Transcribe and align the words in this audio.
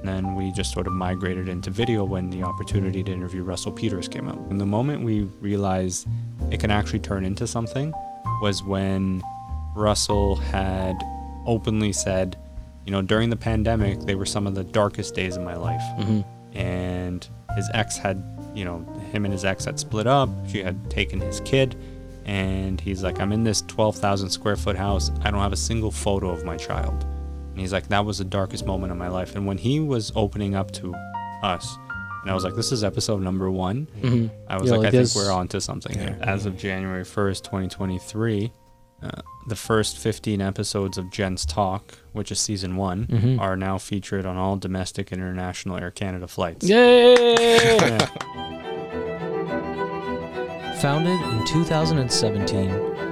And 0.00 0.08
then 0.08 0.34
we 0.34 0.50
just 0.52 0.72
sort 0.72 0.86
of 0.86 0.94
migrated 0.94 1.48
into 1.48 1.70
video 1.70 2.04
when 2.04 2.30
the 2.30 2.42
opportunity 2.42 3.02
to 3.02 3.12
interview 3.12 3.42
Russell 3.42 3.72
Peters 3.72 4.08
came 4.08 4.28
up. 4.28 4.38
And 4.50 4.58
the 4.58 4.66
moment 4.66 5.04
we 5.04 5.22
realized 5.40 6.08
it 6.50 6.58
can 6.58 6.70
actually 6.70 7.00
turn 7.00 7.24
into 7.24 7.46
something 7.46 7.92
was 8.40 8.62
when 8.62 9.22
Russell 9.76 10.36
had 10.36 10.96
openly 11.46 11.92
said, 11.92 12.38
you 12.86 12.92
know, 12.92 13.02
during 13.02 13.28
the 13.28 13.36
pandemic, 13.36 14.00
they 14.00 14.14
were 14.14 14.24
some 14.24 14.46
of 14.46 14.54
the 14.54 14.64
darkest 14.64 15.14
days 15.14 15.36
of 15.36 15.42
my 15.42 15.54
life. 15.54 15.82
Mm-hmm. 15.98 16.56
And 16.58 17.28
his 17.54 17.68
ex 17.74 17.98
had, 17.98 18.24
you 18.54 18.64
know, 18.64 18.78
him 19.12 19.26
and 19.26 19.32
his 19.32 19.44
ex 19.44 19.66
had 19.66 19.78
split 19.78 20.06
up. 20.06 20.30
She 20.48 20.62
had 20.62 20.90
taken 20.90 21.20
his 21.20 21.40
kid. 21.40 21.76
And 22.24 22.80
he's 22.80 23.02
like, 23.02 23.20
I'm 23.20 23.32
in 23.32 23.44
this 23.44 23.62
12,000 23.62 24.30
square 24.30 24.56
foot 24.56 24.76
house. 24.76 25.10
I 25.22 25.30
don't 25.30 25.40
have 25.40 25.52
a 25.52 25.56
single 25.56 25.90
photo 25.90 26.30
of 26.30 26.44
my 26.44 26.56
child. 26.56 27.04
And 27.50 27.58
he's 27.58 27.72
like, 27.72 27.88
that 27.88 28.04
was 28.04 28.18
the 28.18 28.24
darkest 28.24 28.64
moment 28.66 28.92
of 28.92 28.98
my 28.98 29.08
life. 29.08 29.34
And 29.36 29.46
when 29.46 29.58
he 29.58 29.80
was 29.80 30.12
opening 30.14 30.54
up 30.54 30.70
to 30.72 30.94
us, 31.42 31.76
and 32.22 32.30
I 32.30 32.34
was 32.34 32.44
like, 32.44 32.54
this 32.54 32.70
is 32.72 32.84
episode 32.84 33.22
number 33.22 33.50
one. 33.50 33.88
I 34.48 34.56
was 34.58 34.66
Yeah, 34.70 34.76
like, 34.76 34.84
like 34.92 34.94
I 34.94 35.04
think 35.04 35.14
we're 35.14 35.32
onto 35.32 35.58
something 35.60 35.98
here. 35.98 36.18
As 36.20 36.44
of 36.46 36.56
January 36.56 37.02
1st, 37.04 37.42
2023, 37.44 38.52
uh, 39.02 39.10
the 39.48 39.56
first 39.56 39.96
15 39.96 40.42
episodes 40.42 40.98
of 40.98 41.10
Gents 41.10 41.46
Talk, 41.46 41.94
which 42.12 42.30
is 42.30 42.38
season 42.38 42.76
one, 42.76 43.06
Mm-hmm. 43.06 43.40
are 43.40 43.56
now 43.56 43.78
featured 43.78 44.26
on 44.26 44.36
all 44.36 44.56
domestic 44.56 45.10
and 45.12 45.20
international 45.22 45.78
Air 45.78 45.90
Canada 45.90 46.28
flights. 46.28 46.68
Yay! 46.68 47.74
Yeah. 47.76 48.06
Founded 50.80 51.20
in 51.20 51.44
2017, 51.46 52.68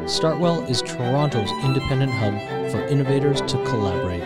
Startwell 0.07 0.69
is 0.71 0.81
Toronto's 0.83 1.51
independent 1.65 2.13
hub 2.13 2.33
for 2.71 2.81
innovators 2.87 3.41
to 3.43 3.57
collaborate. 3.65 4.23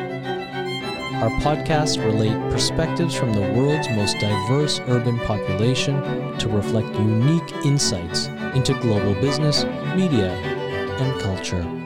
Our 1.22 1.30
podcasts 1.40 2.04
relate 2.04 2.36
perspectives 2.50 3.14
from 3.14 3.32
the 3.32 3.52
world's 3.52 3.88
most 3.90 4.18
diverse 4.18 4.80
urban 4.88 5.18
population 5.20 6.02
to 6.38 6.48
reflect 6.48 6.88
unique 6.98 7.52
insights 7.64 8.26
into 8.56 8.78
global 8.80 9.14
business, 9.20 9.64
media, 9.94 10.30
and 10.32 11.20
culture. 11.20 11.81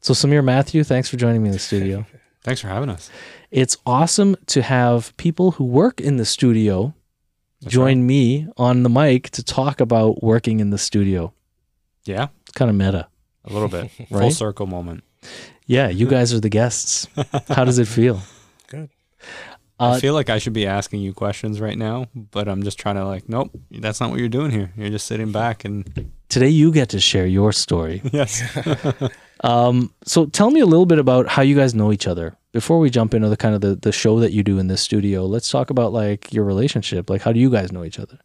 So, 0.00 0.14
Samir 0.14 0.42
Matthew, 0.42 0.82
thanks 0.84 1.08
for 1.08 1.16
joining 1.16 1.42
me 1.42 1.48
in 1.48 1.52
the 1.52 1.58
studio. 1.58 2.06
Thanks 2.42 2.62
for 2.62 2.68
having 2.68 2.88
us. 2.88 3.10
It's 3.50 3.76
awesome 3.84 4.34
to 4.46 4.62
have 4.62 5.14
people 5.18 5.50
who 5.52 5.64
work 5.64 6.00
in 6.00 6.16
the 6.16 6.24
studio 6.24 6.94
join 7.66 8.06
me 8.06 8.48
on 8.56 8.82
the 8.82 8.88
mic 8.88 9.28
to 9.32 9.42
talk 9.44 9.78
about 9.78 10.22
working 10.22 10.58
in 10.60 10.70
the 10.70 10.78
studio. 10.78 11.34
Yeah, 12.06 12.28
It's 12.42 12.52
kind 12.52 12.70
of 12.70 12.76
meta. 12.76 13.08
a 13.44 13.52
little 13.52 13.68
bit. 13.68 13.90
Full 14.08 14.30
circle 14.30 14.66
moment. 14.66 15.04
Yeah, 15.66 15.88
you 15.90 16.06
guys 16.16 16.32
are 16.32 16.40
the 16.40 16.48
guests. 16.48 17.08
How 17.48 17.64
does 17.66 17.78
it 17.78 17.86
feel? 17.88 18.22
Good. 18.68 18.88
Uh, 19.78 19.90
I 19.96 20.00
feel 20.00 20.14
like 20.14 20.30
I 20.30 20.38
should 20.38 20.54
be 20.54 20.66
asking 20.66 21.00
you 21.00 21.12
questions 21.12 21.60
right 21.60 21.76
now, 21.76 22.06
but 22.14 22.48
I'm 22.48 22.62
just 22.62 22.78
trying 22.78 22.94
to 22.96 23.04
like, 23.04 23.28
nope, 23.28 23.50
that's 23.70 24.00
not 24.00 24.08
what 24.08 24.18
you're 24.18 24.30
doing 24.30 24.50
here. 24.50 24.72
You're 24.78 24.88
just 24.88 25.06
sitting 25.06 25.30
back 25.30 25.66
and 25.66 26.10
Today, 26.30 26.48
you 26.48 26.72
get 26.72 26.88
to 26.90 27.00
share 27.00 27.26
your 27.26 27.52
story. 27.52 28.00
yes. 28.14 28.40
Um, 29.42 29.92
so, 30.04 30.26
tell 30.26 30.50
me 30.50 30.60
a 30.60 30.66
little 30.66 30.86
bit 30.86 30.98
about 30.98 31.28
how 31.28 31.42
you 31.42 31.54
guys 31.56 31.74
know 31.74 31.92
each 31.92 32.06
other. 32.06 32.36
Before 32.52 32.78
we 32.78 32.90
jump 32.90 33.14
into 33.14 33.28
the 33.28 33.36
kind 33.36 33.54
of 33.54 33.60
the, 33.60 33.74
the 33.76 33.92
show 33.92 34.18
that 34.20 34.32
you 34.32 34.42
do 34.42 34.58
in 34.58 34.66
this 34.66 34.80
studio, 34.82 35.24
let's 35.24 35.48
talk 35.50 35.70
about 35.70 35.92
like 35.92 36.32
your 36.32 36.44
relationship. 36.44 37.08
Like, 37.08 37.22
how 37.22 37.32
do 37.32 37.38
you 37.40 37.48
guys 37.50 37.72
know 37.72 37.84
each 37.84 37.98
other? 37.98 38.18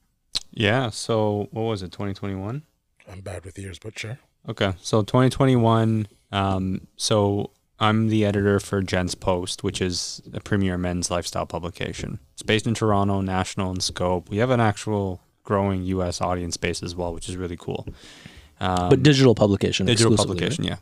yeah. 0.51 0.89
So 0.89 1.47
what 1.51 1.63
was 1.63 1.81
it? 1.83 1.91
2021. 1.91 2.63
I'm 3.11 3.21
bad 3.21 3.45
with 3.45 3.57
years, 3.59 3.77
but 3.77 3.97
sure. 3.99 4.17
Okay, 4.49 4.73
so 4.81 5.01
2021. 5.03 6.07
Um, 6.31 6.87
so 6.97 7.51
I'm 7.79 8.07
the 8.09 8.25
editor 8.25 8.59
for 8.59 8.81
Gents 8.81 9.15
Post, 9.15 9.63
which 9.63 9.81
is 9.81 10.21
a 10.33 10.39
premier 10.39 10.77
men's 10.77 11.11
lifestyle 11.11 11.45
publication. 11.45 12.19
It's 12.33 12.41
based 12.41 12.65
in 12.67 12.73
Toronto, 12.73 13.21
national 13.21 13.71
in 13.71 13.79
scope. 13.79 14.29
We 14.29 14.37
have 14.37 14.49
an 14.49 14.59
actual 14.59 15.21
growing 15.43 15.83
U.S. 15.83 16.19
audience 16.21 16.57
base 16.57 16.81
as 16.81 16.95
well, 16.95 17.13
which 17.13 17.29
is 17.29 17.37
really 17.37 17.57
cool. 17.57 17.85
Um, 18.59 18.89
But 18.89 19.03
digital 19.03 19.35
publication, 19.35 19.85
digital 19.85 20.13
exclusively, 20.13 20.39
publication, 20.39 20.63
yeah. 20.63 20.77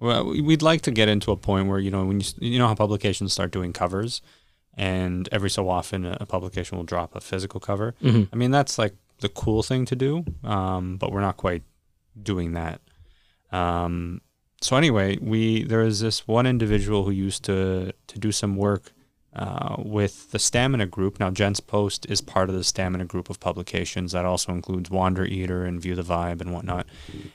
Well, 0.00 0.26
we- 0.26 0.40
we'd 0.40 0.62
like 0.62 0.80
to 0.82 0.90
get 0.90 1.08
into 1.08 1.32
a 1.32 1.36
point 1.36 1.68
where 1.68 1.78
you 1.80 1.90
know 1.90 2.04
when 2.04 2.20
you 2.20 2.24
s- 2.24 2.34
you 2.38 2.58
know 2.58 2.68
how 2.68 2.74
publications 2.74 3.32
start 3.32 3.50
doing 3.50 3.72
covers, 3.72 4.22
and 4.76 5.28
every 5.32 5.50
so 5.50 5.68
often 5.68 6.04
a 6.04 6.24
publication 6.26 6.76
will 6.78 6.84
drop 6.84 7.14
a 7.16 7.20
physical 7.20 7.58
cover. 7.60 7.94
Mhm. 8.02 8.28
I 8.32 8.36
mean, 8.36 8.50
that's 8.52 8.78
like 8.78 8.94
the 9.20 9.28
cool 9.28 9.62
thing 9.64 9.84
to 9.86 9.96
do, 9.96 10.24
um, 10.44 10.96
but 10.96 11.10
we're 11.10 11.20
not 11.20 11.36
quite 11.36 11.62
doing 12.22 12.52
that. 12.52 12.80
Um, 13.50 14.20
so 14.60 14.76
anyway, 14.76 15.18
we 15.20 15.64
there 15.64 15.82
is 15.82 16.00
this 16.00 16.26
one 16.28 16.46
individual 16.46 17.04
who 17.04 17.10
used 17.10 17.44
to 17.44 17.92
to 18.06 18.18
do 18.18 18.30
some 18.32 18.56
work 18.56 18.92
uh, 19.38 19.76
with 19.78 20.30
the 20.32 20.38
Stamina 20.38 20.86
Group. 20.86 21.20
Now, 21.20 21.30
Gents 21.30 21.60
Post 21.60 22.06
is 22.10 22.20
part 22.20 22.48
of 22.48 22.54
the 22.56 22.64
Stamina 22.64 23.04
Group 23.04 23.30
of 23.30 23.38
publications 23.40 24.12
that 24.12 24.24
also 24.24 24.52
includes 24.52 24.90
Wander 24.90 25.24
Eater 25.24 25.64
and 25.64 25.80
View 25.80 25.94
the 25.94 26.02
Vibe 26.02 26.40
and 26.40 26.52
whatnot. 26.52 26.86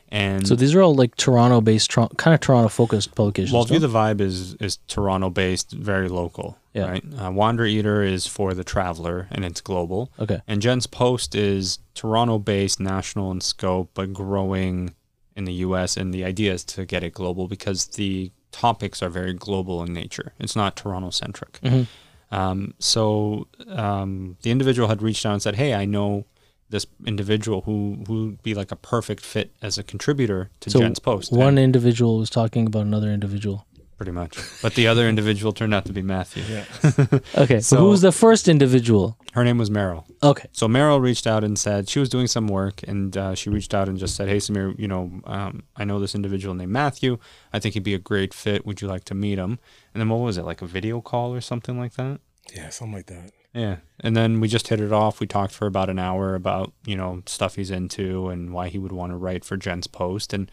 And 0.10 0.48
So 0.48 0.56
these 0.56 0.76
are 0.76 0.82
all 0.82 0.94
like 0.96 1.16
Toronto-based, 1.16 1.90
Tor- 1.90 2.10
kind 2.18 2.34
of 2.34 2.40
Toronto-focused 2.42 3.16
publications. 3.16 3.54
well, 3.54 3.64
View 3.66 3.80
the 3.80 3.88
Vibe 3.88 4.22
is 4.22 4.56
is 4.56 4.78
Toronto 4.88 5.30
based, 5.30 5.72
very 5.72 6.10
local. 6.10 6.58
Yeah. 6.74 6.90
Right. 6.90 7.04
Uh, 7.22 7.32
Wander 7.32 7.66
Eater 7.66 8.02
is 8.02 8.26
for 8.26 8.54
the 8.56 8.64
traveler, 8.64 9.28
and 9.32 9.46
it's 9.46 9.62
global. 9.62 10.12
okay. 10.20 10.42
And 10.48 10.62
Gents 10.62 10.88
Post 10.88 11.36
is 11.36 11.78
Toronto 11.94 12.40
based, 12.40 12.80
national 12.80 13.32
in 13.32 13.42
scope, 13.42 13.92
but 13.94 14.12
growing 14.12 14.96
in 15.36 15.46
the 15.46 15.54
US. 15.66 15.98
And 15.98 16.14
the 16.14 16.24
idea 16.26 16.52
is 16.54 16.64
to 16.66 16.86
get 16.86 17.04
it 17.04 17.14
global 17.14 17.48
because 17.48 17.86
the 17.88 18.32
topics 18.54 19.02
are 19.04 19.10
very 19.10 19.34
global 19.34 19.84
in 19.84 19.92
nature. 19.94 20.32
It's 20.40 20.56
not 20.56 20.76
Toronto 20.78 21.10
centric. 21.10 21.60
Mhm. 21.62 21.88
Um, 22.32 22.74
so 22.80 23.48
um, 23.68 24.38
the 24.42 24.50
individual 24.52 24.88
had 24.88 25.02
reached 25.02 25.26
out 25.26 25.34
and 25.34 25.42
said, 25.42 25.56
Hey, 25.56 25.74
I 25.74 25.86
know 25.86 26.26
this 26.70 26.88
individual 27.06 27.62
who 27.62 28.04
who 28.08 28.14
would 28.28 28.42
be 28.44 28.54
like 28.56 28.72
a 28.72 28.76
perfect 28.76 29.24
fit 29.24 29.52
as 29.62 29.78
a 29.78 29.84
contributor 29.84 30.50
to 30.62 30.70
So 30.72 30.80
Gents 30.80 31.00
Post. 31.00 31.32
One 31.32 31.50
And- 31.50 31.60
individual 31.60 32.18
was 32.18 32.30
talking 32.30 32.66
about 32.66 32.84
another 32.86 33.12
individual. 33.12 33.68
Pretty 33.98 34.12
much. 34.12 34.38
But 34.62 34.74
the 34.76 34.88
other 34.88 35.08
individual 35.08 35.54
turned 35.54 35.74
out 35.74 35.86
to 35.86 35.94
be 35.94 36.02
Matthew. 36.02 36.44
Yeah. 36.50 36.66
Okay. 37.38 37.60
So, 37.60 37.76
So- 37.76 37.78
who 37.78 37.90
was 37.90 38.02
the 38.02 38.12
first 38.12 38.48
individual? 38.48 39.18
Her 39.34 39.44
name 39.44 39.58
was 39.58 39.70
Meryl. 39.70 40.04
Okay. 40.22 40.48
So 40.52 40.68
Meryl 40.68 41.02
reached 41.02 41.26
out 41.28 41.44
and 41.44 41.58
said 41.58 41.90
she 41.90 42.00
was 42.00 42.10
doing 42.10 42.28
some 42.28 42.48
work, 42.48 42.82
and 42.88 43.16
uh, 43.18 43.34
she 43.36 43.50
reached 43.50 43.74
out 43.74 43.88
and 43.90 43.98
just 43.98 44.16
said, 44.16 44.28
"Hey 44.30 44.38
Samir, 44.38 44.78
you 44.78 44.88
know, 44.88 45.22
um, 45.26 45.64
I 45.76 45.86
know 45.86 46.00
this 46.00 46.16
individual 46.16 46.54
named 46.56 46.72
Matthew. 46.72 47.18
I 47.52 47.60
think 47.60 47.74
he'd 47.76 47.84
be 47.84 47.94
a 47.96 48.00
great 48.00 48.34
fit. 48.34 48.66
Would 48.66 48.82
you 48.82 48.88
like 48.88 49.04
to 49.06 49.16
meet 49.16 49.38
him?" 49.40 49.58
And 49.94 50.02
then 50.02 50.10
what 50.10 50.18
was 50.18 50.38
it, 50.38 50.44
like 50.46 50.62
a 50.62 50.68
video 50.68 51.02
call 51.02 51.34
or 51.34 51.42
something 51.42 51.78
like 51.80 51.94
that? 51.94 52.20
Yeah, 52.54 52.70
something 52.70 52.94
like 52.96 53.08
that. 53.08 53.32
Yeah. 53.54 53.78
And 54.00 54.16
then 54.18 54.40
we 54.40 54.48
just 54.48 54.68
hit 54.68 54.80
it 54.82 54.92
off. 54.92 55.20
We 55.20 55.28
talked 55.28 55.54
for 55.54 55.66
about 55.68 55.90
an 55.90 56.00
hour 56.00 56.36
about 56.36 56.74
you 56.86 56.96
know 56.96 57.22
stuff 57.26 57.56
he's 57.56 57.72
into 57.72 58.30
and 58.30 58.52
why 58.54 58.70
he 58.70 58.78
would 58.80 58.92
want 58.92 59.12
to 59.12 59.18
write 59.18 59.46
for 59.46 59.58
Gents 59.58 59.88
Post, 59.88 60.34
and 60.34 60.52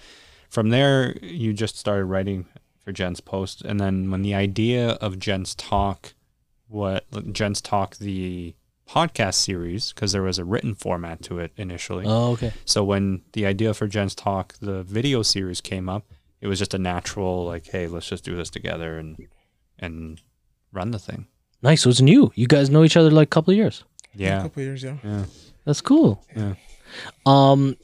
from 0.49 0.71
there 0.71 1.17
you 1.22 1.53
just 1.53 1.77
started 1.77 2.05
writing 2.07 2.47
for 2.84 2.92
Gents 2.92 3.20
Post, 3.20 3.62
and 3.62 3.78
then 3.80 4.10
when 4.10 4.22
the 4.22 4.34
idea 4.34 4.91
of 4.92 5.18
Gents 5.18 5.54
Talk, 5.54 6.14
what 6.68 7.04
Gents 7.32 7.60
Talk 7.60 7.96
the 7.96 8.54
podcast 8.88 9.34
series 9.34 9.92
because 9.92 10.10
there 10.12 10.22
was 10.22 10.38
a 10.38 10.44
written 10.44 10.74
format 10.74 11.22
to 11.22 11.38
it 11.38 11.52
initially. 11.56 12.04
Oh, 12.06 12.32
okay. 12.32 12.52
So 12.64 12.82
when 12.82 13.22
the 13.34 13.46
idea 13.46 13.72
for 13.74 13.86
Gents 13.86 14.14
Talk, 14.16 14.54
the 14.60 14.82
video 14.82 15.22
series 15.22 15.60
came 15.60 15.88
up, 15.88 16.04
it 16.41 16.48
was 16.48 16.58
just 16.58 16.74
a 16.74 16.78
natural 16.78 17.44
like, 17.44 17.66
hey, 17.68 17.86
let's 17.86 18.08
just 18.08 18.24
do 18.24 18.34
this 18.36 18.50
together 18.50 18.98
and 18.98 19.16
and 19.78 20.20
run 20.72 20.91
the 20.91 20.98
thing. 20.98 21.26
Nice. 21.62 21.83
So 21.83 21.91
it's 21.91 22.00
new. 22.00 22.33
You 22.34 22.47
guys 22.48 22.71
know 22.71 22.83
each 22.84 22.97
other 22.97 23.10
like 23.10 23.28
a 23.28 23.30
couple 23.30 23.53
of 23.53 23.56
years. 23.56 23.84
A 24.15 24.18
Yeah. 24.18 24.42
couple 24.42 24.62
years, 24.62 24.83
yeah. 24.83 24.97
Yeah. 25.04 25.24
That's 25.65 25.80
cool. 25.80 26.24
Yeah. 26.34 26.54
Um, 27.26 27.76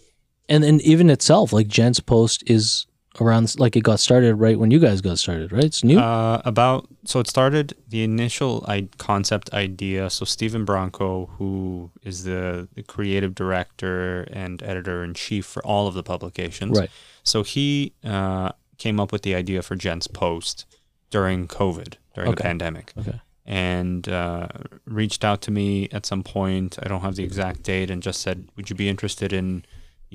and 0.49 0.65
then 0.65 0.81
even 0.83 1.11
itself, 1.11 1.53
like 1.53 1.69
Gents 1.69 2.01
post 2.01 2.43
is 2.51 2.87
around 3.21 3.59
like 3.59 3.77
it 3.77 3.83
got 3.83 4.01
started 4.01 4.35
right 4.37 4.59
when 4.59 4.71
you 4.71 4.79
guys 4.79 5.01
got 5.01 5.19
started, 5.19 5.53
right? 5.53 5.65
It's 5.65 5.83
new. 5.85 5.99
Uh, 5.99 6.41
about 6.45 6.89
so 7.05 7.21
it 7.21 7.27
started 7.29 7.75
the 7.89 8.03
initial 8.03 8.65
I- 8.69 8.89
concept 8.99 9.53
idea. 9.53 10.11
So 10.11 10.25
Stephen 10.25 10.65
Bronco, 10.65 11.27
who 11.39 11.91
is 12.03 12.25
the, 12.25 12.69
the 12.75 12.83
creative 12.83 13.35
director 13.35 14.23
and 14.33 14.63
editor 14.63 15.03
in 15.05 15.15
chief 15.15 15.47
for 15.47 15.65
all 15.65 15.87
of 15.89 15.95
the 15.95 16.03
publications, 16.03 16.79
right. 16.79 16.91
So 17.23 17.43
he 17.43 17.93
uh, 18.05 18.53
came 18.79 19.01
up 19.01 19.13
with 19.13 19.23
the 19.23 19.35
idea 19.35 19.63
for 19.63 19.75
Gents 19.77 20.07
Post 20.07 20.65
during 21.11 21.49
COVID, 21.49 21.95
during 22.15 22.31
the 22.31 22.37
pandemic, 22.37 22.93
Okay. 22.99 23.21
and 23.47 24.09
uh, 24.09 24.49
reached 24.85 25.25
out 25.25 25.41
to 25.43 25.51
me 25.51 25.89
at 25.93 26.05
some 26.07 26.23
point. 26.23 26.79
I 26.83 26.89
don't 26.89 27.01
have 27.03 27.17
the 27.17 27.25
exact 27.25 27.63
date, 27.63 27.91
and 27.91 28.03
just 28.03 28.21
said, 28.21 28.49
"Would 28.57 28.71
you 28.71 28.77
be 28.77 28.89
interested 28.89 29.33
in?" 29.33 29.65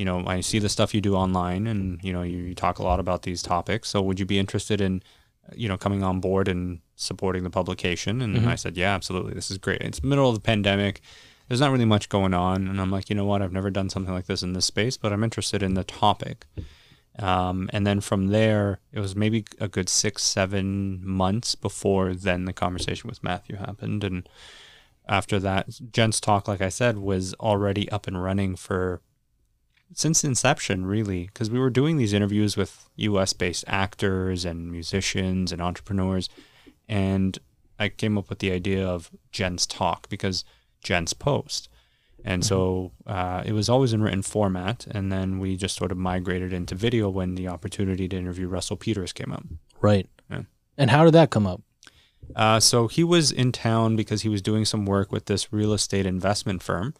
You 0.01 0.05
know, 0.05 0.23
I 0.25 0.41
see 0.41 0.59
the 0.59 0.69
stuff 0.69 0.93
you 0.93 1.01
do 1.01 1.15
online, 1.15 1.67
and 1.67 1.99
you 2.03 2.11
know, 2.11 2.23
you, 2.23 2.37
you 2.39 2.55
talk 2.55 2.79
a 2.79 2.83
lot 2.83 2.99
about 2.99 3.21
these 3.21 3.41
topics. 3.41 3.89
So, 3.89 4.01
would 4.01 4.19
you 4.19 4.25
be 4.25 4.39
interested 4.39 4.81
in 4.81 5.03
you 5.55 5.67
know, 5.67 5.77
coming 5.77 6.03
on 6.03 6.19
board 6.19 6.47
and 6.47 6.79
supporting 6.95 7.43
the 7.43 7.49
publication. 7.49 8.21
And 8.21 8.47
I 8.47 8.55
said, 8.55 8.77
yeah, 8.77 8.93
absolutely. 8.93 9.33
This 9.33 9.51
is 9.51 9.57
great. 9.57 9.81
It's 9.81 10.03
middle 10.03 10.29
of 10.29 10.35
the 10.35 10.41
pandemic. 10.41 11.01
There's 11.47 11.59
not 11.59 11.71
really 11.71 11.85
much 11.85 12.09
going 12.09 12.33
on. 12.33 12.67
And 12.67 12.79
I'm 12.79 12.91
like, 12.91 13.09
you 13.09 13.15
know 13.15 13.25
what? 13.25 13.41
I've 13.41 13.51
never 13.51 13.69
done 13.69 13.89
something 13.89 14.13
like 14.13 14.27
this 14.27 14.43
in 14.43 14.53
this 14.53 14.65
space, 14.65 14.97
but 14.97 15.11
I'm 15.11 15.23
interested 15.23 15.61
in 15.61 15.73
the 15.73 15.83
topic. 15.83 16.45
Um, 17.19 17.69
and 17.73 17.85
then 17.85 17.99
from 17.99 18.27
there, 18.27 18.79
it 18.93 18.99
was 18.99 19.15
maybe 19.15 19.45
a 19.59 19.67
good 19.67 19.89
six, 19.89 20.23
seven 20.23 21.01
months 21.03 21.55
before 21.55 22.13
then 22.13 22.45
the 22.45 22.53
conversation 22.53 23.09
with 23.09 23.23
Matthew 23.23 23.57
happened. 23.57 24.03
And 24.03 24.29
after 25.09 25.39
that, 25.39 25.67
Gents 25.91 26.21
Talk, 26.21 26.47
like 26.47 26.61
I 26.61 26.69
said, 26.69 26.97
was 26.97 27.33
already 27.35 27.91
up 27.91 28.07
and 28.07 28.21
running 28.23 28.55
for 28.55 29.01
since 29.93 30.23
inception, 30.23 30.85
really, 30.85 31.25
because 31.25 31.49
we 31.49 31.59
were 31.59 31.69
doing 31.69 31.97
these 31.97 32.13
interviews 32.13 32.55
with 32.57 32.89
US 32.95 33.33
based 33.33 33.63
actors 33.67 34.45
and 34.45 34.71
musicians 34.71 35.51
and 35.51 35.61
entrepreneurs. 35.61 36.29
And 36.87 37.37
I 37.79 37.89
came 37.89 38.17
up 38.17 38.29
with 38.29 38.39
the 38.39 38.51
idea 38.51 38.87
of 38.87 39.11
Gents 39.31 39.65
Talk 39.65 40.09
because 40.09 40.43
Gents 40.83 41.13
Post. 41.13 41.69
And 42.23 42.45
so 42.45 42.91
uh, 43.07 43.41
it 43.45 43.53
was 43.53 43.67
always 43.67 43.93
in 43.93 44.03
written 44.03 44.21
format. 44.21 44.85
And 44.91 45.11
then 45.11 45.39
we 45.39 45.57
just 45.57 45.75
sort 45.75 45.91
of 45.91 45.97
migrated 45.97 46.53
into 46.53 46.75
video 46.75 47.09
when 47.09 47.35
the 47.35 47.47
opportunity 47.47 48.07
to 48.07 48.15
interview 48.15 48.47
Russell 48.47 48.77
Peters 48.77 49.11
came 49.11 49.31
up. 49.31 49.43
Right. 49.81 50.07
Yeah. 50.29 50.43
And 50.77 50.91
how 50.91 51.03
did 51.03 51.13
that 51.13 51.31
come 51.31 51.47
up? 51.47 51.61
Uh, 52.35 52.59
so 52.59 52.87
he 52.87 53.03
was 53.03 53.31
in 53.31 53.51
town 53.51 53.95
because 53.95 54.21
he 54.21 54.29
was 54.29 54.41
doing 54.41 54.65
some 54.65 54.85
work 54.85 55.11
with 55.11 55.25
this 55.25 55.51
real 55.51 55.73
estate 55.73 56.05
investment 56.05 56.61
firm. 56.61 56.93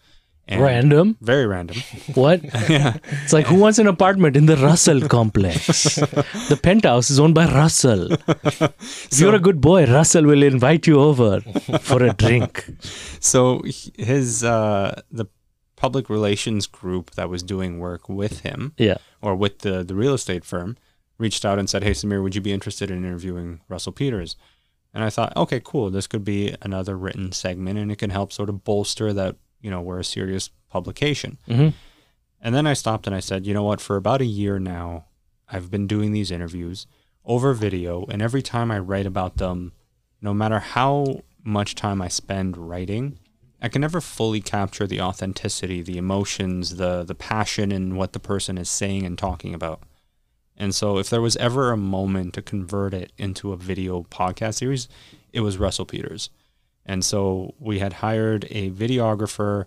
And 0.51 0.61
Random. 0.61 1.17
Very 1.21 1.45
random. 1.47 1.77
What? 2.13 2.43
yeah. 2.69 2.97
It's 3.23 3.31
like 3.33 3.45
who 3.47 3.55
wants 3.55 3.79
an 3.79 3.87
apartment 3.87 4.35
in 4.35 4.45
the 4.47 4.57
Russell 4.57 5.01
complex? 5.07 5.95
the 6.49 6.59
penthouse 6.61 7.09
is 7.09 7.19
owned 7.19 7.35
by 7.35 7.45
Russell. 7.45 8.09
If 8.11 9.19
you're 9.19 9.35
a 9.35 9.39
good 9.39 9.61
boy, 9.61 9.85
Russell 9.85 10.25
will 10.25 10.43
invite 10.43 10.87
you 10.87 10.99
over 10.99 11.39
for 11.79 12.03
a 12.03 12.13
drink. 12.13 12.65
So 13.23 13.61
his 13.97 14.43
uh, 14.43 15.01
the 15.11 15.25
public 15.75 16.09
relations 16.09 16.67
group 16.67 17.11
that 17.11 17.29
was 17.29 17.41
doing 17.43 17.79
work 17.79 18.09
with 18.09 18.41
him 18.41 18.73
Yeah. 18.77 18.97
or 19.21 19.35
with 19.35 19.59
the 19.59 19.83
the 19.83 19.95
real 19.95 20.13
estate 20.13 20.43
firm 20.43 20.75
reached 21.17 21.45
out 21.45 21.59
and 21.59 21.69
said, 21.69 21.83
"Hey 21.83 21.91
Samir, 21.91 22.21
would 22.23 22.35
you 22.35 22.41
be 22.41 22.51
interested 22.51 22.89
in 22.91 22.97
interviewing 23.05 23.61
Russell 23.69 23.91
Peters?" 23.93 24.35
And 24.93 25.03
I 25.03 25.09
thought, 25.09 25.31
"Okay, 25.37 25.61
cool. 25.63 25.89
This 25.91 26.07
could 26.07 26.25
be 26.25 26.55
another 26.61 26.97
written 26.97 27.31
segment 27.31 27.77
and 27.79 27.91
it 27.91 27.97
can 27.99 28.09
help 28.09 28.33
sort 28.33 28.49
of 28.49 28.63
bolster 28.63 29.13
that, 29.13 29.35
you 29.61 29.69
know, 29.71 29.81
we're 29.81 29.99
a 29.99 30.03
serious 30.03 30.49
publication." 30.69 31.37
Mhm. 31.47 31.73
And 32.41 32.55
then 32.55 32.65
I 32.65 32.73
stopped 32.73 33.07
and 33.07 33.15
I 33.15 33.19
said, 33.19 33.45
"You 33.45 33.53
know 33.53 33.63
what? 33.63 33.81
For 33.81 33.95
about 33.95 34.21
a 34.21 34.25
year 34.25 34.59
now, 34.59 35.05
I've 35.49 35.69
been 35.69 35.87
doing 35.87 36.11
these 36.11 36.31
interviews 36.31 36.87
over 37.25 37.53
video 37.53 38.05
and 38.05 38.21
every 38.21 38.41
time 38.41 38.71
I 38.71 38.79
write 38.79 39.05
about 39.05 39.37
them, 39.37 39.73
no 40.21 40.33
matter 40.33 40.59
how 40.59 41.21
much 41.43 41.75
time 41.75 42.01
I 42.01 42.07
spend 42.07 42.57
writing, 42.57 43.19
I 43.61 43.69
can 43.69 43.81
never 43.81 44.01
fully 44.01 44.41
capture 44.41 44.87
the 44.87 45.01
authenticity, 45.01 45.81
the 45.81 45.97
emotions, 45.97 46.77
the 46.77 47.03
the 47.03 47.15
passion 47.15 47.71
in 47.71 47.95
what 47.95 48.13
the 48.13 48.19
person 48.19 48.57
is 48.57 48.69
saying 48.69 49.05
and 49.05 49.17
talking 49.17 49.53
about. 49.53 49.81
And 50.57 50.73
so 50.75 50.97
if 50.97 51.09
there 51.09 51.21
was 51.21 51.37
ever 51.37 51.71
a 51.71 51.77
moment 51.77 52.33
to 52.35 52.41
convert 52.41 52.93
it 52.93 53.11
into 53.17 53.51
a 53.51 53.57
video 53.57 54.03
podcast 54.03 54.55
series, 54.55 54.87
it 55.31 55.41
was 55.41 55.57
Russell 55.57 55.85
Peters. 55.85 56.29
And 56.85 57.05
so 57.05 57.53
we 57.59 57.79
had 57.79 57.93
hired 57.93 58.45
a 58.49 58.71
videographer. 58.71 59.65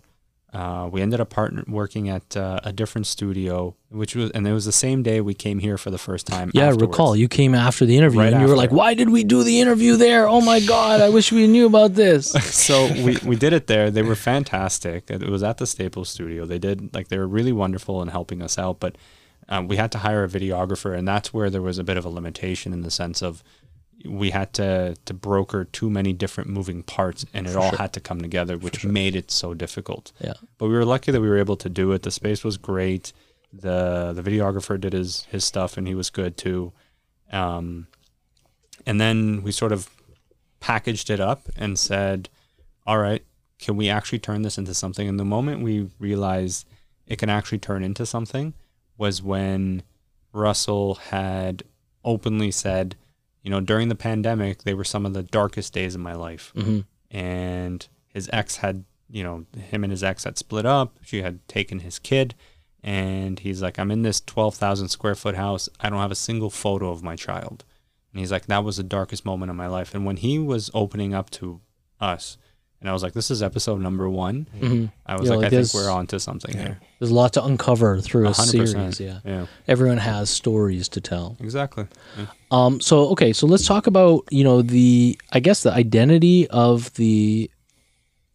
Uh, 0.52 0.88
we 0.92 1.02
ended 1.02 1.20
up 1.20 1.30
partner 1.30 1.64
working 1.66 2.08
at 2.08 2.36
uh, 2.36 2.60
a 2.62 2.72
different 2.72 3.08
studio, 3.08 3.74
which 3.88 4.14
was, 4.14 4.30
and 4.30 4.46
it 4.46 4.52
was 4.52 4.64
the 4.64 4.72
same 4.72 5.02
day 5.02 5.20
we 5.20 5.34
came 5.34 5.58
here 5.58 5.76
for 5.76 5.90
the 5.90 5.98
first 5.98 6.26
time. 6.28 6.50
Yeah, 6.54 6.66
afterwards. 6.66 6.90
recall 6.90 7.16
you 7.16 7.26
came 7.26 7.56
after 7.56 7.84
the 7.84 7.96
interview 7.96 8.20
Right 8.20 8.32
and 8.32 8.40
you 8.40 8.48
were 8.48 8.56
like, 8.56 8.70
"Why 8.70 8.94
did 8.94 9.10
we 9.10 9.24
do 9.24 9.42
the 9.42 9.60
interview 9.60 9.96
there? 9.96 10.28
Oh 10.28 10.40
my 10.40 10.60
god, 10.60 11.00
I 11.00 11.08
wish 11.08 11.32
we 11.32 11.48
knew 11.48 11.66
about 11.66 11.94
this." 11.94 12.30
so 12.54 12.86
we, 13.02 13.16
we 13.24 13.34
did 13.34 13.52
it 13.52 13.66
there. 13.66 13.90
They 13.90 14.02
were 14.02 14.14
fantastic. 14.14 15.10
It 15.10 15.28
was 15.28 15.42
at 15.42 15.58
the 15.58 15.66
Staples 15.66 16.08
studio. 16.08 16.46
They 16.46 16.58
did 16.60 16.94
like 16.94 17.08
they 17.08 17.18
were 17.18 17.28
really 17.28 17.52
wonderful 17.52 18.00
in 18.00 18.08
helping 18.08 18.40
us 18.40 18.56
out, 18.56 18.78
but 18.78 18.96
um, 19.48 19.68
we 19.68 19.76
had 19.76 19.92
to 19.92 19.98
hire 19.98 20.24
a 20.24 20.28
videographer, 20.28 20.96
and 20.96 21.06
that's 21.06 21.34
where 21.34 21.50
there 21.50 21.62
was 21.62 21.78
a 21.78 21.84
bit 21.84 21.96
of 21.96 22.04
a 22.04 22.08
limitation 22.08 22.72
in 22.72 22.82
the 22.82 22.90
sense 22.90 23.22
of 23.22 23.42
we 24.04 24.30
had 24.30 24.52
to 24.54 24.96
to 25.04 25.14
broker 25.14 25.64
too 25.64 25.90
many 25.90 26.12
different 26.12 26.50
moving 26.50 26.82
parts, 26.82 27.24
and 27.32 27.46
it 27.46 27.56
all 27.56 27.76
had 27.76 27.92
to 27.94 28.00
come 28.00 28.20
together, 28.20 28.58
which 28.58 28.84
made 28.84 29.16
it 29.16 29.30
so 29.30 29.54
difficult. 29.54 30.12
Yeah. 30.20 30.34
But 30.58 30.68
we 30.68 30.74
were 30.74 30.84
lucky 30.84 31.12
that 31.12 31.20
we 31.20 31.28
were 31.28 31.38
able 31.38 31.56
to 31.56 31.68
do 31.68 31.92
it. 31.92 32.02
The 32.02 32.10
space 32.10 32.44
was 32.44 32.56
great. 32.56 33.12
the 33.52 34.12
The 34.14 34.22
videographer 34.22 34.80
did 34.80 34.92
his 34.92 35.24
his 35.24 35.44
stuff, 35.44 35.76
and 35.76 35.86
he 35.86 35.94
was 35.94 36.10
good 36.10 36.36
too. 36.36 36.72
Um, 37.32 37.86
and 38.86 39.00
then 39.00 39.42
we 39.42 39.52
sort 39.52 39.72
of 39.72 39.88
packaged 40.60 41.10
it 41.10 41.20
up 41.20 41.48
and 41.56 41.78
said, 41.78 42.28
"All 42.86 42.98
right, 42.98 43.24
can 43.58 43.76
we 43.76 43.88
actually 43.88 44.18
turn 44.18 44.42
this 44.42 44.58
into 44.58 44.74
something?" 44.74 45.08
And 45.08 45.18
the 45.18 45.24
moment 45.24 45.62
we 45.62 45.88
realized 45.98 46.66
it 47.06 47.18
can 47.18 47.30
actually 47.30 47.58
turn 47.58 47.84
into 47.84 48.06
something 48.06 48.54
was 48.96 49.22
when 49.22 49.82
Russell 50.32 50.96
had 50.96 51.62
openly 52.04 52.50
said, 52.50 52.96
you 53.44 53.50
know, 53.50 53.60
during 53.60 53.88
the 53.88 53.94
pandemic, 53.94 54.64
they 54.64 54.74
were 54.74 54.84
some 54.84 55.06
of 55.06 55.14
the 55.14 55.22
darkest 55.22 55.72
days 55.72 55.94
of 55.94 56.00
my 56.00 56.14
life. 56.14 56.52
hmm 56.56 56.80
And 57.10 57.86
his 58.08 58.28
ex 58.32 58.56
had, 58.56 58.84
you 59.08 59.22
know, 59.22 59.44
him 59.56 59.84
and 59.84 59.92
his 59.92 60.02
ex 60.02 60.24
had 60.24 60.36
split 60.38 60.66
up. 60.66 60.98
She 61.02 61.22
had 61.22 61.46
taken 61.46 61.80
his 61.80 61.98
kid. 61.98 62.34
And 62.82 63.38
he's 63.38 63.62
like, 63.62 63.78
I'm 63.78 63.90
in 63.90 64.02
this 64.02 64.20
12,000 64.20 64.88
square 64.88 65.14
foot 65.14 65.36
house. 65.36 65.68
I 65.78 65.88
don't 65.88 66.00
have 66.00 66.10
a 66.10 66.16
single 66.16 66.50
photo 66.50 66.90
of 66.90 67.02
my 67.02 67.16
child. 67.16 67.64
And 68.12 68.20
he's 68.20 68.32
like, 68.32 68.46
that 68.46 68.64
was 68.64 68.78
the 68.78 68.82
darkest 68.82 69.24
moment 69.24 69.50
of 69.50 69.56
my 69.56 69.66
life. 69.66 69.94
And 69.94 70.04
when 70.04 70.16
he 70.16 70.38
was 70.38 70.70
opening 70.74 71.14
up 71.14 71.30
to 71.30 71.60
us, 72.00 72.36
and 72.84 72.90
I 72.90 72.92
was 72.92 73.02
like, 73.02 73.14
this 73.14 73.30
is 73.30 73.42
episode 73.42 73.80
number 73.80 74.10
one, 74.10 74.46
hmm 74.60 74.84
I 75.06 75.16
was 75.16 75.24
Yeah, 75.24 75.36
like, 75.36 75.44
like 75.44 75.52
I 75.54 75.56
think 75.62 75.72
we're 75.72 75.90
onto 75.90 76.18
something 76.18 76.54
here. 76.54 76.78
There's 76.98 77.10
a 77.10 77.14
lot 77.14 77.32
to 77.32 77.42
uncover 77.44 77.98
through 78.00 78.26
a 78.26 78.32
100%. 78.32 78.50
series. 78.68 79.00
Yeah, 79.00 79.20
Yeah, 79.24 79.46
everyone 79.66 79.96
has 79.96 80.28
stories 80.28 80.88
to 80.90 81.00
tell. 81.00 81.36
exactly. 81.40 81.86
Yeah. 82.18 82.26
Um, 82.50 82.80
so 82.82 83.08
okay, 83.12 83.32
so 83.32 83.46
let's 83.46 83.66
talk 83.66 83.86
about 83.86 84.24
you 84.30 84.44
know 84.44 84.60
the 84.60 85.18
I 85.32 85.40
guess 85.40 85.62
the 85.62 85.72
identity 85.72 86.46
of 86.48 86.92
the 86.94 87.50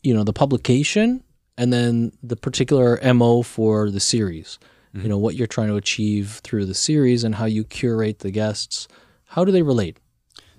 you 0.01 0.13
know 0.15 0.23
the 0.23 0.33
publication 0.33 1.23
and 1.55 1.71
then 1.71 2.11
the 2.23 2.35
particular 2.35 2.99
mo 3.13 3.43
for 3.43 3.91
the 3.91 3.99
series. 3.99 4.57
You 4.93 5.07
know 5.07 5.19
what 5.19 5.35
you're 5.35 5.45
trying 5.45 5.67
to 5.67 5.75
achieve 5.75 6.41
through 6.43 6.65
the 6.65 6.73
series 6.73 7.23
and 7.23 7.35
how 7.35 7.45
you 7.45 7.63
curate 7.63 8.19
the 8.19 8.31
guests. 8.31 8.87
How 9.25 9.45
do 9.45 9.51
they 9.51 9.61
relate? 9.61 9.97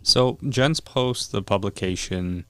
So, 0.02 0.38
Gents 0.48 0.78
Post, 0.81 1.32
the 1.32 1.42
publication, 1.42 2.44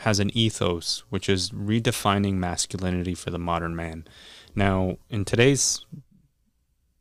has 0.00 0.18
an 0.18 0.34
ethos 0.36 1.04
which 1.10 1.28
is 1.28 1.50
redefining 1.50 2.34
masculinity 2.34 3.14
for 3.14 3.30
the 3.30 3.38
modern 3.38 3.76
man. 3.76 4.06
Now, 4.54 4.96
in 5.10 5.24
today's 5.24 5.84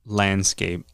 landscape, 0.05 0.85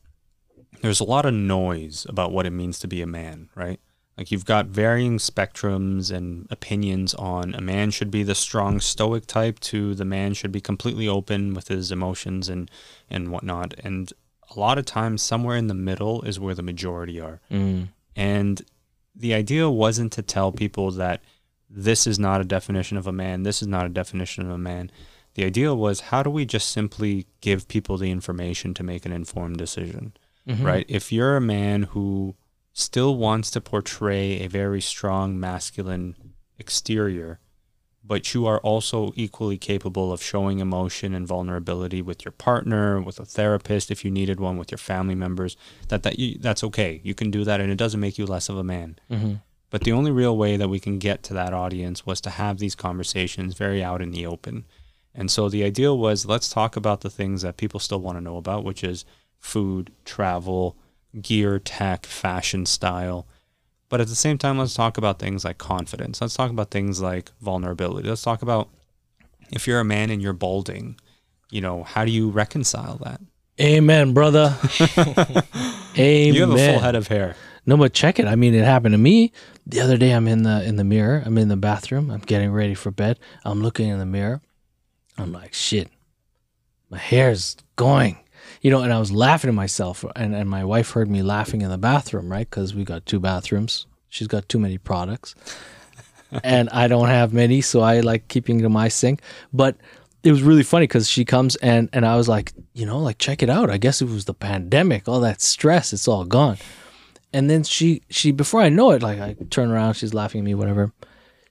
there's 0.82 1.00
a 1.00 1.06
lot 1.06 1.26
of 1.26 1.34
noise 1.34 2.06
about 2.08 2.32
what 2.32 2.46
it 2.46 2.52
means 2.52 2.78
to 2.80 2.88
be 2.88 3.02
a 3.02 3.08
man, 3.08 3.50
right? 3.56 3.80
Like 4.18 4.32
you've 4.32 4.46
got 4.46 4.68
varying 4.68 5.18
spectrums 5.18 6.16
and 6.16 6.48
opinions 6.52 7.14
on 7.16 7.54
a 7.56 7.62
man 7.62 7.92
should 7.92 8.12
be 8.12 8.24
the 8.24 8.36
strong 8.36 8.80
stoic 8.80 9.26
type 9.26 9.60
to 9.62 9.96
the 9.96 10.06
man 10.06 10.34
should 10.34 10.52
be 10.52 10.62
completely 10.62 11.08
open 11.08 11.54
with 11.54 11.68
his 11.68 11.92
emotions 11.92 12.48
and 12.48 12.70
and 13.10 13.30
whatnot. 13.30 13.74
And 13.84 14.14
a 14.56 14.60
lot 14.60 14.78
of 14.78 14.86
times 14.86 15.22
somewhere 15.22 15.58
in 15.58 15.68
the 15.68 15.74
middle 15.74 16.22
is 16.22 16.40
where 16.40 16.56
the 16.56 16.62
majority 16.62 17.20
are. 17.20 17.42
Mm. 17.52 17.90
And 18.16 18.62
the 19.16 19.34
idea 19.34 19.70
wasn't 19.70 20.14
to 20.14 20.22
tell 20.22 20.52
people 20.52 20.92
that 20.92 21.22
this 21.78 22.08
is 22.08 22.18
not 22.18 22.40
a 22.42 22.46
definition 22.46 22.98
of 22.98 23.06
a 23.06 23.12
man, 23.12 23.44
this 23.44 23.62
is 23.62 23.68
not 23.68 23.86
a 23.86 23.90
definition 23.90 24.46
of 24.46 24.52
a 24.52 24.58
man. 24.58 24.90
The 25.34 25.44
idea 25.44 25.76
was 25.76 26.00
how 26.12 26.24
do 26.24 26.30
we 26.30 26.46
just 26.46 26.70
simply 26.72 27.28
give 27.42 27.68
people 27.68 27.98
the 27.98 28.10
information 28.10 28.74
to 28.76 28.84
make 28.84 29.06
an 29.06 29.12
informed 29.12 29.58
decision, 29.58 30.14
right? 30.66 30.86
If 30.88 31.12
you're 31.12 31.36
a 31.36 31.42
man 31.42 31.84
who 31.84 32.36
still 32.72 33.18
wants 33.18 33.52
to 33.52 33.60
portray 33.62 34.40
a 34.42 34.48
very 34.48 34.80
strong 34.80 35.38
masculine 35.40 36.16
exterior, 36.58 37.40
but 38.08 38.34
you 38.34 38.46
are 38.46 38.60
also 38.60 39.12
equally 39.16 39.58
capable 39.58 40.14
of 40.14 40.22
showing 40.22 40.60
emotion 40.60 41.14
and 41.16 41.28
vulnerability 41.28 42.02
with 42.02 42.24
your 42.24 42.32
partner, 42.32 43.02
with 43.02 43.20
a 43.20 43.26
therapist 43.26 43.90
if 43.92 44.06
you 44.06 44.12
needed 44.12 44.40
one, 44.40 44.58
with 44.58 44.72
your 44.72 44.78
family 44.78 45.16
members. 45.16 45.58
That 45.90 46.04
that 46.04 46.20
you, 46.20 46.38
that's 46.40 46.64
okay. 46.66 47.02
You 47.04 47.16
can 47.16 47.32
do 47.32 47.44
that, 47.44 47.60
and 47.60 47.72
it 47.72 47.78
doesn't 47.78 48.00
make 48.00 48.18
you 48.20 48.26
less 48.26 48.48
of 48.48 48.58
a 48.58 48.64
man. 48.64 49.00
Mhm. 49.12 49.42
But 49.70 49.84
the 49.84 49.92
only 49.92 50.12
real 50.12 50.38
way 50.38 50.58
that 50.58 50.70
we 50.70 50.80
can 50.80 51.00
get 51.00 51.24
to 51.24 51.34
that 51.34 51.54
audience 51.54 52.06
was 52.06 52.22
to 52.22 52.30
have 52.30 52.60
these 52.60 52.76
conversations 52.76 53.56
very 53.56 53.84
out 53.84 54.02
in 54.02 54.12
the 54.12 54.26
open. 54.26 54.66
And 55.14 55.32
so 55.32 55.50
the 55.50 55.64
idea 55.64 55.94
was 55.94 56.26
let's 56.26 56.50
talk 56.50 56.76
about 56.76 57.02
the 57.02 57.10
things 57.10 57.42
that 57.42 57.58
people 57.58 57.80
still 57.80 58.00
want 58.00 58.18
to 58.18 58.24
know 58.24 58.38
about, 58.38 58.64
which 58.64 58.84
is 58.84 59.06
food, 59.40 59.92
travel, 60.04 60.78
gear, 61.22 61.60
tech, 61.60 62.06
fashion, 62.06 62.66
style. 62.66 63.28
But 63.90 64.02
at 64.02 64.08
the 64.08 64.16
same 64.16 64.38
time, 64.38 64.58
let's 64.58 64.74
talk 64.74 64.98
about 64.98 65.20
things 65.20 65.46
like 65.46 65.58
confidence. 65.58 66.20
Let's 66.22 66.36
talk 66.36 66.52
about 66.52 66.72
things 66.72 67.02
like 67.02 67.32
vulnerability. 67.42 68.10
Let's 68.10 68.24
talk 68.24 68.42
about 68.42 68.70
if 69.52 69.68
you're 69.68 69.80
a 69.80 69.86
man 69.86 70.10
and 70.10 70.22
you're 70.22 70.34
balding, 70.34 71.00
you 71.50 71.62
know, 71.62 71.84
how 71.84 72.04
do 72.04 72.12
you 72.12 72.30
reconcile 72.30 72.98
that? 73.04 73.22
Amen, 73.60 74.14
brother. 74.14 74.58
Amen. 74.80 75.44
You 76.34 76.42
have 76.42 76.52
a 76.52 76.58
full 76.58 76.80
head 76.80 76.96
of 76.96 77.08
hair. 77.08 77.36
No, 77.66 77.78
but 77.78 77.94
check 77.94 78.20
it. 78.20 78.26
I 78.26 78.36
mean, 78.36 78.54
it 78.54 78.64
happened 78.64 78.94
to 78.94 79.00
me 79.00 79.32
the 79.66 79.82
other 79.82 79.98
day. 79.98 80.12
I'm 80.12 80.28
in 80.28 80.44
the 80.44 80.64
in 80.64 80.76
the 80.76 80.84
mirror. 80.84 81.24
I'm 81.26 81.38
in 81.38 81.48
the 81.48 81.58
bathroom. 81.58 82.12
I'm 82.12 82.20
getting 82.20 82.52
ready 82.52 82.76
for 82.76 82.92
bed. 82.92 83.20
I'm 83.44 83.62
looking 83.62 83.90
in 83.90 84.00
the 84.00 84.06
mirror. 84.06 84.42
I'm 85.18 85.32
like, 85.32 85.54
shit, 85.54 85.90
my 86.90 86.98
hair's 86.98 87.58
going. 87.76 88.20
You 88.62 88.70
know, 88.70 88.82
and 88.82 88.94
I 88.94 89.00
was 89.00 89.12
laughing 89.12 89.50
at 89.50 89.56
myself, 89.56 90.06
and, 90.16 90.36
and 90.36 90.50
my 90.50 90.64
wife 90.64 90.92
heard 90.92 91.10
me 91.10 91.24
laughing 91.24 91.62
in 91.62 91.70
the 91.70 91.78
bathroom, 91.78 92.32
right? 92.32 92.48
Because 92.48 92.76
we 92.76 92.84
got 92.84 93.06
two 93.06 93.20
bathrooms. 93.20 93.88
She's 94.10 94.28
got 94.28 94.48
too 94.48 94.60
many 94.60 94.78
products, 94.78 95.36
and 96.44 96.70
I 96.70 96.88
don't 96.88 97.08
have 97.08 97.34
many, 97.34 97.62
so 97.62 97.82
I 97.82 98.02
like 98.02 98.28
keeping 98.28 98.62
to 98.62 98.70
my 98.70 98.88
sink. 98.88 99.22
But 99.52 99.78
it 100.24 100.32
was 100.32 100.42
really 100.42 100.64
funny 100.64 100.84
because 100.84 101.08
she 101.08 101.26
comes 101.26 101.56
and 101.58 101.90
and 101.94 102.06
I 102.06 102.16
was 102.16 102.28
like, 102.28 102.54
you 102.74 102.86
know, 102.86 103.00
like 103.00 103.18
check 103.18 103.44
it 103.44 103.50
out. 103.50 103.70
I 103.70 103.78
guess 103.78 104.02
it 104.02 104.10
was 104.10 104.26
the 104.26 104.34
pandemic, 104.34 105.08
all 105.08 105.20
that 105.22 105.42
stress, 105.42 105.94
it's 105.94 106.08
all 106.08 106.26
gone. 106.26 106.58
And 107.36 107.50
then 107.50 107.64
she 107.64 108.02
she 108.10 108.32
before 108.32 108.62
I 108.62 108.70
know 108.70 108.92
it, 108.92 109.04
like 109.04 109.20
I 109.20 109.36
turn 109.50 109.70
around, 109.70 109.96
she's 109.96 110.14
laughing 110.14 110.40
at 110.40 110.46
me, 110.46 110.56
whatever. 110.56 110.94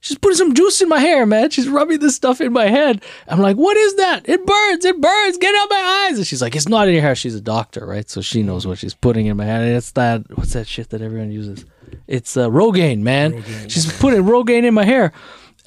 She's 0.01 0.17
putting 0.17 0.35
some 0.35 0.55
juice 0.55 0.81
in 0.81 0.89
my 0.89 0.97
hair, 0.99 1.27
man. 1.27 1.51
She's 1.51 1.69
rubbing 1.69 1.99
this 1.99 2.15
stuff 2.15 2.41
in 2.41 2.51
my 2.53 2.65
head. 2.65 3.03
I'm 3.27 3.39
like, 3.39 3.55
what 3.55 3.77
is 3.77 3.95
that? 3.97 4.27
It 4.27 4.45
burns, 4.45 4.83
it 4.83 4.99
burns, 4.99 5.37
get 5.37 5.53
out 5.53 5.69
my 5.69 6.07
eyes. 6.07 6.17
And 6.17 6.25
she's 6.25 6.41
like, 6.41 6.55
it's 6.55 6.67
not 6.67 6.87
in 6.87 6.95
your 6.95 7.03
hair. 7.03 7.13
She's 7.13 7.35
a 7.35 7.41
doctor, 7.41 7.85
right? 7.85 8.09
So 8.09 8.21
she 8.21 8.41
knows 8.41 8.65
what 8.65 8.79
she's 8.79 8.95
putting 8.95 9.27
in 9.27 9.37
my 9.37 9.45
head. 9.45 9.61
And 9.61 9.75
it's 9.75 9.91
that 9.91 10.23
what's 10.35 10.53
that 10.53 10.67
shit 10.67 10.89
that 10.89 11.03
everyone 11.03 11.31
uses? 11.31 11.65
It's 12.07 12.35
uh, 12.35 12.49
Rogaine, 12.49 13.01
man. 13.01 13.33
Rogaine, 13.33 13.69
she's 13.69 13.91
putting 13.99 14.23
Rogaine 14.23 14.63
in 14.63 14.73
my 14.73 14.85
hair. 14.85 15.11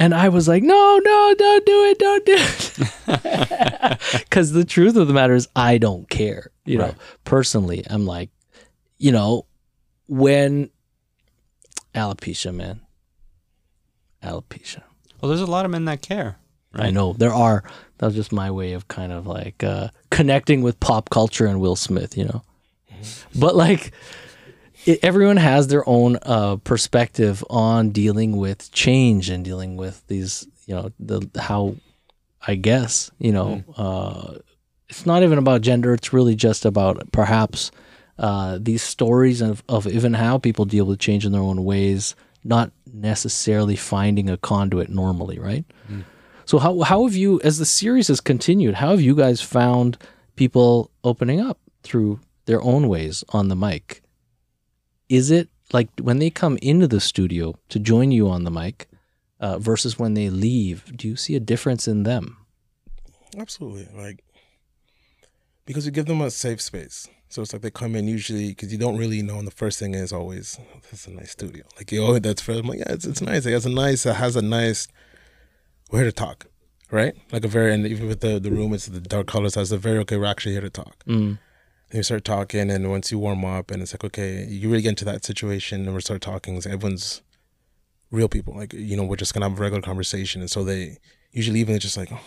And 0.00 0.14
I 0.14 0.30
was 0.30 0.48
like, 0.48 0.64
no, 0.64 1.00
no, 1.04 1.34
don't 1.38 1.66
do 1.66 1.84
it, 1.84 1.98
don't 1.98 2.26
do 2.26 2.37
it. 2.38 4.00
Because 4.12 4.50
the 4.52 4.64
truth 4.64 4.96
of 4.96 5.06
the 5.06 5.14
matter 5.14 5.34
is, 5.34 5.48
I 5.54 5.78
don't 5.78 6.08
care. 6.10 6.50
You 6.64 6.78
know, 6.78 6.94
personally, 7.25 7.84
I'm 7.88 8.04
like, 8.04 8.30
you 8.98 9.12
know, 9.12 9.46
when 10.08 10.70
alopecia, 11.94 12.54
man, 12.54 12.80
alopecia. 14.22 14.82
Well, 15.20 15.28
there's 15.28 15.40
a 15.40 15.46
lot 15.46 15.64
of 15.64 15.70
men 15.70 15.84
that 15.86 16.02
care. 16.02 16.38
I 16.74 16.90
know 16.90 17.12
there 17.12 17.32
are. 17.34 17.64
That 17.98 18.06
was 18.06 18.14
just 18.14 18.30
my 18.30 18.50
way 18.50 18.74
of 18.74 18.86
kind 18.88 19.10
of 19.12 19.26
like 19.26 19.64
uh, 19.64 19.88
connecting 20.10 20.62
with 20.62 20.78
pop 20.78 21.10
culture 21.10 21.46
and 21.46 21.60
Will 21.60 21.76
Smith, 21.76 22.16
you 22.16 22.24
know. 22.24 22.42
But 23.34 23.56
like, 23.56 23.92
it, 24.84 25.00
everyone 25.02 25.38
has 25.38 25.68
their 25.68 25.88
own 25.88 26.18
uh, 26.22 26.56
perspective 26.56 27.42
on 27.50 27.90
dealing 27.90 28.36
with 28.36 28.70
change 28.70 29.28
and 29.28 29.44
dealing 29.44 29.76
with 29.76 30.06
these, 30.06 30.46
you 30.66 30.74
know, 30.74 30.92
the 31.00 31.28
how. 31.40 31.76
I 32.46 32.54
guess 32.54 33.10
you 33.18 33.32
know, 33.32 33.64
uh, 33.76 34.38
it's 34.88 35.04
not 35.04 35.24
even 35.24 35.38
about 35.38 35.60
gender. 35.60 35.92
It's 35.92 36.12
really 36.12 36.36
just 36.36 36.64
about 36.64 37.10
perhaps 37.10 37.72
uh, 38.18 38.58
these 38.60 38.82
stories 38.82 39.40
of, 39.40 39.62
of 39.68 39.87
even 39.87 40.14
how 40.14 40.38
people 40.38 40.64
deal 40.64 40.84
with 40.84 40.98
change 40.98 41.25
in 41.25 41.32
their 41.32 41.40
own 41.40 41.64
ways, 41.64 42.14
not 42.44 42.72
necessarily 42.92 43.76
finding 43.76 44.28
a 44.28 44.37
conduit 44.37 44.88
normally, 44.88 45.38
right? 45.38 45.64
So 46.44 46.58
how 46.58 46.80
how 46.80 47.04
have 47.04 47.14
you, 47.14 47.40
as 47.42 47.58
the 47.58 47.66
series 47.66 48.08
has 48.08 48.20
continued, 48.20 48.76
how 48.76 48.90
have 48.90 49.02
you 49.02 49.14
guys 49.14 49.42
found 49.42 49.98
people 50.34 50.90
opening 51.04 51.40
up 51.40 51.58
through 51.82 52.20
their 52.46 52.62
own 52.62 52.88
ways 52.88 53.22
on 53.28 53.48
the 53.48 53.56
mic? 53.56 54.02
Is 55.10 55.30
it 55.30 55.50
like 55.72 55.88
when 56.00 56.18
they 56.20 56.30
come 56.30 56.58
into 56.62 56.88
the 56.88 57.00
studio 57.00 57.54
to 57.68 57.78
join 57.78 58.12
you 58.12 58.28
on 58.30 58.44
the 58.44 58.50
mic 58.50 58.88
uh, 59.40 59.58
versus 59.58 59.98
when 59.98 60.14
they 60.14 60.30
leave? 60.30 60.96
Do 60.96 61.06
you 61.06 61.16
see 61.16 61.37
a 61.37 61.40
difference 61.40 61.87
in 61.87 62.04
them? 62.04 62.38
Absolutely. 63.37 63.88
Like, 63.94 64.25
because 65.66 65.84
you 65.84 65.92
give 65.92 66.06
them 66.06 66.22
a 66.22 66.30
safe 66.30 66.62
space. 66.62 67.08
So 67.28 67.42
it's 67.42 67.52
like 67.52 67.62
they 67.62 67.70
come 67.70 67.94
in 67.94 68.08
usually 68.08 68.49
because 68.49 68.73
you 68.73 68.78
don't 68.78 68.97
really 68.97 69.23
know. 69.23 69.38
And 69.38 69.47
the 69.47 69.52
first 69.52 69.78
thing 69.78 69.94
is 69.94 70.12
always, 70.12 70.58
oh, 70.61 70.80
this 70.90 71.00
is 71.00 71.06
a 71.06 71.11
nice 71.11 71.32
studio. 71.32 71.64
Like, 71.76 71.92
you 71.92 72.02
always, 72.02 72.23
that's 72.23 72.40
first. 72.40 72.61
I'm 72.61 72.66
like, 72.66 72.78
yeah, 72.78 72.92
it's, 72.92 73.04
it's 73.04 73.20
nice. 73.20 73.44
It 73.44 73.52
has 73.52 73.66
a 73.66 73.70
nice, 73.70 74.06
it 74.06 74.14
has 74.14 74.35
a 74.37 74.42
nice, 74.42 74.88
we're 75.90 76.00
here 76.00 76.08
to 76.08 76.12
talk, 76.12 76.47
right? 76.90 77.14
Like 77.30 77.44
a 77.44 77.49
very, 77.49 77.75
and 77.75 77.87
even 77.87 78.08
with 78.08 78.20
the, 78.20 78.38
the 78.38 78.50
room, 78.50 78.73
it's 78.73 78.87
the 78.87 79.00
dark 79.00 79.26
colors, 79.26 79.56
has 79.56 79.73
a 79.73 79.78
very, 79.78 79.99
okay, 79.99 80.16
we're 80.16 80.25
actually 80.25 80.52
here 80.52 80.62
to 80.62 80.70
talk. 80.70 81.04
Mm. 81.06 81.38
And 81.90 81.97
you 81.97 82.02
start 82.02 82.25
talking, 82.25 82.70
and 82.70 82.90
once 82.90 83.11
you 83.11 83.18
warm 83.18 83.44
up, 83.44 83.70
and 83.70 83.82
it's 83.82 83.94
like, 83.94 84.04
okay, 84.04 84.44
you 84.44 84.68
really 84.68 84.82
get 84.82 84.90
into 84.90 85.04
that 85.06 85.25
situation, 85.25 85.87
and 85.87 85.94
we 85.94 86.00
start 86.00 86.20
talking. 86.20 86.54
Like 86.54 86.66
everyone's 86.66 87.23
real 88.11 88.28
people. 88.28 88.54
Like, 88.54 88.73
you 88.73 88.97
know, 88.97 89.04
we're 89.04 89.16
just 89.16 89.32
gonna 89.32 89.49
have 89.49 89.58
a 89.58 89.62
regular 89.62 89.82
conversation. 89.82 90.40
And 90.40 90.50
so 90.50 90.64
they 90.64 90.99
usually 91.32 91.61
even 91.61 91.78
just 91.78 91.97
like, 91.97 92.11
oh, 92.12 92.20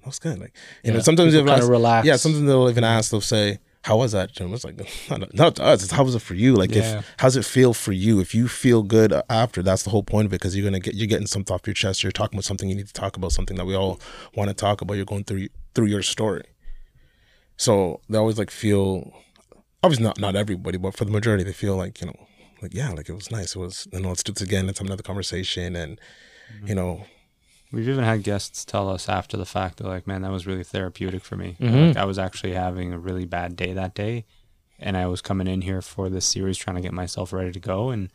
that 0.00 0.06
was 0.06 0.18
good. 0.18 0.38
Like, 0.38 0.54
you 0.82 0.92
know, 0.92 1.00
sometimes 1.00 1.32
people 1.32 1.46
they'll 1.46 1.62
ask- 1.62 1.68
relax. 1.68 2.06
Yeah, 2.06 2.16
sometimes 2.16 2.46
they'll 2.46 2.68
even 2.68 2.84
ask, 2.84 3.10
they'll 3.10 3.20
say, 3.20 3.58
how 3.84 3.96
was 3.96 4.12
that, 4.12 4.32
Jim? 4.32 4.52
It's 4.52 4.64
like, 4.64 4.78
not, 5.10 5.34
not 5.34 5.56
to 5.56 5.62
us. 5.64 5.82
It's 5.82 5.92
how 5.92 6.04
was 6.04 6.14
it 6.14 6.22
for 6.22 6.34
you? 6.34 6.54
Like, 6.54 6.74
Yeah. 6.74 6.98
if 6.98 7.14
how's 7.18 7.36
it 7.36 7.44
feel 7.44 7.72
for 7.72 7.92
you? 7.92 8.20
If 8.20 8.34
you 8.34 8.48
feel 8.48 8.82
good 8.82 9.12
after, 9.30 9.62
that's 9.62 9.82
the 9.82 9.90
whole 9.90 10.02
point 10.02 10.26
of 10.26 10.32
it 10.32 10.40
because 10.40 10.56
you're 10.56 10.64
gonna 10.64 10.80
get 10.80 10.94
you're 10.94 11.06
getting 11.06 11.26
something 11.26 11.54
off 11.54 11.66
your 11.66 11.74
chest. 11.74 12.02
You're 12.02 12.12
talking 12.12 12.36
about 12.36 12.44
something 12.44 12.68
you 12.68 12.74
need 12.74 12.88
to 12.88 12.92
talk 12.92 13.16
about, 13.16 13.32
something 13.32 13.56
that 13.56 13.66
we 13.66 13.74
all 13.74 14.00
want 14.34 14.48
to 14.48 14.54
talk 14.54 14.80
about. 14.80 14.94
You're 14.94 15.04
going 15.04 15.24
through 15.24 15.48
through 15.74 15.86
your 15.86 16.02
story. 16.02 16.44
So 17.56 18.00
they 18.08 18.18
always 18.18 18.38
like 18.38 18.50
feel, 18.50 19.12
obviously 19.82 20.04
not 20.04 20.18
not 20.18 20.36
everybody, 20.36 20.78
but 20.78 20.96
for 20.96 21.04
the 21.04 21.10
majority, 21.10 21.44
they 21.44 21.52
feel 21.52 21.76
like 21.76 22.00
you 22.00 22.08
know, 22.08 22.26
like 22.62 22.74
yeah, 22.74 22.90
like 22.90 23.08
it 23.08 23.14
was 23.14 23.30
nice. 23.30 23.54
It 23.54 23.58
was, 23.58 23.88
you 23.92 24.00
know, 24.00 24.08
let's 24.08 24.22
do 24.22 24.32
this 24.32 24.42
again. 24.42 24.66
Let's 24.66 24.78
have 24.78 24.86
another 24.86 25.02
conversation, 25.02 25.76
and 25.76 26.00
you 26.60 26.66
mm-hmm. 26.66 26.74
know, 26.74 27.04
We've 27.70 27.88
even 27.88 28.04
had 28.04 28.22
guests 28.22 28.64
tell 28.64 28.88
us 28.88 29.08
after 29.08 29.36
the 29.36 29.44
fact, 29.44 29.78
they're 29.78 29.88
like, 29.90 30.06
man, 30.06 30.22
that 30.22 30.30
was 30.32 30.46
really 30.46 30.64
therapeutic 30.64 31.22
for 31.24 31.36
me. 31.36 31.56
Mhm. 31.60 31.88
Like, 31.88 31.96
I 31.98 32.04
was 32.04 32.18
actually 32.18 32.54
having 32.54 32.92
a 32.92 32.98
really 32.98 33.26
bad 33.26 33.56
day 33.56 33.72
that 33.74 33.94
day. 33.94 34.24
And 34.78 34.96
I 34.96 35.06
was 35.06 35.20
coming 35.20 35.46
in 35.48 35.62
here 35.62 35.82
for 35.82 36.08
this 36.08 36.24
series 36.24 36.56
trying 36.56 36.76
to 36.76 36.82
get 36.82 36.92
myself 36.94 37.32
ready 37.32 37.52
to 37.52 37.60
go. 37.60 37.90
And 37.90 38.10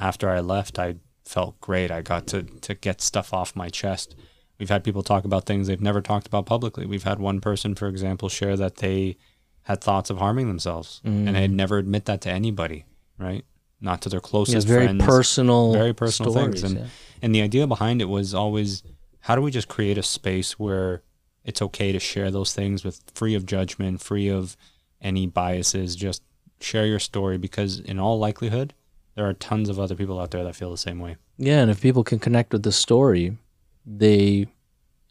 after 0.00 0.28
I 0.30 0.40
left, 0.40 0.78
I 0.78 0.96
felt 1.24 1.60
great. 1.60 1.90
I 1.90 2.02
got 2.02 2.26
to, 2.28 2.42
to 2.42 2.74
get 2.74 3.00
stuff 3.00 3.32
off 3.32 3.54
my 3.54 3.68
chest. 3.68 4.16
We've 4.58 4.70
had 4.70 4.84
people 4.84 5.02
talk 5.02 5.24
about 5.24 5.44
things 5.44 5.66
they've 5.66 5.80
never 5.80 6.00
talked 6.00 6.26
about 6.26 6.46
publicly. 6.46 6.86
We've 6.86 7.02
had 7.04 7.18
one 7.18 7.40
person, 7.40 7.74
for 7.74 7.88
example, 7.88 8.28
share 8.28 8.56
that 8.56 8.76
they 8.76 9.16
had 9.64 9.80
thoughts 9.80 10.10
of 10.10 10.18
harming 10.18 10.48
themselves 10.48 11.00
and 11.04 11.28
they'd 11.36 11.50
never 11.50 11.78
admit 11.78 12.06
that 12.06 12.20
to 12.22 12.30
anybody, 12.30 12.84
right? 13.18 13.44
Not 13.82 14.00
to 14.02 14.08
their 14.08 14.20
closest 14.20 14.66
Yeah, 14.66 14.74
very 14.74 14.86
friends. 14.86 15.04
personal, 15.04 15.72
very 15.72 15.92
personal 15.92 16.32
stories, 16.32 16.60
things 16.62 16.72
and 16.72 16.80
yeah. 16.80 16.86
and 17.20 17.34
the 17.34 17.42
idea 17.42 17.66
behind 17.66 18.00
it 18.00 18.06
was 18.06 18.32
always 18.32 18.82
how 19.26 19.34
do 19.36 19.42
we 19.42 19.50
just 19.50 19.68
create 19.68 19.98
a 19.98 20.02
space 20.02 20.58
where 20.58 21.02
it's 21.44 21.60
okay 21.60 21.90
to 21.92 21.98
share 21.98 22.30
those 22.30 22.54
things 22.54 22.84
with 22.84 23.00
free 23.14 23.34
of 23.34 23.44
judgment 23.44 24.00
free 24.00 24.28
of 24.28 24.56
any 25.00 25.26
biases 25.26 25.96
just 25.96 26.22
share 26.60 26.86
your 26.86 27.00
story? 27.00 27.36
Because 27.38 27.80
in 27.80 27.98
all 27.98 28.18
likelihood 28.18 28.72
there 29.16 29.28
are 29.28 29.34
tons 29.34 29.68
of 29.68 29.78
other 29.78 29.94
people 29.96 30.18
out 30.20 30.30
there 30.30 30.44
that 30.44 30.56
feel 30.56 30.70
the 30.70 30.78
same 30.78 30.98
way. 31.00 31.16
Yeah, 31.36 31.60
and 31.60 31.70
if 31.70 31.80
people 31.80 32.04
can 32.04 32.18
connect 32.20 32.52
with 32.52 32.62
the 32.62 32.72
story, 32.72 33.36
they 33.84 34.46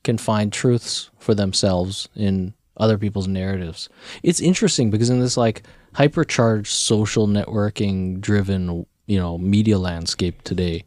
can 0.03 0.17
find 0.17 0.51
truths 0.51 1.09
for 1.19 1.35
themselves 1.35 2.07
in 2.15 2.53
other 2.77 2.97
people's 2.97 3.27
narratives. 3.27 3.89
It's 4.23 4.39
interesting 4.39 4.89
because 4.89 5.09
in 5.09 5.19
this 5.19 5.37
like 5.37 5.63
hypercharged 5.93 6.67
social 6.67 7.27
networking 7.27 8.19
driven, 8.19 8.85
you 9.05 9.19
know, 9.19 9.37
media 9.37 9.77
landscape 9.77 10.41
today, 10.43 10.83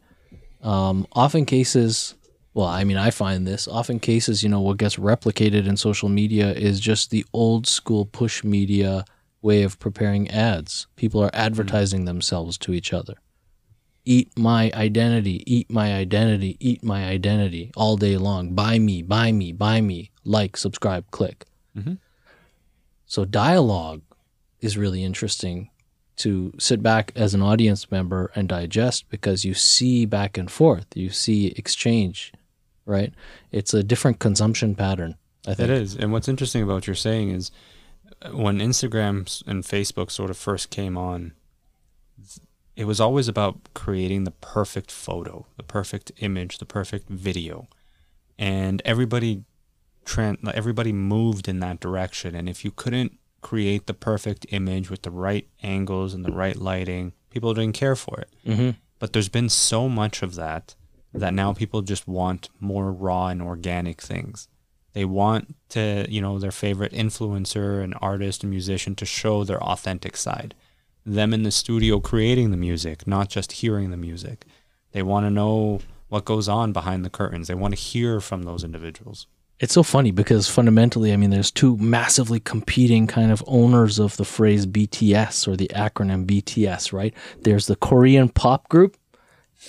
um, 0.61 1.07
often 1.13 1.45
cases 1.45 2.15
well, 2.53 2.67
I 2.67 2.85
mean, 2.85 2.95
I 2.95 3.11
find 3.11 3.45
this 3.45 3.67
often 3.67 3.99
cases, 3.99 4.41
you 4.41 4.47
know, 4.47 4.61
what 4.61 4.77
gets 4.77 4.95
replicated 4.95 5.67
in 5.67 5.75
social 5.75 6.07
media 6.07 6.53
is 6.53 6.79
just 6.79 7.11
the 7.11 7.25
old 7.33 7.67
school 7.67 8.05
push 8.05 8.45
media 8.45 9.03
way 9.41 9.63
of 9.63 9.77
preparing 9.77 10.31
ads. 10.31 10.87
People 10.95 11.21
are 11.21 11.29
advertising 11.33 12.05
themselves 12.05 12.57
to 12.59 12.71
each 12.73 12.93
other 12.93 13.15
eat 14.05 14.37
my 14.37 14.71
identity, 14.73 15.43
eat 15.51 15.69
my 15.69 15.93
identity, 15.93 16.55
eat 16.59 16.83
my 16.83 17.05
identity 17.05 17.71
all 17.75 17.97
day 17.97 18.17
long. 18.17 18.53
Buy 18.53 18.79
me, 18.79 19.01
buy 19.01 19.31
me, 19.31 19.51
buy 19.51 19.81
me. 19.81 20.11
Like, 20.23 20.55
subscribe, 20.55 21.09
click. 21.11 21.45
Mhm. 21.75 21.97
So, 23.05 23.25
dialogue 23.25 24.01
is 24.61 24.77
really 24.77 25.03
interesting 25.03 25.69
to 26.17 26.53
sit 26.57 26.81
back 26.81 27.11
as 27.15 27.33
an 27.33 27.41
audience 27.41 27.91
member 27.91 28.31
and 28.35 28.47
digest 28.47 29.09
because 29.09 29.43
you 29.43 29.53
see 29.53 30.05
back 30.05 30.37
and 30.37 30.49
forth, 30.49 30.87
you 30.95 31.09
see 31.09 31.47
exchange, 31.47 32.31
right? 32.85 33.13
It's 33.51 33.73
a 33.73 33.83
different 33.83 34.19
consumption 34.19 34.75
pattern. 34.75 35.15
I 35.45 35.53
think 35.53 35.69
It 35.69 35.77
is. 35.81 35.95
And 35.95 36.11
what's 36.11 36.27
interesting 36.27 36.63
about 36.63 36.73
what 36.75 36.87
you're 36.87 36.95
saying 36.95 37.29
is 37.29 37.51
uh, 38.21 38.29
when 38.29 38.59
Instagram 38.59 39.43
and 39.45 39.63
Facebook 39.63 40.09
sort 40.09 40.29
of 40.29 40.37
first 40.37 40.69
came 40.69 40.97
on, 40.97 41.33
it 42.75 42.85
was 42.85 42.99
always 42.99 43.27
about 43.27 43.57
creating 43.73 44.23
the 44.23 44.31
perfect 44.31 44.91
photo, 44.91 45.45
the 45.57 45.63
perfect 45.63 46.11
image, 46.17 46.57
the 46.57 46.65
perfect 46.65 47.09
video. 47.09 47.67
And 48.37 48.81
everybody 48.85 49.43
like, 50.17 50.55
everybody 50.55 50.93
moved 50.93 51.47
in 51.47 51.59
that 51.59 51.79
direction 51.79 52.35
and 52.35 52.47
if 52.47 52.63
you 52.63 52.71
couldn't 52.71 53.17
create 53.41 53.85
the 53.85 53.93
perfect 53.93 54.45
image 54.49 54.89
with 54.89 55.03
the 55.03 55.11
right 55.11 55.47
angles 55.61 56.13
and 56.13 56.25
the 56.25 56.31
right 56.31 56.55
lighting, 56.55 57.13
people 57.29 57.53
didn't 57.53 57.75
care 57.75 57.95
for 57.95 58.19
it. 58.19 58.29
Mm-hmm. 58.45 58.71
But 58.97 59.13
there's 59.13 59.29
been 59.29 59.49
so 59.49 59.87
much 59.87 60.23
of 60.23 60.35
that 60.35 60.75
that 61.13 61.33
now 61.33 61.53
people 61.53 61.81
just 61.81 62.07
want 62.07 62.49
more 62.59 62.91
raw 62.91 63.27
and 63.27 63.41
organic 63.41 64.01
things. 64.01 64.47
They 64.93 65.05
want 65.05 65.55
to, 65.69 66.05
you 66.09 66.21
know, 66.21 66.39
their 66.39 66.51
favorite 66.51 66.93
influencer 66.93 67.83
and 67.83 67.93
artist 68.01 68.43
and 68.43 68.49
musician 68.49 68.95
to 68.95 69.05
show 69.05 69.43
their 69.43 69.61
authentic 69.61 70.17
side. 70.17 70.55
them 71.05 71.33
in 71.33 71.43
the 71.43 71.51
studio 71.51 71.99
creating 71.99 72.51
the 72.51 72.57
music, 72.57 73.05
not 73.05 73.29
just 73.29 73.53
hearing 73.53 73.91
the 73.91 73.97
music. 73.97 74.45
They 74.91 75.03
want 75.03 75.25
to 75.25 75.29
know 75.29 75.79
what 76.07 76.25
goes 76.25 76.49
on 76.49 76.73
behind 76.73 77.05
the 77.05 77.09
curtains. 77.09 77.47
They 77.47 77.53
want 77.53 77.75
to 77.75 77.81
hear 77.81 78.19
from 78.19 78.43
those 78.43 78.63
individuals. 78.63 79.27
It's 79.59 79.73
so 79.73 79.83
funny 79.83 80.11
because 80.11 80.49
fundamentally, 80.49 81.13
I 81.13 81.17
mean, 81.17 81.29
there's 81.29 81.51
two 81.51 81.77
massively 81.77 82.41
competing 82.41 83.07
kind 83.07 83.31
of 83.31 83.43
owners 83.47 83.99
of 83.99 84.17
the 84.17 84.25
phrase 84.25 84.65
BTS 84.65 85.47
or 85.47 85.55
the 85.55 85.69
acronym 85.73 86.25
BTS, 86.25 86.91
right? 86.91 87.13
There's 87.41 87.67
the 87.67 87.77
Korean 87.77 88.27
pop 88.27 88.67
group, 88.67 88.97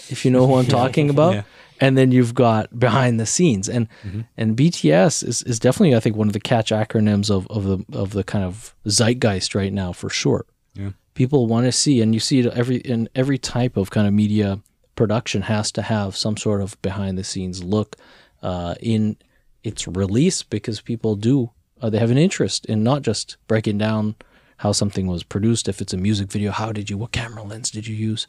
if 0.09 0.25
you 0.25 0.31
know 0.33 0.47
who 0.47 0.57
I'm 0.57 0.67
talking 0.81 1.09
about. 1.09 1.35
Yeah. 1.35 1.43
And 1.81 1.97
then 1.97 2.11
you've 2.11 2.35
got 2.35 2.77
behind 2.77 3.21
the 3.21 3.27
scenes. 3.27 3.69
And 3.69 3.87
and 4.37 4.57
BTS 4.57 5.23
is, 5.23 5.43
is 5.43 5.59
definitely, 5.59 5.95
I 5.95 6.01
think, 6.01 6.17
one 6.17 6.27
of 6.27 6.33
the 6.33 6.41
catch 6.41 6.71
acronyms 6.71 7.31
of, 7.31 7.47
of 7.49 7.65
the 7.65 7.85
of 7.97 8.11
the 8.11 8.25
kind 8.25 8.45
of 8.45 8.75
zeitgeist 8.87 9.55
right 9.55 9.73
now 9.73 9.93
for 9.93 10.09
sure. 10.09 10.47
Yeah. 10.75 10.91
People 11.15 11.47
want 11.47 11.67
to 11.67 11.73
see, 11.73 12.01
and 12.01 12.13
you 12.13 12.21
see 12.21 12.41
it 12.41 12.47
every 12.47 12.77
in 12.79 13.09
every 13.15 13.39
type 13.39 13.77
of 13.77 13.91
kind 13.91 14.07
of 14.07 14.15
media 14.15 14.61
production 14.97 15.43
has 15.43 15.71
to 15.73 15.83
have 15.83 16.17
some 16.17 16.37
sort 16.37 16.63
of 16.63 16.81
behind 16.83 17.19
the 17.19 17.25
scenes 17.25 17.63
look 17.63 17.97
uh, 18.43 18.75
in 18.81 19.17
its 19.67 19.87
release 19.89 20.43
because 20.43 20.81
people 20.81 21.17
do 21.17 21.51
uh, 21.83 21.91
they 21.91 21.99
have 21.99 22.11
an 22.11 22.19
interest 22.19 22.65
in 22.67 22.83
not 22.83 23.03
just 23.03 23.37
breaking 23.49 23.79
down 23.79 24.15
how 24.63 24.73
something 24.73 25.07
was 25.07 25.23
produced 25.23 25.69
if 25.69 25.81
it's 25.83 25.93
a 25.93 25.97
music 26.09 26.29
video 26.33 26.51
how 26.53 26.71
did 26.73 26.89
you 26.91 26.97
what 26.99 27.13
camera 27.13 27.43
lens 27.43 27.71
did 27.71 27.87
you 27.87 27.95
use 28.13 28.27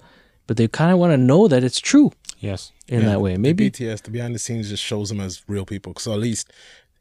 but 0.47 0.57
they 0.57 0.67
kind 0.67 0.91
of 0.93 0.97
want 0.99 1.11
to 1.13 1.17
know 1.17 1.47
that 1.47 1.63
it's 1.63 1.79
true 1.79 2.11
Yes. 2.39 2.71
in 2.87 3.01
Yeah, 3.01 3.07
that 3.09 3.21
way 3.21 3.33
the 3.33 3.39
maybe 3.39 3.69
BTS, 3.71 4.03
the 4.03 4.11
behind 4.11 4.35
the 4.35 4.39
scenes 4.39 4.69
just 4.69 4.83
shows 4.83 5.09
them 5.09 5.19
as 5.19 5.41
real 5.47 5.65
people. 5.65 5.93
So 5.97 6.13
at 6.13 6.19
least 6.19 6.51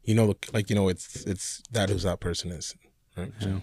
you 0.03 0.15
know, 0.15 0.35
like 0.53 0.69
you 0.69 0.75
know, 0.75 0.87
it's 0.89 1.25
it's 1.25 1.61
that 1.71 1.89
who's 1.89 2.03
that 2.03 2.19
person 2.19 2.51
is. 2.51 2.75
Right? 3.17 3.31
Yeah. 3.39 3.59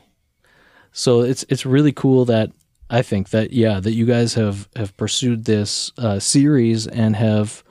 so 0.93 1.23
it's 1.23 1.45
it's 1.49 1.65
really 1.67 1.93
cool 1.93 2.25
that 2.27 2.51
I 2.91 3.03
think 3.03 3.31
that 3.31 3.53
yeah 3.53 3.81
that 3.81 3.93
you 3.93 4.07
guys 4.07 4.35
have 4.35 4.69
have 4.77 4.97
pursued 4.97 5.45
this 5.45 5.91
uh, 5.99 6.19
series 6.21 6.87
and 6.87 7.17
have 7.17 7.65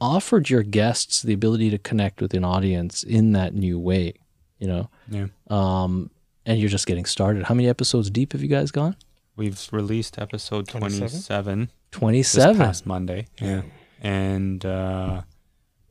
offered 0.00 0.50
your 0.50 0.62
guests 0.62 1.22
the 1.22 1.32
ability 1.32 1.70
to 1.70 1.78
connect 1.78 2.20
with 2.20 2.34
an 2.34 2.44
audience 2.44 3.02
in 3.02 3.32
that 3.32 3.54
new 3.54 3.78
way 3.78 4.12
you 4.58 4.66
know 4.66 4.88
Yeah. 5.10 5.26
um 5.48 6.10
and 6.44 6.58
you're 6.60 6.68
just 6.68 6.86
getting 6.86 7.04
started 7.06 7.44
how 7.44 7.54
many 7.54 7.68
episodes 7.68 8.10
deep 8.10 8.32
have 8.32 8.42
you 8.42 8.48
guys 8.48 8.70
gone 8.70 8.96
We've 9.36 9.68
released 9.70 10.18
episode 10.18 10.66
27? 10.66 11.68
27 11.90 12.48
this 12.52 12.58
past 12.66 12.86
Monday. 12.86 13.26
Yeah. 13.38 13.62
And 14.00 14.64
uh, 14.64 15.22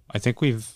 I 0.09 0.17
think 0.17 0.41
we've 0.41 0.67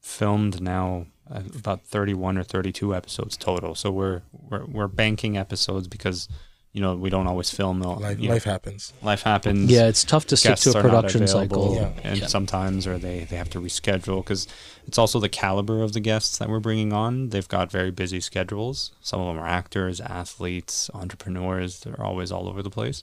filmed 0.00 0.60
now 0.60 1.06
uh, 1.30 1.42
about 1.56 1.82
31 1.82 2.36
or 2.36 2.42
32 2.42 2.92
episodes 2.96 3.36
total. 3.36 3.76
So 3.76 3.92
we're 3.92 4.22
we're, 4.32 4.64
we're 4.64 4.88
banking 4.88 5.36
episodes 5.36 5.86
because 5.86 6.28
you 6.76 6.82
know 6.82 6.94
we 6.94 7.08
don't 7.14 7.26
always 7.26 7.50
film. 7.58 7.76
all- 7.86 7.96
Life, 8.06 8.20
you 8.20 8.28
know, 8.28 8.34
life 8.34 8.44
happens. 8.44 8.92
life 9.10 9.22
happens. 9.22 9.70
yeah 9.70 9.86
it's 9.92 10.04
tough 10.12 10.26
to 10.26 10.36
stick 10.36 10.56
to 10.64 10.70
a 10.78 10.82
production 10.86 11.22
available, 11.22 11.74
cycle 11.74 11.74
Yeah. 11.80 12.08
and 12.10 12.18
Yeah. 12.20 12.26
sometimes 12.36 12.86
or 12.86 12.98
they 12.98 13.18
they 13.30 13.36
have 13.42 13.50
to 13.56 13.60
reschedule 13.60 14.18
because 14.22 14.42
it's 14.88 14.98
also 15.02 15.18
the 15.26 15.30
caliber 15.30 15.82
of 15.82 15.90
the 15.96 16.00
guests 16.10 16.36
that 16.38 16.48
we're 16.50 16.60
bringing 16.68 16.92
on 16.92 17.30
they've 17.30 17.48
got 17.56 17.70
very 17.78 17.90
busy 18.02 18.20
schedules 18.20 18.76
some 19.00 19.20
of 19.22 19.26
them 19.28 19.38
are 19.42 19.48
actors 19.48 19.96
athletes 20.02 20.90
entrepreneurs 21.02 21.70
they're 21.80 22.02
always 22.10 22.30
all 22.30 22.46
over 22.50 22.62
the 22.62 22.74
place 22.78 23.02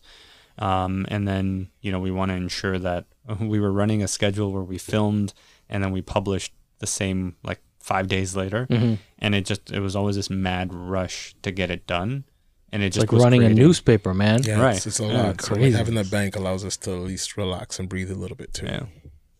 um, 0.59 1.05
and 1.09 1.27
then 1.27 1.69
you 1.81 1.91
know 1.91 1.99
we 1.99 2.11
want 2.11 2.29
to 2.29 2.35
ensure 2.35 2.77
that 2.77 3.05
we 3.39 3.59
were 3.59 3.71
running 3.71 4.03
a 4.03 4.07
schedule 4.07 4.51
where 4.51 4.61
we 4.73 4.77
filmed 4.77 5.33
and 5.69 5.83
then 5.83 5.91
we 5.91 6.01
published 6.01 6.53
the 6.77 6.87
same 6.87 7.35
like 7.43 7.59
five 7.79 8.07
days 8.07 8.35
later 8.35 8.67
Mhm. 8.69 8.97
and 9.19 9.33
it 9.35 9.45
just 9.45 9.71
it 9.71 9.79
was 9.79 9.95
always 9.95 10.15
this 10.15 10.29
mad 10.29 10.73
rush 10.73 11.33
to 11.41 11.51
get 11.51 11.71
it 11.71 11.87
done 11.87 12.23
and 12.73 12.83
it 12.83 12.87
it's 12.87 12.95
just 12.97 13.03
like 13.07 13.11
was 13.13 13.23
running 13.23 13.43
a 13.43 13.49
newspaper 13.49 14.13
man 14.13 14.43
Yeah, 14.43 14.59
Right. 14.61 14.75
It's, 14.75 14.85
it's 14.87 14.99
a 14.99 15.03
Yeah, 15.05 15.21
lot. 15.21 15.35
it's 15.35 15.47
So 15.47 15.55
like, 15.55 15.73
having 15.73 15.95
the 15.95 16.03
bank 16.03 16.35
allows 16.35 16.65
us 16.65 16.75
to 16.77 16.91
at 16.91 16.99
least 17.01 17.37
relax 17.37 17.79
and 17.79 17.87
breathe 17.87 18.11
a 18.11 18.15
little 18.15 18.35
bit 18.35 18.53
too. 18.53 18.65
yeah 18.65 18.85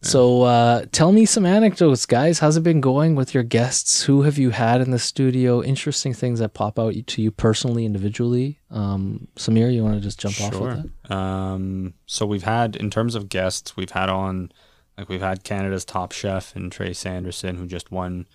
So 0.02 0.44
uh, 0.44 0.86
tell 0.92 1.12
me 1.13 1.25
some 1.25 1.46
anecdotes, 1.46 2.06
guys. 2.06 2.40
How's 2.40 2.58
it 2.58 2.63
been 2.63 2.82
going 2.82 3.16
with 3.16 3.34
your 3.34 3.44
guests? 3.44 4.03
Who 4.03 4.24
have 4.24 4.38
you 4.38 4.50
had 4.51 4.81
in 4.81 4.92
the 4.92 5.00
studio? 5.00 5.64
Interesting 5.64 6.14
things 6.14 6.40
that 6.40 6.53
pop 6.53 6.77
out 6.77 6.94
to 7.07 7.22
you 7.22 7.31
personally, 7.31 7.86
individually. 7.86 8.60
Um, 8.70 9.27
Samir, 9.38 9.74
you 9.74 9.81
want 9.81 9.96
to 9.96 10.01
just 10.01 10.20
jump 10.20 10.40
off 10.42 10.60
with 10.60 10.92
that? 11.07 11.16
Um, 11.16 11.94
so 12.05 12.25
we've 12.25 12.44
had, 12.44 12.75
in 12.75 12.90
terms 12.90 13.16
of 13.16 13.29
guests, 13.29 13.77
we've 13.77 13.92
had 13.92 14.10
on, 14.10 14.51
like 14.98 15.07
we've 15.07 15.22
had 15.22 15.46
Canada's 15.46 15.86
top 15.86 16.12
chef 16.12 16.53
and 16.55 16.70
Trey 16.70 16.92
Sanderson, 16.94 17.55
who 17.55 17.66
just 17.66 17.90
won. 17.90 18.27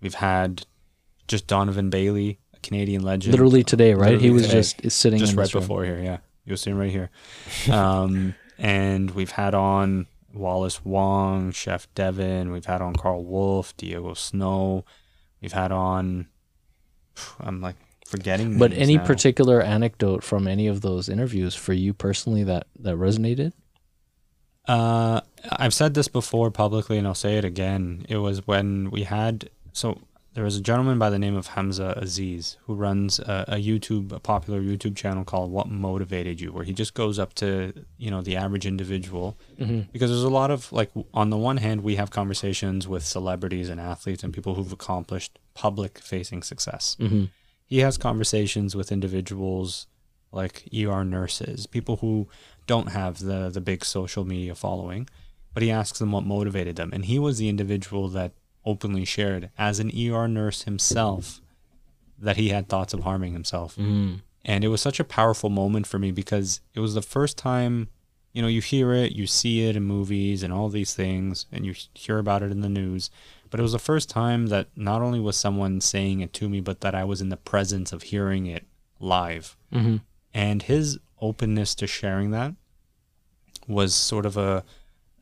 We've 0.00 0.14
had 0.14 0.66
just 1.28 1.46
Donovan 1.46 1.88
Bailey, 1.88 2.30
a 2.30 2.41
Canadian 2.62 3.02
legend. 3.02 3.32
Literally 3.32 3.64
today, 3.64 3.94
right? 3.94 4.20
he 4.20 4.30
was 4.30 4.42
today. 4.42 4.54
just 4.54 4.90
sitting 4.90 5.18
just 5.18 5.32
in 5.32 5.38
right 5.38 5.44
this 5.44 5.54
room. 5.54 5.62
before 5.62 5.84
here. 5.84 5.98
Yeah, 5.98 6.18
he 6.44 6.50
was 6.50 6.60
sitting 6.60 6.78
right 6.78 6.90
here. 6.90 7.10
Um, 7.70 8.34
and 8.58 9.10
we've 9.12 9.30
had 9.30 9.54
on 9.54 10.06
Wallace 10.32 10.84
Wong, 10.84 11.52
Chef 11.52 11.92
Devin. 11.94 12.52
We've 12.52 12.64
had 12.64 12.80
on 12.80 12.94
Karl 12.94 13.24
Wolf, 13.24 13.76
Diego 13.76 14.14
Snow. 14.14 14.84
We've 15.40 15.52
had 15.52 15.72
on. 15.72 16.28
I'm 17.40 17.60
like 17.60 17.76
forgetting. 18.06 18.58
But 18.58 18.72
any 18.72 18.96
now. 18.96 19.04
particular 19.04 19.60
anecdote 19.60 20.22
from 20.22 20.46
any 20.46 20.66
of 20.66 20.80
those 20.80 21.08
interviews 21.08 21.54
for 21.54 21.72
you 21.72 21.92
personally 21.92 22.44
that 22.44 22.66
that 22.78 22.96
resonated? 22.96 23.52
Uh, 24.68 25.20
I've 25.50 25.74
said 25.74 25.94
this 25.94 26.08
before 26.08 26.50
publicly, 26.50 26.98
and 26.98 27.06
I'll 27.06 27.14
say 27.14 27.36
it 27.36 27.44
again. 27.44 28.06
It 28.08 28.18
was 28.18 28.46
when 28.46 28.90
we 28.90 29.02
had 29.02 29.50
so 29.72 29.98
there 30.34 30.44
was 30.44 30.56
a 30.56 30.60
gentleman 30.60 30.98
by 30.98 31.10
the 31.10 31.18
name 31.18 31.36
of 31.36 31.48
Hamza 31.48 31.92
Aziz 31.96 32.56
who 32.64 32.74
runs 32.74 33.18
a, 33.18 33.44
a 33.48 33.56
YouTube, 33.56 34.12
a 34.12 34.18
popular 34.20 34.60
YouTube 34.62 34.96
channel 34.96 35.24
called 35.24 35.50
"What 35.52 35.68
Motivated 35.68 36.40
You," 36.40 36.52
where 36.52 36.64
he 36.64 36.72
just 36.72 36.94
goes 36.94 37.18
up 37.18 37.34
to 37.34 37.72
you 37.98 38.10
know 38.10 38.22
the 38.22 38.36
average 38.36 38.66
individual 38.66 39.36
Mm-hmm. 39.58 39.90
because 39.92 40.10
there's 40.10 40.22
a 40.24 40.28
lot 40.28 40.50
of 40.50 40.72
like 40.72 40.90
on 41.14 41.30
the 41.30 41.36
one 41.36 41.58
hand 41.58 41.82
we 41.82 41.96
have 41.96 42.10
conversations 42.10 42.88
with 42.88 43.04
celebrities 43.04 43.68
and 43.68 43.80
athletes 43.80 44.22
and 44.24 44.32
people 44.32 44.54
who've 44.54 44.72
accomplished 44.72 45.38
public 45.54 45.98
facing 45.98 46.42
success 46.42 46.96
Mm-hmm. 46.98 47.24
he 47.66 47.78
has 47.80 47.96
conversations 47.98 48.74
with 48.74 48.90
individuals 48.90 49.86
like 50.34 50.66
ER 50.74 51.04
nurses, 51.04 51.66
people 51.66 51.96
who 51.98 52.26
don't 52.66 52.88
have 52.88 53.18
the 53.20 53.50
the 53.50 53.60
big 53.60 53.84
social 53.84 54.24
media 54.24 54.54
following, 54.54 55.06
but 55.52 55.62
he 55.62 55.70
asks 55.70 55.98
them 55.98 56.10
what 56.12 56.24
motivated 56.24 56.76
them. 56.76 56.90
And 56.94 57.04
he 57.04 57.18
was 57.18 57.36
the 57.38 57.50
individual 57.50 58.08
that 58.08 58.32
openly 58.64 59.04
shared 59.04 59.50
as 59.58 59.80
an 59.80 59.90
ER 59.90 60.28
nurse 60.28 60.62
himself 60.62 61.40
that 62.18 62.36
he 62.36 62.50
had 62.50 62.68
thoughts 62.68 62.94
of 62.94 63.00
harming 63.00 63.32
himself. 63.32 63.74
Mm-hmm. 63.74 64.16
And 64.44 64.64
it 64.64 64.68
was 64.68 64.80
such 64.80 65.00
a 65.00 65.04
powerful 65.04 65.50
moment 65.50 65.86
for 65.86 65.98
me 65.98 66.10
because 66.10 66.60
it 66.74 66.80
was 66.80 66.94
the 66.94 67.02
first 67.02 67.36
time, 67.36 67.88
you 68.32 68.42
know, 68.42 68.48
you 68.48 68.60
hear 68.60 68.92
it, 68.92 69.12
you 69.12 69.26
see 69.26 69.66
it 69.66 69.76
in 69.76 69.82
movies 69.84 70.42
and 70.42 70.52
all 70.52 70.68
these 70.68 70.94
things, 70.94 71.46
and 71.52 71.66
you 71.66 71.74
hear 71.94 72.18
about 72.18 72.42
it 72.42 72.50
in 72.50 72.60
the 72.60 72.68
news. 72.68 73.10
But 73.50 73.60
it 73.60 73.62
was 73.62 73.72
the 73.72 73.78
first 73.78 74.08
time 74.08 74.46
that 74.46 74.68
not 74.74 75.02
only 75.02 75.20
was 75.20 75.36
someone 75.36 75.80
saying 75.80 76.20
it 76.20 76.32
to 76.34 76.48
me, 76.48 76.60
but 76.60 76.80
that 76.80 76.94
I 76.94 77.04
was 77.04 77.20
in 77.20 77.28
the 77.28 77.36
presence 77.36 77.92
of 77.92 78.04
hearing 78.04 78.46
it 78.46 78.64
live. 78.98 79.56
Mm-hmm. 79.72 79.96
And 80.32 80.62
his 80.62 80.98
openness 81.20 81.74
to 81.76 81.86
sharing 81.86 82.30
that 82.30 82.54
was 83.68 83.94
sort 83.94 84.26
of 84.26 84.36
a 84.36 84.64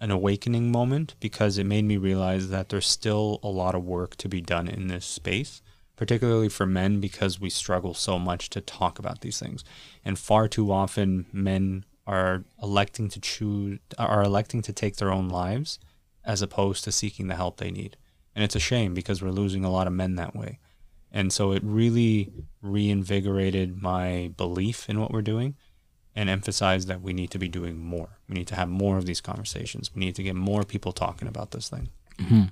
an 0.00 0.10
awakening 0.10 0.72
moment 0.72 1.14
because 1.20 1.58
it 1.58 1.64
made 1.64 1.84
me 1.84 1.96
realize 1.96 2.48
that 2.48 2.70
there's 2.70 2.86
still 2.86 3.38
a 3.42 3.48
lot 3.48 3.74
of 3.74 3.84
work 3.84 4.16
to 4.16 4.28
be 4.28 4.40
done 4.40 4.66
in 4.66 4.88
this 4.88 5.04
space, 5.04 5.60
particularly 5.94 6.48
for 6.48 6.64
men 6.64 7.00
because 7.00 7.38
we 7.38 7.50
struggle 7.50 7.92
so 7.92 8.18
much 8.18 8.48
to 8.50 8.60
talk 8.62 8.98
about 8.98 9.20
these 9.20 9.38
things. 9.38 9.62
And 10.04 10.18
far 10.18 10.48
too 10.48 10.72
often 10.72 11.26
men 11.32 11.84
are 12.06 12.44
electing 12.62 13.08
to 13.10 13.20
choose 13.20 13.78
are 13.98 14.22
electing 14.22 14.62
to 14.62 14.72
take 14.72 14.96
their 14.96 15.12
own 15.12 15.28
lives 15.28 15.78
as 16.24 16.42
opposed 16.42 16.82
to 16.84 16.92
seeking 16.92 17.28
the 17.28 17.36
help 17.36 17.58
they 17.58 17.70
need. 17.70 17.96
And 18.34 18.42
it's 18.42 18.56
a 18.56 18.60
shame 18.60 18.94
because 18.94 19.22
we're 19.22 19.30
losing 19.30 19.64
a 19.64 19.70
lot 19.70 19.86
of 19.86 19.92
men 19.92 20.16
that 20.16 20.34
way. 20.34 20.58
And 21.12 21.32
so 21.32 21.52
it 21.52 21.62
really 21.64 22.32
reinvigorated 22.62 23.82
my 23.82 24.32
belief 24.36 24.88
in 24.88 25.00
what 25.00 25.12
we're 25.12 25.22
doing 25.22 25.56
and 26.16 26.28
emphasize 26.28 26.86
that 26.86 27.00
we 27.00 27.12
need 27.12 27.30
to 27.30 27.38
be 27.38 27.48
doing 27.48 27.78
more. 27.78 28.18
We 28.28 28.34
need 28.34 28.46
to 28.48 28.54
have 28.56 28.68
more 28.68 28.98
of 28.98 29.06
these 29.06 29.20
conversations. 29.20 29.90
We 29.94 30.00
need 30.00 30.14
to 30.16 30.22
get 30.22 30.34
more 30.36 30.64
people 30.64 30.92
talking 30.92 31.28
about 31.28 31.52
this 31.52 31.68
thing. 31.68 31.88
Mm-hmm. 32.18 32.42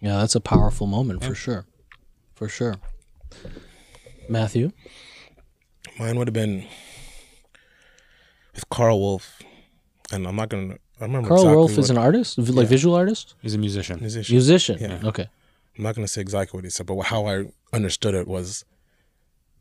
Yeah, 0.00 0.18
that's 0.18 0.34
a 0.36 0.40
powerful 0.40 0.86
moment 0.86 1.22
for 1.22 1.30
Yeah. 1.30 1.34
sure, 1.34 1.66
for 2.34 2.48
sure. 2.48 2.76
Matthew, 4.28 4.72
Mine 5.98 6.16
would 6.18 6.28
have 6.28 6.34
been 6.34 6.64
with 8.54 8.68
Karl 8.68 9.00
Wolf, 9.00 9.40
and 10.12 10.26
I'm 10.26 10.36
not 10.36 10.48
gonna. 10.48 10.74
I 11.00 11.04
remember 11.04 11.28
Karl 11.28 11.40
exactly 11.40 11.56
Wolf 11.56 11.70
what, 11.72 11.78
is 11.78 11.90
an 11.90 11.98
artist, 11.98 12.36
v- 12.38 12.52
like 12.52 12.64
Yeah. 12.64 12.68
visual 12.70 12.94
artist, 12.94 13.34
He's 13.42 13.54
a 13.54 13.58
musician. 13.58 14.00
musician. 14.00 14.34
musician. 14.34 14.78
Yeah. 14.80 15.00
Okay. 15.04 15.26
I'm 15.76 15.84
not 15.84 15.94
gonna 15.94 16.08
say 16.08 16.20
exactly 16.20 16.56
what 16.58 16.64
he 16.64 16.70
said, 16.70 16.86
but 16.86 17.00
how 17.02 17.26
I 17.26 17.46
understood 17.72 18.14
it 18.14 18.26
was 18.28 18.64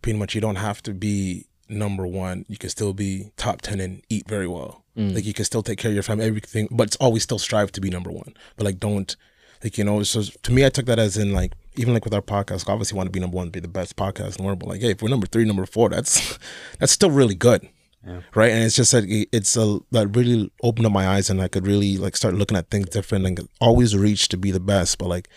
pretty 0.01 0.17
much 0.19 0.35
you 0.35 0.41
don't 0.41 0.55
have 0.55 0.81
to 0.83 0.93
be 0.93 1.47
number 1.69 2.05
one. 2.07 2.45
You 2.47 2.57
can 2.57 2.69
still 2.69 2.93
be 2.93 3.31
top 3.37 3.61
ten 3.61 3.79
and 3.79 4.01
eat 4.09 4.27
very 4.27 4.47
well. 4.47 4.83
Mm. 4.97 5.13
Like 5.15 5.25
you 5.25 5.33
can 5.33 5.45
still 5.45 5.63
take 5.63 5.77
care 5.77 5.89
of 5.91 5.93
your 5.95 6.03
family, 6.03 6.25
everything, 6.25 6.67
but 6.71 6.87
it's 6.87 6.95
always 6.97 7.23
still 7.23 7.39
strive 7.39 7.71
to 7.73 7.81
be 7.81 7.89
number 7.89 8.11
one. 8.11 8.33
But 8.55 8.65
like 8.65 8.79
don't 8.79 9.15
like 9.63 9.77
you 9.77 9.83
know. 9.83 10.03
So 10.03 10.21
to 10.43 10.51
me, 10.51 10.65
I 10.65 10.69
took 10.69 10.85
that 10.87 10.99
as 10.99 11.17
in 11.17 11.33
like 11.33 11.53
even 11.75 11.93
like 11.93 12.03
with 12.05 12.13
our 12.13 12.21
podcast, 12.21 12.67
obviously 12.67 12.95
want 12.97 13.07
to 13.07 13.11
be 13.11 13.19
number 13.19 13.35
one, 13.37 13.49
be 13.49 13.59
the 13.59 13.67
best 13.67 13.95
podcast 13.95 14.27
in 14.27 14.37
the 14.37 14.43
world. 14.43 14.59
But 14.59 14.69
like, 14.69 14.81
hey, 14.81 14.91
if 14.91 15.01
we're 15.01 15.09
number 15.09 15.27
three, 15.27 15.45
number 15.45 15.65
four, 15.65 15.89
that's 15.89 16.39
that's 16.79 16.91
still 16.91 17.11
really 17.11 17.35
good. 17.35 17.67
Yeah. 18.05 18.21
right 18.35 18.51
and 18.51 18.63
it's 18.63 18.75
just 18.75 18.93
that 18.93 19.03
it- 19.03 19.27
it's 19.33 19.57
a 19.57 19.79
that 19.91 20.15
really 20.15 20.49
opened 20.63 20.85
up 20.85 20.93
my 20.93 21.05
eyes 21.07 21.29
and 21.29 21.41
i 21.41 21.49
could 21.49 21.67
really 21.67 21.97
like 21.97 22.15
start 22.15 22.35
looking 22.35 22.55
at 22.55 22.69
things 22.69 22.87
different 22.87 23.25
and 23.25 23.49
always 23.59 23.97
reach 23.97 24.29
to 24.29 24.37
be 24.37 24.49
the 24.51 24.61
best 24.61 24.97
but 24.97 25.07
like 25.09 25.27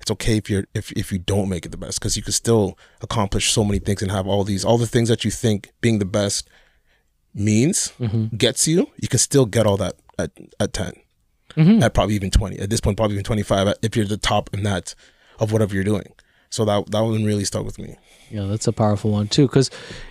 it's 0.00 0.10
okay 0.10 0.36
if 0.36 0.48
you're 0.48 0.64
if, 0.74 0.92
if 0.92 1.12
you 1.12 1.18
don't 1.18 1.48
make 1.48 1.66
it 1.66 1.70
the 1.70 1.76
best 1.76 2.00
because 2.00 2.16
you 2.16 2.22
can 2.22 2.32
still 2.32 2.78
accomplish 3.02 3.52
so 3.52 3.64
many 3.64 3.78
things 3.78 4.02
and 4.02 4.10
have 4.10 4.26
all 4.26 4.44
these 4.44 4.64
all 4.64 4.78
the 4.78 4.86
things 4.86 5.08
that 5.08 5.24
you 5.24 5.30
think 5.30 5.72
being 5.80 5.98
the 5.98 6.04
best 6.04 6.48
means 7.34 7.92
mm-hmm. 8.00 8.34
gets 8.36 8.66
you 8.66 8.88
you 8.96 9.08
can 9.08 9.18
still 9.18 9.46
get 9.46 9.66
all 9.66 9.76
that 9.76 9.94
at, 10.18 10.30
at 10.58 10.72
10 10.72 10.92
mm-hmm. 11.56 11.82
at 11.82 11.94
probably 11.94 12.14
even 12.14 12.30
20 12.30 12.58
at 12.58 12.70
this 12.70 12.80
point 12.80 12.96
probably 12.96 13.14
even 13.14 13.24
25 13.24 13.74
if 13.82 13.96
you're 13.96 14.06
the 14.06 14.16
top 14.16 14.50
in 14.52 14.62
that 14.62 14.94
of 15.40 15.50
whatever 15.50 15.74
you're 15.74 15.82
doing. 15.82 16.12
So 16.50 16.64
that 16.66 16.90
that 16.90 17.00
one 17.00 17.24
really 17.24 17.44
stuck 17.44 17.64
with 17.64 17.78
me. 17.78 17.96
Yeah, 18.30 18.44
that's 18.44 18.68
a 18.68 18.72
powerful 18.72 19.10
one 19.10 19.28
too, 19.28 19.46
because 19.46 19.70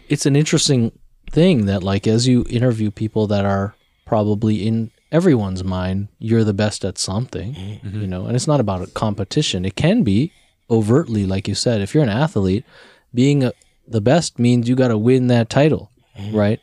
it's 0.10 0.26
an 0.26 0.36
interesting 0.36 0.92
thing 1.32 1.66
that, 1.68 1.84
like, 1.84 2.08
as 2.08 2.28
you 2.28 2.46
interview 2.50 2.92
people 2.92 3.28
that 3.28 3.46
are 3.46 3.76
probably 4.06 4.68
in 4.68 4.92
everyone's 5.12 5.64
mind, 5.64 6.08
you're 6.20 6.44
the 6.44 6.54
best 6.54 6.86
at 6.86 6.98
something, 6.98 7.54
mm-hmm. 7.54 8.02
you 8.02 8.08
know, 8.08 8.26
and 8.26 8.36
it's 8.36 8.48
not 8.48 8.60
about 8.60 8.82
a 8.82 8.88
competition. 8.88 9.66
It 9.66 9.76
can 9.76 10.04
be 10.04 10.32
overtly, 10.70 11.26
like 11.26 11.48
you 11.48 11.56
said, 11.56 11.82
if 11.82 11.94
you're 11.94 12.04
an 12.04 12.10
athlete, 12.10 12.66
being 13.14 13.44
a, 13.44 13.54
the 13.88 14.02
best 14.02 14.38
means 14.38 14.70
you 14.70 14.76
got 14.76 14.90
to 14.90 14.98
win 14.98 15.28
that 15.28 15.50
title, 15.50 15.92
mm-hmm. 16.18 16.36
right? 16.36 16.60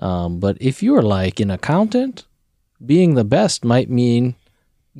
Um, 0.00 0.40
but 0.40 0.56
if 0.60 0.82
you're 0.82 1.02
like 1.02 1.40
an 1.40 1.50
accountant, 1.50 2.24
being 2.84 3.14
the 3.14 3.24
best 3.24 3.64
might 3.64 3.90
mean 3.90 4.34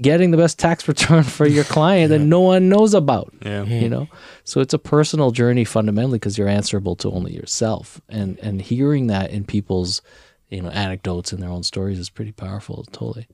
getting 0.01 0.31
the 0.31 0.37
best 0.37 0.59
tax 0.59 0.87
return 0.89 1.23
for 1.25 1.47
your 1.47 1.65
client 1.65 2.11
that 2.11 2.21
no 2.21 2.41
one 2.41 2.69
knows 2.69 2.95
about 2.95 3.33
Yeah. 3.43 3.63
Mm-hmm. 3.63 3.73
you 3.73 3.89
know 3.89 4.09
so 4.45 4.61
it's 4.61 4.75
a 4.75 4.79
personal 4.79 5.31
journey 5.31 5.65
fundamentally 5.65 6.19
because 6.19 6.39
you're 6.39 6.49
answerable 6.49 6.97
to 6.97 7.11
only 7.11 7.35
yourself 7.35 8.01
and 8.09 8.39
and 8.41 8.63
hearing 8.63 9.09
that 9.09 9.31
in 9.31 9.45
people's 9.45 10.03
you 10.49 10.61
know 10.63 10.71
anecdotes 10.71 11.33
and 11.33 11.43
their 11.43 11.51
own 11.51 11.63
stories 11.63 11.99
is 11.99 12.11
pretty 12.11 12.33
powerful 12.33 12.85
totally. 12.93 13.27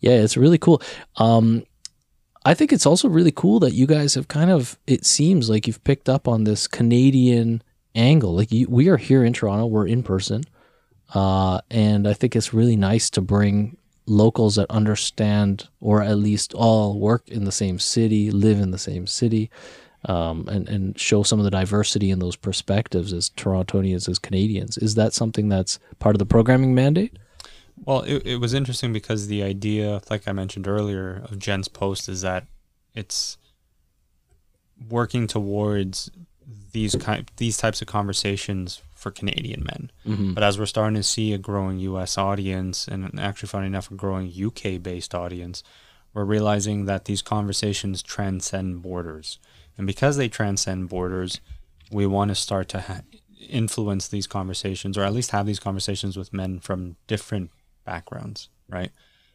Yeah 0.00 0.12
it's 0.12 0.36
really 0.36 0.58
cool. 0.58 0.82
Um 1.16 1.64
i 2.44 2.54
think 2.54 2.72
it's 2.72 2.86
also 2.86 3.08
really 3.08 3.32
cool 3.32 3.58
that 3.58 3.74
you 3.74 3.86
guys 3.86 4.14
have 4.14 4.28
kind 4.28 4.50
of 4.50 4.78
it 4.86 5.04
seems 5.04 5.50
like 5.50 5.66
you've 5.66 5.82
picked 5.84 6.08
up 6.08 6.28
on 6.28 6.44
this 6.44 6.68
canadian 6.68 7.62
angle. 7.94 8.34
Like 8.34 8.52
you, 8.52 8.66
we 8.68 8.88
are 8.88 8.96
here 8.98 9.24
in 9.24 9.32
toronto 9.32 9.66
we're 9.66 9.86
in 9.86 10.02
person 10.02 10.44
uh 11.14 11.60
and 11.70 12.06
i 12.08 12.12
think 12.12 12.34
it's 12.34 12.52
really 12.52 12.76
nice 12.76 13.10
to 13.10 13.20
bring 13.20 13.76
locals 14.06 14.56
that 14.56 14.70
understand 14.70 15.68
or 15.80 16.02
at 16.02 16.18
least 16.18 16.54
all 16.54 16.98
work 16.98 17.28
in 17.28 17.44
the 17.44 17.52
same 17.52 17.78
city 17.78 18.30
live 18.30 18.60
in 18.60 18.70
the 18.70 18.78
same 18.78 19.06
city 19.06 19.50
um, 20.06 20.48
and 20.48 20.68
and 20.68 20.98
show 20.98 21.22
some 21.22 21.38
of 21.38 21.44
the 21.44 21.50
diversity 21.50 22.10
in 22.10 22.18
those 22.18 22.36
perspectives 22.36 23.12
as 23.12 23.30
Torontonians 23.30 24.08
as 24.08 24.18
Canadians. 24.18 24.78
Is 24.78 24.94
that 24.94 25.12
something 25.12 25.48
that's 25.48 25.78
part 25.98 26.14
of 26.14 26.18
the 26.18 26.26
programming 26.26 26.74
mandate? 26.74 27.18
Well, 27.84 28.02
it, 28.02 28.26
it 28.26 28.36
was 28.36 28.54
interesting 28.54 28.92
because 28.92 29.26
the 29.26 29.42
idea, 29.42 30.00
like 30.10 30.26
I 30.26 30.32
mentioned 30.32 30.66
earlier, 30.66 31.22
of 31.24 31.38
Gents 31.38 31.68
post 31.68 32.08
is 32.08 32.22
that 32.22 32.46
it's 32.94 33.36
working 34.88 35.26
towards 35.26 36.10
these 36.72 36.94
kind 36.96 37.30
these 37.36 37.56
types 37.56 37.82
of 37.82 37.88
conversations 37.88 38.82
for 38.94 39.10
Canadian 39.10 39.64
men. 39.64 39.90
But 40.34 40.42
as 40.42 40.58
we're 40.58 40.66
starting 40.66 40.94
to 40.96 41.02
see 41.02 41.32
a 41.32 41.38
growing 41.38 41.78
U.S. 41.80 42.16
audience 42.16 42.88
and 42.88 43.18
actually, 43.20 43.48
funny 43.48 43.66
enough, 43.66 43.90
a 43.90 43.94
growing 43.94 44.32
UK-based 44.32 45.14
audience, 45.14 45.62
we're 46.14 46.24
realizing 46.24 46.86
that 46.86 47.04
these 47.04 47.22
conversations 47.22 48.02
transcend 48.02 48.82
borders, 48.82 49.38
and 49.78 49.86
because 49.86 50.16
they 50.16 50.28
transcend 50.28 50.88
borders, 50.88 51.40
we 51.90 52.06
want 52.06 52.30
to 52.30 52.34
start 52.34 52.68
to 52.70 52.80
ha- 52.80 53.00
influence 53.48 54.08
these 54.08 54.26
conversations, 54.26 54.96
or 54.98 55.02
at 55.02 55.12
least 55.12 55.30
have 55.30 55.46
these 55.46 55.60
conversations 55.60 56.16
with 56.16 56.32
men 56.32 56.58
from 56.58 56.96
different 57.06 57.50
backgrounds, 57.84 58.48
right? 58.68 58.90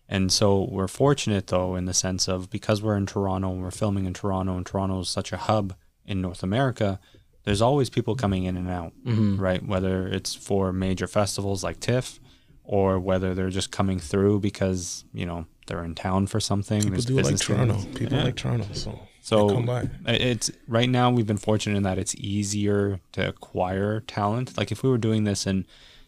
And 0.10 0.32
so 0.32 0.68
we're 0.70 0.90
fortunate 0.90 1.48
though 1.48 1.76
in 1.76 1.86
the 1.86 1.94
sense 1.94 2.28
of 2.28 2.50
because 2.50 2.82
we're 2.82 2.98
in 2.98 3.06
Toronto 3.06 3.52
and 3.52 3.62
we're 3.62 3.72
filming 3.72 4.06
in 4.06 4.14
Toronto 4.14 4.58
and 4.58 4.66
Toronto 4.66 5.00
is 5.00 5.10
such 5.10 5.32
a 5.32 5.38
hub 5.38 5.74
in 6.06 6.22
North 6.22 6.44
America, 6.44 7.00
there's 7.44 7.62
always 7.62 7.90
people 7.90 8.16
coming 8.16 8.44
in 8.44 8.58
and 8.58 8.70
out, 8.70 8.92
mm-hmm. 9.06 9.40
right? 9.40 9.66
Whether 9.66 10.08
it's 10.08 10.36
for 10.36 10.74
major 10.74 11.08
festivals 11.08 11.64
like 11.64 11.80
TIFF 11.80 12.20
or 12.64 13.00
whether 13.00 13.34
they're 13.34 13.50
just 13.50 13.72
coming 13.72 14.00
through 14.00 14.40
because, 14.42 15.06
you 15.14 15.26
know, 15.26 15.46
they're 15.68 15.84
in 15.84 15.96
town 15.96 16.28
for 16.28 16.40
something. 16.42 16.82
people 16.82 17.02
do 17.02 17.16
like 17.16 17.38
toronto 17.38 17.76
things. 17.76 17.98
people 17.98 18.18
Yeah. 18.18 18.24
like 18.26 18.36
toronto 18.36 18.68
so 18.74 19.00
So 19.22 19.64
it's 20.08 20.52
right 20.68 20.90
now 20.90 21.12
we've 21.12 21.28
been 21.28 21.38
fortunate 21.38 21.78
in 21.78 21.84
that 21.84 22.00
it's 22.00 22.16
easier 22.16 23.00
to 23.12 23.30
acquire 23.30 24.00
talent. 24.02 24.58
Like 24.58 24.72
if 24.72 24.82
we 24.82 24.90
were 24.90 24.98
doing 24.98 25.26
this 25.26 25.46
in, 25.46 25.66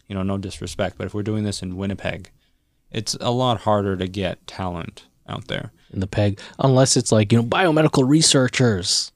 you 0.08 0.16
know, 0.16 0.24
no 0.24 0.38
disrespect, 0.40 0.98
but 0.98 1.06
if 1.06 1.14
we're 1.14 1.24
doing 1.24 1.44
this 1.44 1.62
in 1.62 1.78
Winnipeg, 1.78 2.32
it's 2.92 3.16
a 3.22 3.32
lot 3.32 3.62
harder 3.62 3.96
to 3.98 4.08
get 4.08 4.46
talent 4.48 5.06
out 5.28 5.48
there. 5.48 5.72
In 5.92 6.00
the 6.00 6.08
peg, 6.08 6.40
unless 6.58 6.98
it's 6.98 7.12
like 7.12 7.32
you 7.32 7.38
know 7.38 7.44
biomedical 7.44 8.08
researchers. 8.08 9.12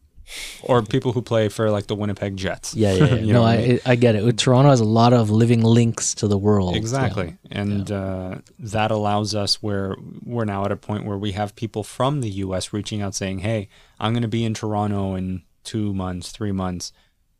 Or 0.61 0.81
people 0.81 1.13
who 1.13 1.21
play 1.21 1.47
for 1.47 1.71
like 1.71 1.87
the 1.87 1.95
Winnipeg 1.95 2.35
Jets. 2.35 2.75
Yeah, 2.75 2.93
yeah. 2.93 3.05
yeah. 3.05 3.15
You 3.21 3.27
no, 3.27 3.33
know 3.33 3.41
what 3.43 3.49
I 3.49 3.53
I 3.53 3.67
mean? 3.67 3.79
I 3.85 3.95
get 3.95 4.15
it. 4.15 4.37
Toronto 4.37 4.69
has 4.69 4.81
a 4.81 4.85
lot 4.85 5.13
of 5.13 5.29
living 5.29 5.61
links 5.61 6.13
to 6.15 6.27
the 6.27 6.37
world. 6.37 6.73
Yeah. 6.73 6.79
Exactly. 6.79 7.37
And 7.49 7.89
uh, 7.89 8.39
that 8.59 8.91
allows 8.91 9.33
us 9.33 9.63
where 9.63 9.95
we're 10.23 10.43
now 10.43 10.65
at 10.65 10.71
a 10.73 10.75
point 10.75 11.05
where 11.05 11.17
we 11.17 11.31
have 11.31 11.55
people 11.55 11.81
from 11.83 12.19
the 12.19 12.29
US 12.29 12.73
reaching 12.73 13.01
out 13.01 13.15
saying, 13.15 13.39
Hey, 13.39 13.69
I'm 13.99 14.13
going 14.13 14.21
to 14.23 14.27
be 14.27 14.43
in 14.45 14.53
Toronto 14.53 15.15
in 15.15 15.43
two 15.63 15.93
months, 15.93 16.31
three 16.31 16.51
months. 16.51 16.91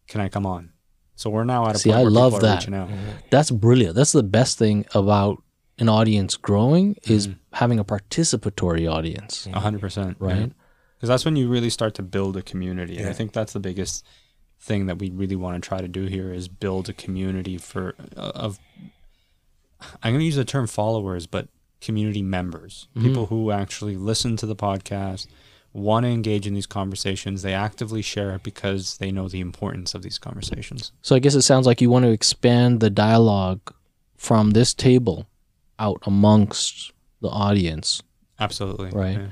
Can 0.07 0.21
I 0.21 0.29
come 0.29 0.45
on? 0.45 0.71
So 1.15 1.29
we're 1.29 1.43
now 1.43 1.67
at 1.67 1.75
a 1.75 1.79
See, 1.79 1.89
point 1.89 1.99
I 1.99 2.01
where 2.03 2.11
love 2.11 2.33
people 2.33 2.45
are 2.45 2.49
that. 2.49 2.59
reaching 2.59 2.73
out. 2.75 2.89
That's 3.31 3.49
brilliant. 3.51 3.95
That's 3.95 4.11
the 4.11 4.23
best 4.23 4.57
thing 4.57 4.85
about 4.93 5.41
an 5.79 5.89
audience 5.89 6.35
growing 6.37 6.95
is 7.03 7.27
Mm-hmm. 7.27 7.39
having 7.53 7.79
a 7.79 7.85
participatory 7.85 8.91
audience, 8.91 9.47
A 9.53 9.59
hundred 9.59 9.81
percent. 9.81 10.17
right? 10.19 10.51
Because 10.95 11.09
that's 11.09 11.25
when 11.25 11.35
you 11.35 11.47
really 11.47 11.69
start 11.69 11.93
to 11.95 12.03
build 12.03 12.37
a 12.37 12.41
community. 12.41 12.97
And 12.97 13.07
I 13.09 13.13
think 13.13 13.31
that's 13.33 13.53
the 13.53 13.59
biggest 13.59 14.03
thing 14.59 14.87
that 14.87 14.97
we 14.97 15.11
really 15.11 15.35
want 15.35 15.61
to 15.61 15.67
try 15.67 15.79
to 15.81 15.87
do 15.87 16.05
here 16.05 16.33
is 16.33 16.47
build 16.47 16.89
a 16.89 16.93
community 16.93 17.57
for 17.59 17.93
uh, 18.15 18.31
of 18.33 18.59
I'm 20.01 20.11
going 20.13 20.19
to 20.19 20.25
use 20.25 20.35
the 20.35 20.45
term 20.45 20.65
followers, 20.67 21.27
but 21.27 21.49
community 21.81 22.23
members, 22.23 22.87
people 22.99 23.27
who 23.27 23.51
actually 23.51 23.95
listen 23.95 24.35
to 24.37 24.47
the 24.47 24.55
podcast, 24.55 25.27
want 25.73 26.05
to 26.05 26.09
engage 26.09 26.47
in 26.47 26.53
these 26.53 26.65
conversations. 26.65 27.41
They 27.41 27.53
actively 27.53 28.01
share 28.01 28.33
it 28.35 28.43
because 28.43 28.97
they 28.97 29.11
know 29.11 29.27
the 29.27 29.39
importance 29.39 29.93
of 29.93 30.01
these 30.01 30.17
conversations. 30.17 30.91
So 31.01 31.15
I 31.15 31.19
guess 31.19 31.35
it 31.35 31.43
sounds 31.43 31.65
like 31.65 31.81
you 31.81 31.89
want 31.89 32.05
to 32.05 32.11
expand 32.11 32.79
the 32.79 32.89
dialogue 32.89 33.73
from 34.15 34.51
this 34.51 34.73
table 34.73 35.27
out 35.79 36.01
amongst 36.05 36.91
the 37.21 37.29
audience. 37.29 38.01
Absolutely. 38.39 38.91
Right. 38.91 39.17
Yeah. 39.17 39.27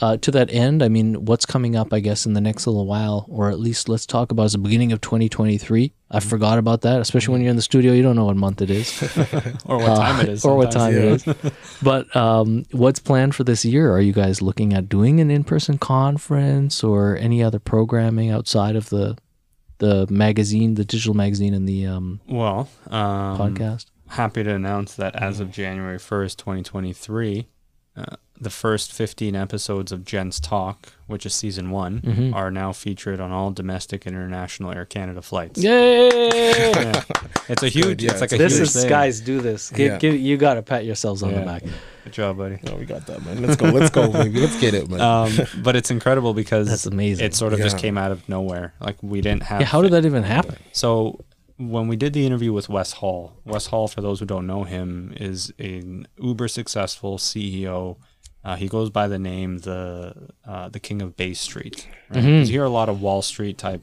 Uh, 0.00 0.16
to 0.16 0.30
that 0.32 0.50
end, 0.52 0.82
I 0.82 0.88
mean, 0.88 1.24
what's 1.26 1.46
coming 1.46 1.76
up, 1.76 1.92
I 1.92 2.00
guess, 2.00 2.26
in 2.26 2.32
the 2.32 2.40
next 2.40 2.66
little 2.66 2.86
while, 2.86 3.24
or 3.28 3.50
at 3.50 3.60
least 3.60 3.88
let's 3.88 4.04
talk 4.04 4.32
about 4.32 4.46
is 4.46 4.52
the 4.52 4.58
beginning 4.58 4.90
of 4.92 5.00
2023. 5.00 5.92
I 6.10 6.18
Mm-hmm. 6.18 6.28
forgot 6.28 6.58
about 6.58 6.80
that, 6.80 7.00
especially 7.00 7.32
when 7.32 7.42
you're 7.42 7.50
in 7.50 7.56
the 7.56 7.62
studio. 7.62 7.92
You 7.92 8.02
don't 8.02 8.16
know 8.16 8.24
what 8.24 8.36
month 8.36 8.60
it 8.62 8.70
is. 8.70 9.00
Or 9.66 9.76
what 9.78 9.96
time 9.96 10.20
it 10.20 10.28
is. 10.28 10.44
or 10.44 10.56
what 10.56 10.72
time 10.72 10.92
sometimes. 10.94 11.26
it 11.26 11.44
is. 11.44 11.52
But 11.82 12.16
um, 12.16 12.64
what's 12.72 12.98
planned 12.98 13.34
for 13.34 13.44
this 13.44 13.64
year? 13.64 13.92
Are 13.92 14.00
you 14.00 14.12
guys 14.12 14.42
looking 14.42 14.72
at 14.72 14.88
doing 14.88 15.20
an 15.20 15.30
in-person 15.30 15.78
conference 15.78 16.82
or 16.82 17.16
any 17.16 17.42
other 17.42 17.58
programming 17.58 18.30
outside 18.30 18.74
of 18.76 18.88
the 18.88 19.16
the 19.78 20.08
magazine, 20.10 20.74
the 20.74 20.84
digital 20.84 21.14
magazine, 21.14 21.54
and 21.54 21.68
the 21.68 21.86
um, 21.86 22.20
Well, 22.26 22.68
um, 22.88 23.38
podcast? 23.38 23.86
happy 24.08 24.42
to 24.42 24.52
announce 24.52 24.94
that 24.94 25.14
as 25.14 25.38
of 25.38 25.52
January 25.52 25.98
1st, 25.98 26.36
2023, 26.38 27.46
uh, 27.96 28.16
the 28.40 28.50
first 28.50 28.92
15 28.92 29.34
episodes 29.34 29.90
of 29.92 30.04
Gents 30.04 30.38
Talk, 30.40 30.92
which 31.06 31.26
is 31.26 31.34
season 31.34 31.70
one, 31.70 32.00
Mm-hmm. 32.00 32.34
are 32.34 32.50
now 32.50 32.72
featured 32.72 33.20
on 33.20 33.32
all 33.32 33.50
domestic 33.50 34.06
and 34.06 34.14
international 34.14 34.72
Air 34.72 34.84
Canada 34.84 35.22
flights. 35.22 35.62
Yay! 35.62 36.08
Yeah. 36.28 37.02
It's 37.48 37.62
a 37.62 37.68
huge, 37.68 38.02
yeah, 38.02 38.12
it's 38.12 38.20
like 38.20 38.32
it's 38.32 38.40
a 38.40 38.44
this 38.44 38.52
huge 38.58 38.62
is 38.68 38.74
thing. 38.74 38.88
guys 38.88 39.20
do 39.20 39.40
this. 39.40 39.70
Give, 39.70 39.92
Yeah. 39.92 39.98
give, 39.98 40.14
you 40.16 40.36
got 40.36 40.54
to 40.54 40.62
pat 40.62 40.84
yourselves 40.84 41.22
on 41.22 41.34
the 41.34 41.40
back. 41.40 41.62
Good 42.04 42.12
job, 42.12 42.36
buddy. 42.38 42.58
No, 42.62 42.74
we 42.76 42.84
got 42.84 43.06
that, 43.06 43.24
man. 43.24 43.42
Let's 43.42 43.56
go. 43.56 43.66
Let's 43.70 43.90
go, 43.90 44.10
baby. 44.12 44.40
Let's 44.40 44.58
get 44.60 44.74
it, 44.74 44.88
man. 44.88 45.00
Um, 45.00 45.32
but 45.62 45.76
it's 45.76 45.90
incredible 45.90 46.32
because 46.34 46.68
That's 46.68 46.86
amazing. 46.86 47.26
It 47.26 47.34
sort 47.34 47.52
of 47.52 47.58
just 47.60 47.78
came 47.78 47.98
out 47.98 48.12
of 48.12 48.28
nowhere. 48.28 48.74
Like 48.80 48.96
we 49.02 49.20
didn't 49.20 49.42
have. 49.44 49.60
Yeah, 49.60 49.66
how 49.66 49.82
did 49.82 49.92
that 49.92 50.04
even 50.06 50.22
happen? 50.22 50.56
So 50.72 51.24
when 51.56 51.88
we 51.88 51.96
did 51.96 52.12
the 52.12 52.24
interview 52.24 52.52
with 52.52 52.68
Wes 52.68 52.92
Hall, 52.92 53.32
Wes 53.44 53.66
Hall, 53.66 53.88
for 53.88 54.00
those 54.00 54.20
who 54.20 54.26
don't 54.26 54.46
know 54.46 54.62
him, 54.64 55.12
is 55.16 55.52
an 55.58 56.06
uber 56.18 56.48
successful 56.48 57.18
CEO. 57.18 57.96
Uh, 58.48 58.56
he 58.56 58.66
goes 58.68 58.88
by 58.88 59.06
the 59.08 59.18
name 59.18 59.58
the 59.58 60.14
uh, 60.46 60.68
the 60.70 60.80
King 60.80 61.02
of 61.02 61.16
Bay 61.16 61.34
Street. 61.34 61.86
Right? 62.08 62.22
'Cause 62.40 62.48
You 62.48 62.54
hear 62.58 62.64
a 62.64 62.70
lot 62.80 62.88
of 62.88 63.00
Wall 63.02 63.20
Street 63.22 63.58
type 63.58 63.82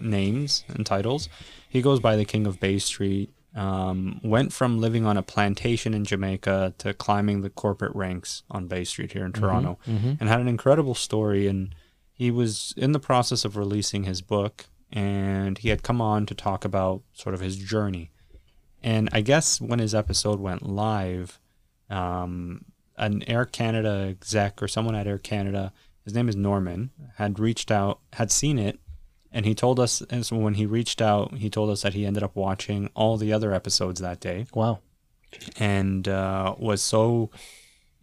names 0.00 0.64
and 0.68 0.84
titles. 0.84 1.28
He 1.68 1.80
goes 1.82 2.00
by 2.00 2.16
the 2.16 2.24
King 2.24 2.46
of 2.46 2.58
Bay 2.60 2.78
Street. 2.78 3.30
Um, 3.54 4.18
went 4.24 4.50
from 4.52 4.80
living 4.80 5.04
on 5.04 5.16
a 5.18 5.22
plantation 5.22 5.92
in 5.94 6.04
Jamaica 6.06 6.74
to 6.78 6.94
climbing 6.94 7.42
the 7.42 7.50
corporate 7.50 7.94
ranks 7.94 8.42
on 8.50 8.66
Bay 8.66 8.82
Street 8.84 9.12
here 9.12 9.26
in 9.26 9.32
Toronto, 9.32 9.78
and 10.18 10.26
had 10.28 10.40
an 10.40 10.48
incredible 10.48 10.94
story. 10.94 11.46
And 11.46 11.74
he 12.14 12.30
was 12.30 12.72
in 12.78 12.92
the 12.92 12.98
process 13.00 13.44
of 13.44 13.56
releasing 13.58 14.04
his 14.04 14.22
book, 14.22 14.66
and 14.90 15.58
he 15.58 15.68
had 15.68 15.82
come 15.82 16.00
on 16.00 16.24
to 16.26 16.34
talk 16.34 16.64
about 16.64 17.02
sort 17.12 17.34
of 17.34 17.40
his 17.40 17.56
journey. 17.58 18.10
And 18.82 19.08
I 19.12 19.20
guess 19.20 19.60
when 19.60 19.78
his 19.80 19.94
episode 19.94 20.40
went 20.40 20.62
live, 20.66 21.38
um, 21.90 22.64
an 22.96 23.22
Air 23.26 23.44
Canada 23.44 24.06
exec 24.10 24.62
or 24.62 24.68
someone 24.68 24.94
at 24.94 25.06
Air 25.06 25.18
Canada, 25.18 25.72
his 26.04 26.14
name 26.14 26.28
is 26.28 26.36
Norman, 26.36 26.90
had 27.16 27.38
reached 27.38 27.70
out, 27.70 28.00
had 28.14 28.30
seen 28.30 28.58
it, 28.58 28.78
and 29.32 29.46
he 29.46 29.54
told 29.54 29.78
us. 29.80 30.02
And 30.10 30.26
so 30.26 30.36
when 30.36 30.54
he 30.54 30.66
reached 30.66 31.00
out, 31.00 31.34
he 31.34 31.48
told 31.48 31.70
us 31.70 31.82
that 31.82 31.94
he 31.94 32.04
ended 32.04 32.22
up 32.22 32.36
watching 32.36 32.90
all 32.94 33.16
the 33.16 33.32
other 33.32 33.52
episodes 33.54 34.00
that 34.00 34.20
day 34.20 34.46
Wow. 34.54 34.80
and 35.58 36.06
uh, 36.08 36.54
was 36.58 36.82
so 36.82 37.30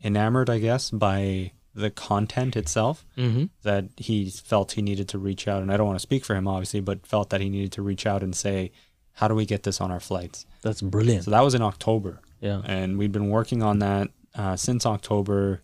enamored, 0.03 0.49
I 0.49 0.59
guess, 0.59 0.89
by 0.91 1.51
the 1.75 1.89
content 1.91 2.55
itself 2.57 3.05
Mm-hmm. 3.17 3.45
that 3.63 3.85
he 3.97 4.29
felt 4.29 4.73
he 4.73 4.81
needed 4.81 5.07
to 5.09 5.17
reach 5.19 5.47
out. 5.47 5.61
And 5.61 5.71
I 5.71 5.77
don't 5.77 5.87
want 5.87 5.97
to 5.99 6.03
speak 6.03 6.25
for 6.25 6.35
him, 6.35 6.47
obviously, 6.47 6.79
but 6.81 7.05
felt 7.05 7.29
that 7.29 7.41
he 7.41 7.49
needed 7.49 7.71
to 7.73 7.81
reach 7.81 8.05
out 8.05 8.23
and 8.23 8.35
say, 8.35 8.71
"How 9.13 9.27
do 9.27 9.35
we 9.35 9.45
get 9.45 9.63
this 9.63 9.79
on 9.79 9.91
our 9.91 9.99
flights?" 9.99 10.45
That's 10.61 10.81
brilliant. 10.81 11.25
So 11.25 11.31
that 11.31 11.41
was 11.41 11.53
in 11.53 11.61
October, 11.61 12.21
yeah. 12.41 12.61
and 12.65 12.97
we'd 12.97 13.11
been 13.11 13.29
working 13.29 13.61
on 13.61 13.79
that 13.79 14.09
uh, 14.39 14.55
since 14.55 14.85
October. 14.85 15.61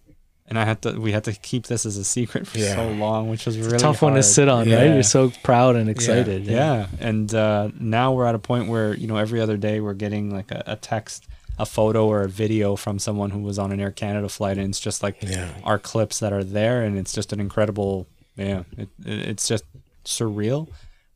And 0.47 0.59
I 0.59 0.65
had 0.65 0.79
to, 0.83 0.91
we 1.05 1.11
had 1.11 1.23
to 1.23 1.33
keep 1.33 1.65
this 1.65 1.87
as 1.87 1.97
a 1.97 2.03
secret 2.03 2.45
for 2.45 2.59
Yeah. 2.59 2.75
so 2.75 2.89
long, 2.89 3.29
which 3.29 3.47
was 3.47 3.57
really 3.57 3.79
Tough 3.79 4.03
one 4.03 4.13
to 4.13 4.21
sit 4.21 4.47
on, 4.47 4.69
right? 4.69 4.93
You're 4.93 5.01
so 5.01 5.31
proud 5.43 5.75
and 5.75 5.89
excited. 5.89 6.45
Yeah, 6.45 6.85
and 6.99 7.33
uh, 7.33 7.69
now 7.79 8.13
we're 8.13 8.27
at 8.27 8.35
a 8.35 8.39
point 8.39 8.67
where 8.69 8.93
you 8.93 9.07
know 9.07 9.17
every 9.17 9.41
other 9.41 9.57
day 9.57 9.79
we're 9.79 9.95
getting 10.05 10.29
like 10.29 10.51
a, 10.51 10.61
a 10.67 10.75
text, 10.75 11.25
a 11.57 11.65
photo, 11.65 12.05
or 12.07 12.21
a 12.21 12.27
video 12.29 12.75
from 12.75 12.99
someone 12.99 13.31
who 13.31 13.39
was 13.39 13.57
on 13.57 13.71
an 13.71 13.79
Air 13.79 13.89
Canada 13.91 14.29
flight, 14.29 14.59
and 14.59 14.69
it's 14.69 14.79
just 14.79 15.01
like 15.01 15.15
Yeah. 15.23 15.49
our 15.63 15.79
clips 15.79 16.19
that 16.19 16.31
are 16.31 16.43
there, 16.43 16.83
and 16.83 16.95
it's 16.95 17.13
just 17.13 17.33
an 17.33 17.39
incredible, 17.39 18.05
yeah, 18.35 18.63
it, 18.77 18.89
it, 19.03 19.19
it's 19.31 19.47
just 19.47 19.63
surreal. 20.03 20.67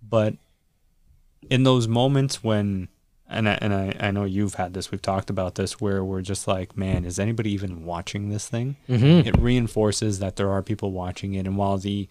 But 0.01 0.33
in 1.51 1.61
those 1.63 1.87
moments 1.87 2.43
when, 2.43 2.87
and 3.29 3.47
I, 3.47 3.57
and 3.61 3.73
I, 3.73 3.95
I 3.99 4.11
know 4.11 4.23
you've 4.25 4.55
had 4.55 4.73
this, 4.73 4.91
we've 4.91 5.01
talked 5.01 5.29
about 5.29 5.55
this, 5.55 5.79
where 5.79 6.03
we're 6.03 6.21
just 6.21 6.47
like, 6.47 6.75
man, 6.75 7.05
is 7.05 7.19
anybody 7.19 7.51
even 7.51 7.85
watching 7.85 8.29
this 8.29 8.47
thing? 8.47 8.75
Mm-hmm. 8.89 9.27
it 9.27 9.37
reinforces 9.39 10.19
that 10.19 10.35
there 10.35 10.49
are 10.49 10.61
people 10.63 10.91
watching 10.91 11.33
it 11.35 11.45
and 11.45 11.55
while 11.57 11.77
the 11.77 12.09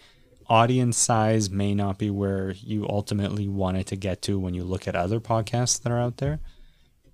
audience 0.49 0.97
size 0.97 1.51
may 1.51 1.75
not 1.75 1.99
be 1.99 2.09
where 2.11 2.53
you 2.53 2.87
ultimately 2.89 3.47
want 3.49 3.77
it 3.77 3.87
to 3.89 3.97
get 3.97 4.23
to 4.23 4.39
when 4.39 4.55
you 4.55 4.65
look 4.65 4.89
at 4.89 4.97
other 4.97 5.21
podcasts 5.21 5.83
that 5.83 5.93
are 5.93 6.01
out 6.01 6.17
there 6.19 6.41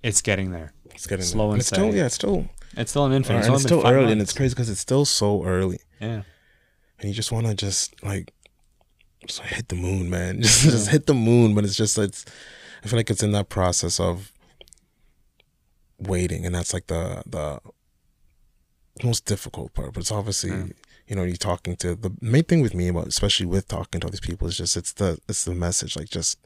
it's 0.04 0.20
getting 0.22 0.52
there 0.52 0.72
It's 0.94 1.06
getting 1.06 1.24
Slow 1.24 1.50
and 1.50 1.58
it's 1.60 1.66
still 1.66 1.86
steady. 1.86 1.98
yeah, 1.98 2.06
it's 2.06 2.14
still 2.14 2.46
it's 2.76 2.90
still 2.92 3.06
an 3.06 3.12
infant 3.12 3.40
and 3.40 3.48
only 3.48 3.60
still 3.60 3.84
early, 3.86 4.12
and 4.12 4.20
it's 4.20 4.32
crazy 4.32 4.54
because 4.54 4.68
it's 4.70 4.80
still 4.80 5.04
so 5.04 5.42
early, 5.44 5.78
yeah 6.00 6.22
and 7.00 7.08
you 7.08 7.12
just 7.14 7.32
want 7.32 7.46
to 7.46 7.54
just 7.54 8.00
like 8.04 8.32
just 9.26 9.40
hit 9.40 9.68
the 9.68 9.74
moon, 9.76 10.10
man. 10.10 10.40
Just 10.42 10.62
just 10.62 10.88
hit 10.90 11.06
the 11.06 11.14
moon, 11.14 11.54
but 11.54 11.64
it's 11.64 11.74
just 11.76 11.96
it's. 11.98 12.24
I 12.84 12.88
feel 12.88 12.98
like 12.98 13.10
it's 13.10 13.22
in 13.22 13.32
that 13.32 13.48
process 13.48 13.98
of 13.98 14.32
waiting, 15.98 16.44
and 16.44 16.54
that's 16.54 16.74
like 16.74 16.86
the 16.88 17.22
the 17.26 17.60
most 19.02 19.24
difficult 19.24 19.72
part. 19.74 19.92
But 19.94 20.00
it's 20.00 20.12
obviously 20.12 20.50
Yeah. 20.50 20.66
you 21.08 21.16
know 21.16 21.24
you're 21.24 21.36
talking 21.36 21.76
to 21.76 21.94
the 21.94 22.12
main 22.20 22.44
thing 22.44 22.60
with 22.60 22.74
me 22.74 22.88
about 22.88 23.08
especially 23.08 23.46
with 23.46 23.68
talking 23.68 24.00
to 24.00 24.06
all 24.06 24.10
these 24.10 24.20
people 24.20 24.46
is 24.48 24.56
just 24.56 24.76
it's 24.76 24.92
the 24.92 25.18
it's 25.28 25.44
the 25.44 25.54
message 25.54 25.96
like 25.96 26.10
just 26.10 26.38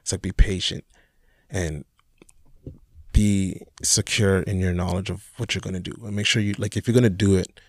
it's 0.00 0.12
like 0.12 0.22
be 0.22 0.32
patient 0.32 0.84
and 1.48 1.84
be 3.12 3.62
secure 3.82 4.40
in 4.40 4.58
your 4.60 4.72
knowledge 4.72 5.10
of 5.10 5.30
what 5.36 5.54
you're 5.54 5.62
gonna 5.62 5.80
do 5.80 5.94
and 6.04 6.14
make 6.14 6.26
sure 6.26 6.42
you 6.42 6.54
like 6.58 6.76
if 6.76 6.86
you're 6.86 6.94
gonna 6.94 7.08
do 7.08 7.36
it 7.36 7.60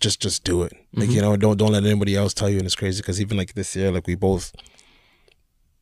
just 0.00 0.20
just 0.20 0.44
do 0.44 0.62
it 0.62 0.72
like 0.92 1.08
mm-hmm. 1.08 1.16
you 1.16 1.22
know 1.22 1.36
don't 1.36 1.56
don't 1.56 1.72
let 1.72 1.84
anybody 1.84 2.14
else 2.16 2.34
tell 2.34 2.50
you 2.50 2.58
and 2.58 2.66
it's 2.66 2.74
crazy 2.74 3.00
because 3.00 3.20
even 3.20 3.38
like 3.38 3.54
this 3.54 3.74
year 3.76 3.90
like 3.90 4.06
we 4.06 4.14
both 4.14 4.52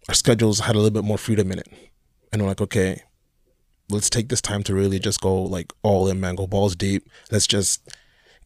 our 0.09 0.15
schedules 0.15 0.61
had 0.61 0.75
a 0.75 0.79
little 0.79 0.91
bit 0.91 1.05
more 1.05 1.19
freedom 1.19 1.53
in 1.53 1.59
it. 1.59 1.69
And 2.33 2.43
we're 2.43 2.49
like 2.49 2.61
okay 2.61 3.03
let's 3.93 4.09
take 4.09 4.29
this 4.29 4.41
time 4.41 4.63
to 4.65 4.75
really 4.75 4.99
just 4.99 5.21
go 5.21 5.43
like 5.43 5.73
all 5.83 6.09
in 6.09 6.21
man. 6.21 6.35
Go 6.35 6.47
balls 6.47 6.75
deep. 6.75 7.09
Let's 7.31 7.47
just 7.47 7.89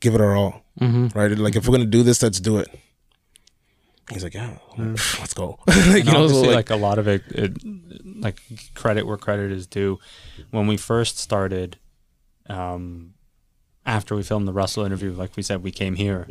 give 0.00 0.14
it 0.14 0.20
our 0.20 0.34
all. 0.34 0.62
Mm-hmm. 0.80 1.18
right? 1.18 1.30
Like 1.30 1.56
if 1.56 1.66
we're 1.66 1.72
gonna 1.72 1.86
do 1.86 2.02
this 2.02 2.22
let's 2.22 2.40
do 2.40 2.58
it. 2.58 2.68
He's 4.10 4.22
like 4.22 4.34
yeah 4.34 4.58
I'm 4.76 4.92
let's 5.18 5.34
go. 5.34 5.58
Like 5.66 5.78
and 5.78 6.04
you 6.06 6.12
know 6.12 6.28
so, 6.28 6.40
like, 6.42 6.54
like, 6.54 6.70
a 6.70 6.76
lot 6.76 6.98
of 6.98 7.08
it, 7.08 7.22
it, 7.28 7.56
like 8.04 8.40
credit 8.74 9.06
where 9.06 9.16
credit 9.16 9.50
is 9.52 9.66
due. 9.66 9.98
When 10.50 10.66
we 10.66 10.76
first 10.76 11.18
started, 11.18 11.78
um, 12.48 13.14
after 13.84 14.14
we 14.14 14.22
filmed 14.22 14.46
the 14.46 14.52
Russell 14.52 14.84
interview, 14.84 15.12
like 15.12 15.36
we 15.36 15.42
said, 15.42 15.62
we 15.62 15.70
came 15.70 15.94
here, 15.94 16.28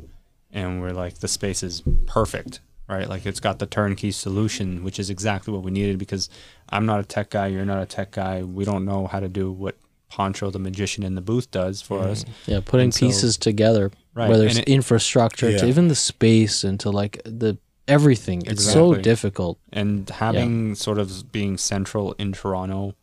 and 0.52 0.82
we're 0.82 0.92
like, 0.92 1.20
the 1.20 1.28
space 1.28 1.64
is 1.64 1.84
perfect, 2.06 2.60
right? 2.88 3.08
Like 3.10 3.26
it's 3.26 3.40
got 3.40 3.60
the 3.60 3.66
turnkey 3.66 4.12
solution, 4.12 4.84
which 4.84 5.00
is 5.00 5.10
exactly 5.10 5.54
what 5.54 5.64
we 5.64 5.72
needed. 5.72 5.98
Because 6.00 6.30
I'm 6.70 6.86
not 6.86 7.00
a 7.00 7.04
tech 7.04 7.30
guy, 7.32 7.48
you're 7.48 7.66
not 7.66 7.82
a 7.82 7.86
tech 7.86 8.12
guy. 8.12 8.44
We 8.44 8.66
don't 8.66 8.86
know 8.86 9.08
how 9.08 9.20
to 9.20 9.28
do 9.28 9.52
what 9.52 9.76
Poncho, 10.10 10.52
the 10.52 10.60
magician 10.60 11.04
in 11.04 11.16
the 11.16 11.22
booth, 11.22 11.50
does 11.52 11.82
for 11.82 12.00
us. 12.00 12.24
Mm-hmm. 12.24 12.52
Yeah, 12.52 12.60
putting 12.64 12.86
And 12.86 12.94
so- 12.94 13.06
pieces 13.08 13.38
together, 13.38 13.92
Right, 14.14 14.30
whether 14.30 14.46
it's 14.48 14.58
it- 14.60 14.70
infrastructure 14.70 15.58
to 15.58 15.66
even 15.68 15.88
the 15.88 15.96
space 15.96 16.64
and 16.64 16.80
to 16.82 16.90
like 16.92 17.22
the 17.26 17.58
everything. 17.88 18.40
Exactly. 18.40 18.54
It's 18.54 18.72
so 18.74 18.96
difficult. 18.96 19.60
and 19.74 20.10
having 20.10 20.74
sort 20.76 20.98
of 21.00 21.32
being 21.32 21.58
central 21.58 22.14
in 22.14 22.32
Toronto 22.34 22.96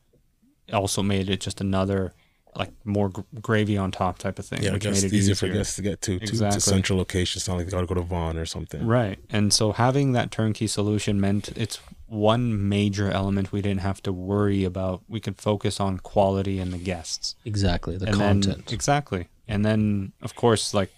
also 0.72 1.02
made 1.02 1.28
it 1.28 1.40
just 1.40 1.60
another 1.60 2.12
like 2.54 2.70
more 2.84 3.08
gr- 3.08 3.22
gravy 3.40 3.76
on 3.78 3.90
top 3.90 4.18
type 4.18 4.38
of 4.38 4.44
thing, 4.44 4.62
yeah, 4.62 4.70
I 4.70 4.72
which 4.74 4.82
guess 4.82 5.02
made 5.02 5.12
it 5.12 5.16
easier 5.16 5.32
easier. 5.32 5.48
for 5.48 5.54
guests 5.54 5.76
to 5.76 5.82
get 5.82 6.02
to, 6.02 6.18
to, 6.18 6.24
Exactly. 6.24 6.56
to 6.56 6.60
central 6.60 6.98
locations. 6.98 7.42
It's 7.42 7.48
not 7.48 7.56
like 7.56 7.66
they 7.66 7.72
gotta 7.72 7.86
go 7.86 7.94
to 7.94 8.02
Vaughan 8.02 8.36
or 8.36 8.44
something. 8.46 8.86
Right, 8.86 9.18
and 9.30 9.52
so 9.52 9.72
having 9.72 10.12
that 10.12 10.30
turnkey 10.30 10.66
solution 10.66 11.20
meant 11.20 11.48
it's 11.56 11.80
one 12.06 12.68
major 12.68 13.10
element 13.10 13.52
we 13.52 13.62
didn't 13.62 13.80
have 13.80 14.02
to 14.02 14.12
worry 14.12 14.64
about. 14.64 15.02
We 15.08 15.18
could 15.20 15.40
focus 15.40 15.80
on 15.80 15.98
quality 16.00 16.58
and 16.58 16.72
the 16.72 16.78
guests. 16.78 17.36
Exactly. 17.46 17.96
The 17.96 18.08
and 18.08 18.16
content. 18.16 18.66
Then, 18.66 18.74
exactly. 18.74 19.28
And 19.48 19.64
then 19.64 20.12
of 20.20 20.34
course 20.34 20.74
like 20.74 20.90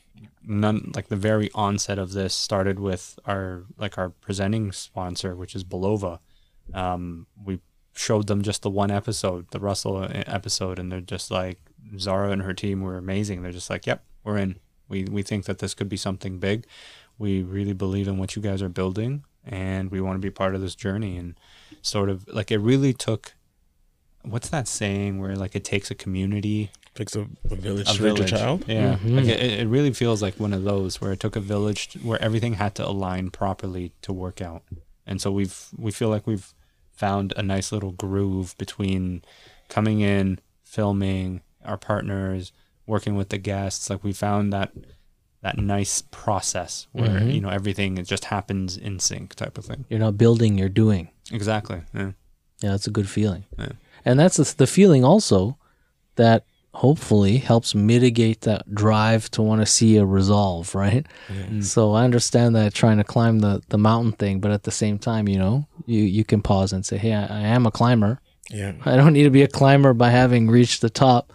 none 0.47 0.91
like 0.97 1.09
the 1.09 1.17
very 1.17 1.51
onset 1.55 1.99
of 1.99 2.13
this 2.13 2.35
started 2.35 2.81
with 2.81 3.17
our 3.27 3.63
like 3.79 3.97
our 3.97 4.09
presenting 4.11 4.73
sponsor, 4.73 5.37
which 5.37 5.55
is 5.55 5.63
Belova. 5.63 6.19
Um, 6.73 7.27
we 7.45 7.61
showed 7.95 8.27
them 8.27 8.43
just 8.43 8.63
the 8.63 8.71
one 8.71 8.91
episode, 8.91 9.47
the 9.51 9.61
Russell 9.61 9.97
uh, 9.99 10.09
episode, 10.27 10.79
and 10.79 10.91
they're 10.91 11.01
just 11.01 11.31
like 11.31 11.59
Zara 11.99 12.31
and 12.31 12.43
her 12.43 12.55
team 12.55 12.81
were 12.81 12.97
amazing. 12.97 13.43
They're 13.43 13.53
just 13.53 13.71
like, 13.71 13.87
Yep, 13.87 14.03
we're 14.25 14.39
in. 14.39 14.57
We 14.89 15.05
we 15.05 15.23
think 15.23 15.45
that 15.47 15.59
this 15.59 15.75
could 15.75 15.89
be 15.89 15.97
something 15.97 16.39
big. 16.39 16.67
We 17.19 17.43
really 17.43 17.73
believe 17.73 18.09
in 18.09 18.19
what 18.19 18.35
you 18.37 18.43
guys 18.43 18.61
are 18.63 18.69
building 18.69 19.25
and 19.47 19.91
we 19.91 20.01
want 20.01 20.17
to 20.17 20.21
be 20.21 20.31
part 20.31 20.55
of 20.55 20.61
this 20.61 20.75
journey 20.75 21.17
and 21.17 21.35
sort 21.83 22.09
of 22.11 22.27
like 22.29 22.51
it 22.51 22.59
really 22.59 22.93
took 22.93 23.35
what's 24.23 24.49
that 24.49 24.67
saying 24.67 25.21
where 25.21 25.37
like 25.37 25.55
it 25.55 25.65
takes 25.65 25.91
a 25.91 25.95
community 25.95 26.71
takes 26.95 27.15
a, 27.17 27.27
a 27.51 27.55
village 27.57 27.89
a 27.91 27.93
to 27.95 28.03
raise 28.03 28.13
a 28.13 28.15
village. 28.15 28.31
child. 28.31 28.65
Yeah, 28.67 28.97
Mhm. 28.97 29.17
like 29.17 29.27
it, 29.27 29.61
it 29.61 29.69
really 29.69 29.93
feels 29.93 30.23
like 30.23 30.41
one 30.41 30.53
of 30.53 30.65
those 30.65 31.01
where 31.01 31.13
it 31.13 31.21
took 31.21 31.37
a 31.37 31.41
village 31.41 31.89
t- 31.91 31.99
where 32.01 32.21
everything 32.23 32.55
had 32.55 32.75
to 32.77 32.87
align 32.89 33.31
properly 33.31 33.93
to 34.03 34.13
work 34.13 34.41
out, 34.41 34.63
and 35.07 35.21
so 35.21 35.31
we've 35.33 35.69
we 35.77 35.91
feel 35.91 36.09
like 36.09 36.27
we've 36.27 36.55
found 36.97 37.33
a 37.37 37.43
nice 37.43 37.73
little 37.73 37.93
groove 37.93 38.55
between 38.59 39.23
coming 39.69 40.01
in, 40.01 40.39
filming 40.63 41.43
our 41.65 41.77
partners, 41.77 42.53
working 42.87 43.15
with 43.17 43.31
the 43.31 43.39
guests. 43.39 43.89
Like 43.91 44.05
we 44.05 44.13
found 44.13 44.53
that 44.53 44.73
that 45.43 45.59
nice 45.59 46.03
process 46.11 46.87
where 46.93 47.21
Mhm. 47.21 47.35
you 47.35 47.41
know 47.41 47.51
everything 47.51 47.99
it 47.99 48.07
just 48.07 48.25
happens 48.27 48.79
in 48.79 48.99
sync 48.99 49.35
type 49.35 49.59
of 49.59 49.65
thing. 49.67 49.85
You're 49.91 50.01
not 50.01 50.17
building, 50.17 50.57
you're 50.57 50.71
doing. 50.71 51.11
Exactly. 51.31 51.83
Yeah. 51.95 52.13
Yeah, 52.63 52.71
that's 52.71 52.87
a 52.87 52.91
good 52.91 53.09
feeling. 53.11 53.45
Yeah. 53.59 53.73
And 54.07 54.19
that's 54.19 54.55
the 54.55 54.67
feeling 54.67 55.05
also 55.05 55.59
that 56.17 56.47
hopefully 56.75 57.39
helps 57.39 57.75
mitigate 57.75 58.41
that 58.43 58.75
drive 58.75 59.31
to 59.31 59.41
want 59.41 59.61
to 59.61 59.67
see 59.67 59.97
a 59.97 60.05
resolve, 60.05 60.75
right? 60.75 61.07
So 61.61 61.93
I 61.93 62.05
understand 62.05 62.57
that 62.57 62.75
trying 62.75 62.99
to 62.99 63.05
climb 63.05 63.39
the, 63.39 63.63
the 63.69 63.79
mountain 63.79 64.13
thing, 64.13 64.41
but 64.41 64.51
at 64.51 64.65
the 64.65 64.73
same 64.73 64.99
time, 64.99 65.29
you 65.29 65.39
know, 65.39 65.69
you, 65.87 66.03
you 66.03 66.25
can 66.25 66.43
pause 66.43 66.73
and 66.73 66.85
say, 66.85 66.97
hey, 66.99 67.15
I, 67.15 67.27
I 67.27 67.41
am 67.41 67.65
a 67.65 67.71
climber. 67.71 68.21
Yeah, 68.51 68.73
I 68.85 68.97
don't 68.97 69.13
need 69.13 69.23
to 69.23 69.31
be 69.31 69.43
a 69.43 69.49
climber 69.49 69.95
by 69.95 70.11
having 70.11 70.51
reached 70.51 70.81
the 70.81 70.91
top, 70.91 71.33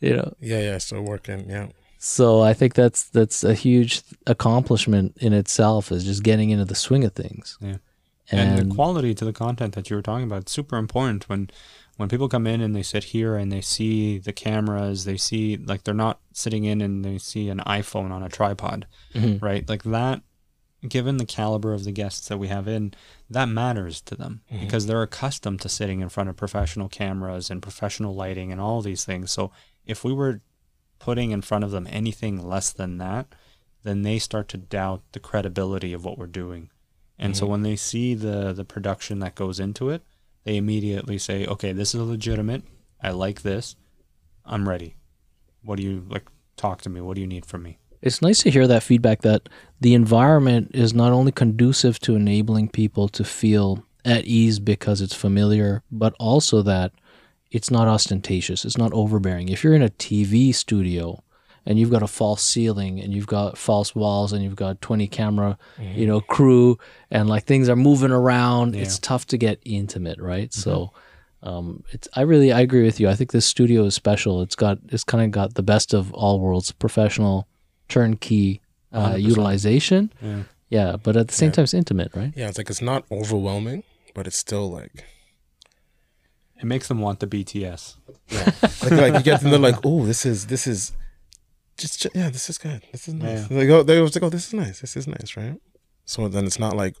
you 0.00 0.16
know. 0.16 0.34
yeah, 0.40 0.60
yeah. 0.60 0.78
Still 0.78 1.02
working. 1.02 1.48
Yeah, 1.48 1.68
So 1.98 2.42
I 2.42 2.52
think 2.52 2.74
that's 2.74 3.04
that's 3.04 3.44
a 3.44 3.54
huge 3.54 4.02
accomplishment 4.26 5.16
in 5.20 5.32
itself 5.32 5.90
is 5.92 6.04
just 6.04 6.22
getting 6.22 6.50
into 6.50 6.64
the 6.64 6.74
swing 6.74 7.04
of 7.04 7.12
things. 7.12 7.56
Yeah. 7.60 7.76
And, 8.30 8.58
and, 8.58 8.70
the 8.70 8.74
quality 8.74 9.14
to 9.14 9.24
the 9.24 9.32
content 9.32 9.74
that 9.74 9.88
you 9.88 9.96
were 9.96 10.02
talking 10.02 10.24
about 10.24 10.48
super 10.48 10.76
important 10.76 11.28
when 11.28 11.50
when 11.96 12.08
people 12.08 12.28
come 12.28 12.46
in 12.46 12.60
and 12.60 12.74
they 12.74 12.82
sit 12.82 13.04
here 13.04 13.36
and 13.36 13.50
they 13.52 13.60
see 13.60 14.18
the 14.18 14.32
cameras 14.32 15.04
they 15.04 15.16
see 15.16 15.56
like 15.56 15.84
they're 15.84 15.94
not 15.94 16.20
sitting 16.32 16.64
in 16.64 16.80
and 16.80 17.04
they 17.04 17.18
see 17.18 17.48
an 17.48 17.60
iphone 17.66 18.10
on 18.10 18.22
a 18.22 18.28
tripod 18.28 18.86
Mhm. 19.14 19.40
right? 19.42 19.68
Like 19.68 19.82
that 19.84 20.22
given 20.88 21.16
the 21.16 21.24
caliber 21.24 21.72
of 21.72 21.84
the 21.84 21.92
guests 21.92 22.28
that 22.28 22.36
we 22.38 22.48
have 22.48 22.68
in 22.68 22.92
that 23.30 23.46
matters 23.48 24.00
to 24.02 24.14
them 24.14 24.42
because 24.60 24.86
they're 24.86 25.02
accustomed 25.02 25.60
to 25.62 25.68
sitting 25.68 26.00
in 26.00 26.08
front 26.10 26.28
of 26.28 26.36
professional 26.36 26.88
cameras 26.88 27.48
and 27.50 27.62
professional 27.62 28.14
lighting 28.14 28.52
and 28.52 28.60
all 28.60 28.82
these 28.82 29.02
things. 29.04 29.30
So 29.30 29.50
if 29.86 30.04
we 30.04 30.12
were 30.12 30.42
putting 30.98 31.30
in 31.30 31.40
front 31.42 31.64
of 31.64 31.70
them 31.70 31.86
anything 31.90 32.46
less 32.46 32.70
than 32.70 32.98
that 32.98 33.34
then 33.82 34.02
they 34.02 34.18
start 34.18 34.48
to 34.48 34.56
doubt 34.58 35.02
the 35.12 35.20
credibility 35.20 35.92
of 35.92 36.04
what 36.04 36.16
we're 36.18 36.26
doing. 36.26 36.70
And 37.18 37.36
so 37.36 37.46
when 37.46 37.62
they 37.62 37.76
see 37.76 38.14
the 38.14 38.52
the 38.52 38.64
production 38.64 39.20
that 39.20 39.34
goes 39.34 39.60
into 39.60 39.88
it, 39.90 40.02
they 40.44 40.56
immediately 40.56 41.18
say, 41.18 41.46
"Okay, 41.46 41.72
this 41.72 41.94
is 41.94 42.00
legitimate. 42.00 42.62
I 43.02 43.10
like 43.10 43.42
this. 43.42 43.76
I'm 44.44 44.68
ready. 44.68 44.96
What 45.62 45.76
do 45.76 45.82
you 45.82 46.06
like? 46.08 46.28
Talk 46.56 46.82
to 46.82 46.90
me. 46.90 47.00
What 47.00 47.14
do 47.14 47.20
you 47.20 47.26
need 47.26 47.46
from 47.46 47.62
me?" 47.62 47.78
It's 48.00 48.20
nice 48.20 48.42
to 48.42 48.50
hear 48.50 48.66
that 48.66 48.82
feedback 48.82 49.22
that 49.22 49.48
the 49.80 49.94
environment 49.94 50.70
is 50.74 50.92
not 50.92 51.12
only 51.12 51.32
conducive 51.32 51.98
to 52.00 52.14
enabling 52.14 52.68
people 52.68 53.08
to 53.08 53.24
feel 53.24 53.84
at 54.04 54.26
ease 54.26 54.58
because 54.58 55.00
it's 55.00 55.14
familiar, 55.14 55.82
but 55.90 56.14
also 56.20 56.60
that 56.62 56.92
it's 57.50 57.70
not 57.70 57.88
ostentatious, 57.88 58.66
it's 58.66 58.76
not 58.76 58.92
overbearing. 58.92 59.48
If 59.48 59.64
you're 59.64 59.74
in 59.74 59.82
a 59.82 59.88
TV 59.88 60.52
studio 60.52 61.23
and 61.66 61.78
you've 61.78 61.90
got 61.90 62.02
a 62.02 62.06
false 62.06 62.42
ceiling 62.42 63.00
and 63.00 63.12
you've 63.14 63.26
got 63.26 63.56
false 63.56 63.94
walls 63.94 64.32
and 64.32 64.42
you've 64.44 64.56
got 64.56 64.80
20 64.80 65.06
camera, 65.08 65.56
you 65.80 66.06
know, 66.06 66.20
crew 66.20 66.78
and 67.10 67.28
like 67.28 67.44
things 67.44 67.68
are 67.68 67.76
moving 67.76 68.10
around, 68.10 68.74
it's 68.74 68.98
tough 68.98 69.26
to 69.28 69.36
get 69.38 69.58
intimate, 69.64 70.20
right? 70.20 70.52
So 70.52 70.92
um, 71.42 71.84
it's 71.92 72.08
I 72.14 72.22
really 72.22 72.52
I 72.52 72.60
agree 72.60 72.82
with 72.84 72.98
you. 73.00 73.08
I 73.08 73.14
think 73.14 73.32
this 73.32 73.46
studio 73.46 73.84
is 73.84 73.94
special. 73.94 74.40
It's 74.42 74.56
got 74.56 74.78
it's 74.88 75.04
kind 75.04 75.22
of 75.24 75.30
got 75.30 75.54
the 75.54 75.62
best 75.62 75.92
of 75.94 76.12
all 76.14 76.40
worlds, 76.40 76.72
professional, 76.72 77.46
turnkey 77.88 78.60
uh, 78.92 79.16
utilization. 79.18 80.12
Yeah. 80.22 80.42
Yeah, 80.70 80.96
but 80.96 81.16
at 81.16 81.28
the 81.28 81.34
same 81.34 81.48
Yeah. 81.48 81.52
time, 81.52 81.62
it's 81.64 81.74
intimate, 81.74 82.10
right? 82.16 82.32
Yeah, 82.34 82.48
it's 82.48 82.58
like 82.58 82.70
it's 82.70 82.80
not 82.82 83.04
overwhelming, 83.10 83.84
but 84.14 84.26
it's 84.26 84.36
still 84.38 84.70
like 84.70 85.04
It 86.58 86.64
makes 86.64 86.88
them 86.88 87.00
want 87.00 87.20
the 87.20 87.26
BTS. 87.26 87.96
like, 88.32 88.90
like 88.90 89.14
you 89.14 89.22
get 89.22 89.40
them, 89.40 89.50
they're 89.50 89.58
like, 89.60 89.76
oh, 89.84 90.06
this 90.06 90.24
is 90.24 90.46
this 90.46 90.66
is 90.66 90.92
just 91.76 92.00
ch- 92.02 92.06
yeah, 92.14 92.30
this 92.30 92.48
is 92.50 92.58
good. 92.58 92.82
This 92.92 93.08
is 93.08 93.14
nice. 93.14 93.46
They 93.48 93.66
go. 93.66 93.82
they 93.82 94.00
was 94.00 94.14
like, 94.14 94.22
oh, 94.22 94.30
this 94.30 94.46
is 94.48 94.52
nice. 94.54 94.80
This 94.80 94.96
is 94.96 95.06
nice, 95.06 95.36
right? 95.36 95.60
So 96.04 96.28
then 96.28 96.44
it's 96.46 96.58
not 96.58 96.76
like 96.76 96.96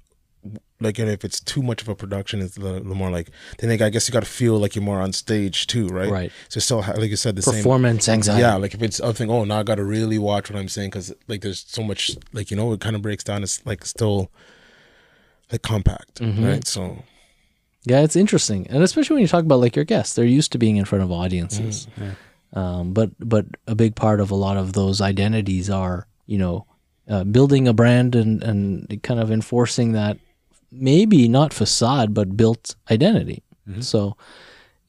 like 0.80 0.98
and 0.98 1.08
if 1.08 1.24
it's 1.24 1.40
too 1.40 1.62
much 1.62 1.80
of 1.80 1.88
a 1.88 1.94
production, 1.94 2.42
it's 2.42 2.54
the, 2.56 2.74
the 2.74 2.94
more 2.94 3.10
like 3.10 3.30
then 3.58 3.70
like, 3.70 3.80
I 3.80 3.88
guess 3.88 4.08
you 4.08 4.12
got 4.12 4.24
to 4.24 4.28
feel 4.28 4.58
like 4.58 4.74
you're 4.74 4.84
more 4.84 5.00
on 5.00 5.12
stage 5.12 5.66
too, 5.66 5.86
right? 5.88 6.10
Right. 6.10 6.32
So 6.48 6.60
still 6.60 6.78
like 6.80 7.10
you 7.10 7.16
said 7.16 7.36
the 7.36 7.42
same. 7.42 7.54
Performance 7.54 8.08
anxiety. 8.08 8.42
Yeah, 8.42 8.56
like 8.56 8.74
if 8.74 8.82
it's 8.82 9.00
I 9.00 9.12
think, 9.12 9.30
oh, 9.30 9.44
now 9.44 9.60
I 9.60 9.62
got 9.62 9.76
to 9.76 9.84
really 9.84 10.18
watch 10.18 10.50
what 10.50 10.58
I'm 10.58 10.68
saying 10.68 10.90
because 10.90 11.12
like 11.28 11.40
there's 11.40 11.64
so 11.66 11.82
much 11.82 12.10
like 12.32 12.50
you 12.50 12.56
know 12.56 12.72
it 12.72 12.80
kind 12.80 12.94
of 12.96 13.02
breaks 13.02 13.24
down. 13.24 13.42
It's 13.42 13.64
like 13.64 13.84
still 13.86 14.30
like 15.52 15.62
compact, 15.62 16.20
Mm-hmm. 16.20 16.44
right? 16.44 16.66
So 16.66 17.04
Yeah, 17.84 18.00
it's 18.00 18.16
interesting, 18.16 18.66
and 18.68 18.82
especially 18.82 19.14
when 19.14 19.22
you 19.22 19.28
talk 19.28 19.44
about 19.44 19.60
like 19.60 19.76
your 19.76 19.84
guests, 19.84 20.14
they're 20.14 20.24
used 20.24 20.52
to 20.52 20.58
being 20.58 20.76
in 20.76 20.84
front 20.84 21.04
of 21.04 21.10
audiences. 21.12 21.86
Yeah. 21.98 22.12
Um, 22.54 22.92
but 22.92 23.10
but 23.18 23.46
a 23.66 23.74
big 23.74 23.96
part 23.96 24.20
of 24.20 24.30
a 24.30 24.36
lot 24.36 24.56
of 24.56 24.72
those 24.72 25.00
identities 25.00 25.68
are 25.68 26.06
you 26.26 26.38
know 26.38 26.66
uh, 27.08 27.24
building 27.24 27.68
a 27.68 27.72
brand 27.72 28.14
and 28.14 28.42
and 28.42 29.02
kind 29.02 29.20
of 29.20 29.30
enforcing 29.30 29.92
that 29.92 30.18
maybe 30.70 31.28
not 31.28 31.52
facade 31.52 32.14
but 32.14 32.36
built 32.36 32.76
identity. 32.90 33.42
So 33.80 34.16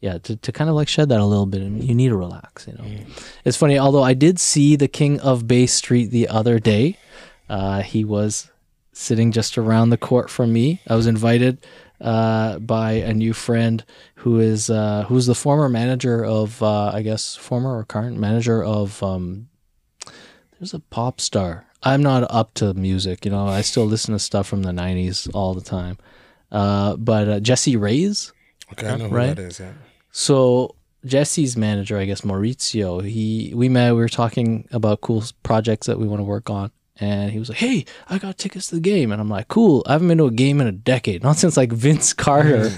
yeah, 0.01 0.17
to, 0.19 0.36
to 0.36 0.51
kind 0.51 0.69
of 0.69 0.75
like 0.75 0.88
shed 0.88 1.10
that 1.10 1.19
a 1.19 1.25
little 1.25 1.45
bit, 1.45 1.62
you 1.62 1.95
need 1.95 2.10
to 2.10 2.17
relax. 2.17 2.67
You 2.67 2.73
know, 2.73 2.86
it's 3.43 3.58
funny. 3.58 3.80
Although 3.80 4.04
I 4.04 4.13
did 4.13 4.39
see 4.39 4.75
the 4.75 4.88
King 4.88 5.19
of 5.21 5.47
Bay 5.47 5.65
Street 5.65 6.12
the 6.12 6.28
other 6.28 6.60
day, 6.60 6.99
uh, 7.49 7.82
he 7.82 8.04
was 8.04 8.51
sitting 8.93 9.32
just 9.32 9.58
around 9.58 9.89
the 9.89 9.97
court 9.97 10.30
from 10.30 10.54
me. 10.54 10.82
I 10.88 10.95
was 10.95 11.08
invited 11.08 11.65
uh, 12.02 12.60
by 12.60 12.94
a 12.94 13.14
new 13.14 13.34
friend 13.34 13.84
who 14.16 14.40
is 14.40 14.70
uh, 14.70 15.06
who's 15.08 15.26
the 15.26 15.36
former 15.36 15.70
manager 15.70 16.24
of 16.26 16.62
uh, 16.64 16.92
I 16.94 17.02
guess 17.02 17.36
former 17.36 17.78
or 17.78 17.84
current 17.86 18.18
manager 18.18 18.64
of 18.64 19.02
um, 19.04 19.48
there's 20.60 20.74
a 20.74 20.80
pop 20.80 21.20
star. 21.22 21.66
I'm 21.84 22.02
not 22.02 22.24
up 22.32 22.54
to 22.56 22.74
music, 22.74 23.26
you 23.26 23.32
know. 23.32 23.48
I 23.48 23.62
still 23.62 23.86
listen 23.86 24.14
to 24.14 24.20
stuff 24.20 24.48
from 24.48 24.64
the 24.64 24.72
'90s 24.72 25.30
all 25.34 25.54
the 25.54 25.62
time. 25.62 25.98
Uh, 26.52 26.96
but 26.96 27.28
uh, 27.28 27.40
Jessie 27.40 27.76
Reyez, 27.76 28.32
okay, 28.72 28.88
I 28.88 28.96
know 28.98 29.10
who 29.10 29.16
Right. 29.16 29.36
that 29.36 29.40
is. 29.40 29.60
Yeah. 29.60 29.74
so 30.12 30.76
Jessie's 31.06 31.56
manager, 31.56 31.98
I 32.00 32.06
guess 32.06 32.22
Maurizio, 32.22 33.04
he 33.06 33.54
we 33.56 33.70
met, 33.70 33.92
we 33.94 34.00
were 34.00 34.10
talking 34.10 34.68
about 34.72 35.02
cool 35.02 35.24
projects 35.44 35.86
that 35.88 36.00
we 36.00 36.08
want 36.08 36.20
to 36.20 36.24
work 36.24 36.50
on. 36.50 36.72
And 36.98 37.32
he 37.32 37.40
was 37.40 37.50
like, 37.50 37.58
Hey, 37.58 37.86
I 38.10 38.18
got 38.18 38.38
tickets 38.38 38.68
to 38.68 38.76
the 38.76 38.82
game. 38.82 39.12
And 39.12 39.20
I'm 39.22 39.30
like, 39.30 39.48
Cool. 39.48 39.84
I 39.86 39.94
haven't 39.94 40.08
been 40.08 40.18
to 40.20 40.26
a 40.26 40.32
game 40.32 40.62
in 40.62 40.68
a 40.68 40.72
decade. 40.72 41.24
Not 41.24 41.38
since 41.38 41.58
like 41.58 41.72
Vince 41.72 42.14
Carter 42.14 42.70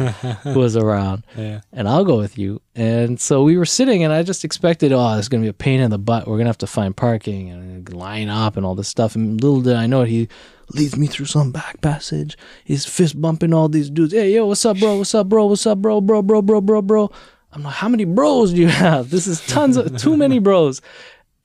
was 0.46 0.76
around. 0.76 1.24
Yeah. 1.38 1.62
And 1.72 1.88
I'll 1.88 2.06
go 2.06 2.18
with 2.18 2.38
you. 2.38 2.62
And 2.76 3.20
so 3.20 3.44
we 3.44 3.58
were 3.58 3.66
sitting 3.66 4.04
and 4.04 4.12
I 4.12 4.24
just 4.24 4.44
expected, 4.44 4.92
oh, 4.92 5.18
it's 5.18 5.28
gonna 5.28 5.44
be 5.44 5.50
a 5.50 5.54
pain 5.54 5.80
in 5.80 5.92
the 5.92 6.00
butt. 6.00 6.28
We're 6.28 6.38
gonna 6.38 6.50
have 6.50 6.58
to 6.60 6.68
find 6.68 6.96
parking 6.96 7.50
and 7.50 7.94
line 7.94 8.30
up 8.30 8.58
and 8.58 8.66
all 8.66 8.76
this 8.76 8.88
stuff. 8.88 9.16
And 9.16 9.42
little 9.42 9.62
did 9.62 9.76
I 9.76 9.86
know 9.88 10.02
it, 10.02 10.10
he 10.10 10.28
leads 10.74 10.98
me 10.98 11.08
through 11.08 11.28
some 11.28 11.52
back 11.52 11.80
passage. 11.82 12.38
He's 12.64 12.86
fist 12.86 13.20
bumping 13.22 13.54
all 13.54 13.70
these 13.70 13.90
dudes. 13.90 14.14
Hey, 14.14 14.34
yo, 14.34 14.48
what's 14.48 14.66
up, 14.66 14.80
bro? 14.80 14.98
What's 14.98 15.16
up, 15.16 15.30
bro? 15.30 15.46
What's 15.46 15.66
up, 15.66 15.78
bro? 15.80 16.02
Bro, 16.02 16.24
bro, 16.24 16.42
bro, 16.42 16.60
bro, 16.62 16.82
bro. 16.82 17.12
I'm 17.54 17.64
like, 17.64 17.76
how 17.76 17.88
many 17.88 18.04
bros 18.06 18.52
do 18.54 18.62
you 18.62 18.68
have? 18.68 19.10
This 19.10 19.26
is 19.26 19.46
tons 19.48 19.78
of 19.78 19.98
too 19.98 20.18
many 20.18 20.40
bros. 20.40 20.82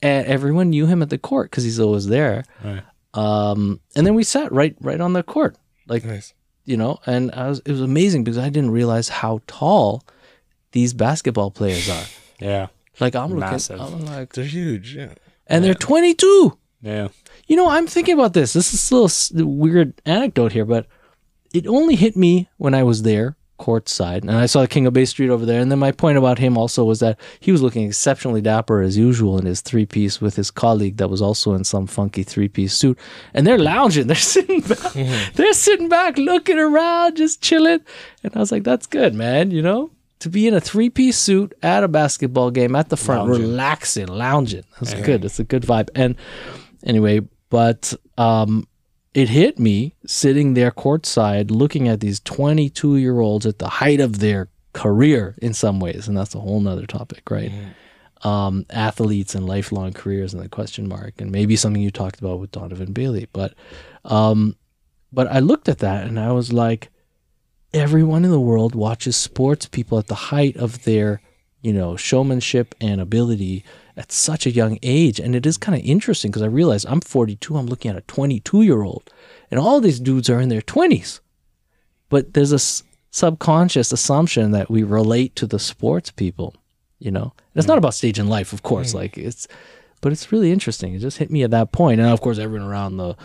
And 0.03 0.27
everyone 0.27 0.69
knew 0.69 0.85
him 0.85 1.01
at 1.01 1.09
the 1.09 1.17
court 1.17 1.49
because 1.49 1.63
he's 1.63 1.79
always 1.79 2.07
there. 2.07 2.43
Right. 2.63 2.83
Um, 3.13 3.79
and 3.95 4.05
then 4.05 4.15
we 4.15 4.23
sat 4.23 4.51
right 4.51 4.75
right 4.81 4.99
on 4.99 5.13
the 5.13 5.23
court, 5.23 5.55
like 5.87 6.03
Nice. 6.03 6.33
you 6.65 6.77
know, 6.77 6.99
and 7.05 7.31
I 7.31 7.47
was 7.49 7.59
it 7.65 7.71
was 7.71 7.81
amazing 7.81 8.23
because 8.23 8.37
I 8.37 8.49
didn't 8.49 8.71
realize 8.71 9.09
how 9.09 9.41
tall 9.47 10.03
these 10.71 10.93
basketball 10.93 11.51
players 11.51 11.89
are. 11.89 12.05
Yeah. 12.39 12.67
Like 12.99 13.15
I'm 13.15 13.33
looking, 13.33 13.79
I'm 13.79 14.05
like, 14.05 14.33
They're 14.33 14.45
huge. 14.45 14.95
Yeah. 14.95 15.13
and 15.47 15.63
they're 15.63 15.73
22. 15.73 16.57
Yeah. 16.81 17.07
You 17.47 17.55
know, 17.55 17.69
I'm 17.69 17.87
thinking 17.87 18.13
about 18.13 18.33
this. 18.33 18.53
This 18.53 18.73
is 18.73 18.91
a 18.91 18.95
little 18.95 19.47
weird 19.55 19.93
anecdote 20.05 20.51
here, 20.51 20.65
but 20.65 20.85
it 21.53 21.65
only 21.67 21.95
hit 21.95 22.15
me 22.17 22.49
when 22.57 22.73
I 22.73 22.83
was 22.83 23.03
there 23.03 23.35
courtside 23.59 24.21
and 24.21 24.31
I 24.31 24.45
saw 24.47 24.61
the 24.61 24.67
King 24.67 24.87
of 24.87 24.93
Bay 24.93 25.05
Street 25.05 25.29
over 25.29 25.45
there. 25.45 25.61
And 25.61 25.71
then 25.71 25.79
my 25.79 25.91
point 25.91 26.17
about 26.17 26.39
him 26.39 26.57
also 26.57 26.83
was 26.83 26.99
that 26.99 27.19
he 27.39 27.51
was 27.51 27.61
looking 27.61 27.87
exceptionally 27.87 28.41
dapper 28.41 28.81
as 28.81 28.97
usual 28.97 29.37
in 29.37 29.45
his 29.45 29.61
three 29.61 29.85
piece 29.85 30.19
with 30.19 30.35
his 30.35 30.51
colleague 30.51 30.97
that 30.97 31.09
was 31.09 31.21
also 31.21 31.53
in 31.53 31.63
some 31.63 31.87
funky 31.87 32.23
three 32.23 32.49
piece 32.49 32.73
suit. 32.73 32.97
And 33.33 33.45
they're 33.47 33.59
lounging, 33.59 34.07
they're 34.07 34.15
sitting 34.15 34.61
back, 34.61 34.93
they're 35.35 35.53
sitting 35.53 35.87
back, 35.89 36.17
looking 36.17 36.57
around, 36.59 37.15
just 37.15 37.41
chilling. 37.41 37.79
And 38.23 38.35
I 38.35 38.39
was 38.39 38.51
like, 38.51 38.63
that's 38.63 38.87
good, 38.87 39.13
man. 39.13 39.51
You 39.51 39.61
know, 39.61 39.91
to 40.19 40.29
be 40.29 40.47
in 40.47 40.53
a 40.53 40.61
three 40.61 40.89
piece 40.89 41.17
suit 41.17 41.53
at 41.61 41.83
a 41.83 41.87
basketball 41.87 42.49
game 42.51 42.75
at 42.75 42.89
the 42.89 42.97
front, 42.97 43.29
Lounging. 43.29 43.47
relaxing, 43.49 44.07
lounging. 44.07 44.63
That's 44.81 44.93
good. 44.95 45.23
It's 45.25 45.39
a 45.39 45.43
good 45.43 45.63
vibe. 45.63 45.89
And 45.95 46.15
anyway, 46.83 47.21
but 47.49 47.93
um, 48.17 48.67
it 49.13 49.29
hit 49.29 49.59
me 49.59 49.95
sitting 50.05 50.53
there 50.53 50.71
courtside 50.71 51.51
looking 51.51 51.87
at 51.87 51.99
these 51.99 52.19
22 52.21 52.97
year 52.97 53.19
olds 53.19 53.45
at 53.45 53.59
the 53.59 53.69
height 53.69 53.99
of 53.99 54.19
their 54.19 54.49
career 54.73 55.35
in 55.41 55.53
some 55.53 55.79
ways. 55.79 56.07
And 56.07 56.17
that's 56.17 56.35
a 56.35 56.39
whole 56.39 56.59
nother 56.59 56.87
topic, 56.87 57.29
right? 57.29 57.51
Um, 58.23 58.65
athletes 58.69 59.35
and 59.35 59.45
lifelong 59.45 59.93
careers 59.93 60.33
and 60.33 60.41
the 60.41 60.49
question 60.49 60.87
mark, 60.87 61.19
and 61.19 61.31
maybe 61.31 61.55
something 61.55 61.81
you 61.81 61.91
talked 61.91 62.19
about 62.19 62.39
with 62.39 62.51
Donovan 62.51 62.93
Bailey. 62.93 63.27
But, 63.33 63.53
um, 64.05 64.55
but 65.11 65.27
I 65.27 65.39
looked 65.39 65.69
at 65.69 65.79
that 65.79 66.07
and 66.07 66.19
I 66.19 66.31
was 66.31 66.51
like, 66.51 66.89
everyone 67.73 68.23
in 68.23 68.31
the 68.31 68.39
world 68.39 68.75
watches 68.75 69.17
sports 69.17 69.67
people 69.67 69.99
at 69.99 70.07
the 70.07 70.15
height 70.15 70.55
of 70.57 70.83
their, 70.85 71.21
you 71.61 71.73
know, 71.73 71.95
showmanship 71.95 72.73
and 72.79 73.01
ability 73.01 73.63
at 73.95 74.11
such 74.11 74.45
a 74.45 74.51
young 74.51 74.79
age. 74.81 75.19
And 75.19 75.35
it 75.35 75.45
is 75.45 75.57
kind 75.57 75.77
of 75.77 75.85
interesting 75.85 76.31
because 76.31 76.41
I 76.41 76.47
realize 76.47 76.85
I'm 76.85 77.01
42, 77.01 77.57
I'm 77.57 77.67
looking 77.67 77.91
at 77.91 77.97
a 77.97 78.01
22 78.01 78.61
year 78.61 78.81
old, 78.81 79.11
and 79.51 79.59
all 79.59 79.79
these 79.79 79.99
dudes 79.99 80.29
are 80.29 80.39
in 80.39 80.49
their 80.49 80.61
20s. 80.61 81.19
But 82.09 82.33
there's 82.33 82.51
a 82.51 82.55
s- 82.55 82.83
subconscious 83.11 83.91
assumption 83.91 84.51
that 84.51 84.69
we 84.69 84.83
relate 84.83 85.35
to 85.37 85.47
the 85.47 85.59
sports 85.59 86.11
people, 86.11 86.55
you 86.99 87.11
know. 87.11 87.33
And 87.35 87.55
it's 87.55 87.67
not 87.67 87.75
mm. 87.75 87.79
about 87.79 87.93
stage 87.93 88.19
in 88.19 88.27
life, 88.27 88.53
of 88.53 88.63
course, 88.63 88.91
mm. 88.91 88.95
like 88.95 89.17
it's, 89.17 89.47
but 90.01 90.11
it's 90.11 90.31
really 90.31 90.51
interesting. 90.51 90.93
It 90.93 90.99
just 90.99 91.17
hit 91.17 91.31
me 91.31 91.43
at 91.43 91.51
that 91.51 91.71
point. 91.71 91.99
And 91.99 92.09
of 92.09 92.21
course, 92.21 92.39
everyone 92.39 92.67
around 92.67 92.97
the, 92.97 93.15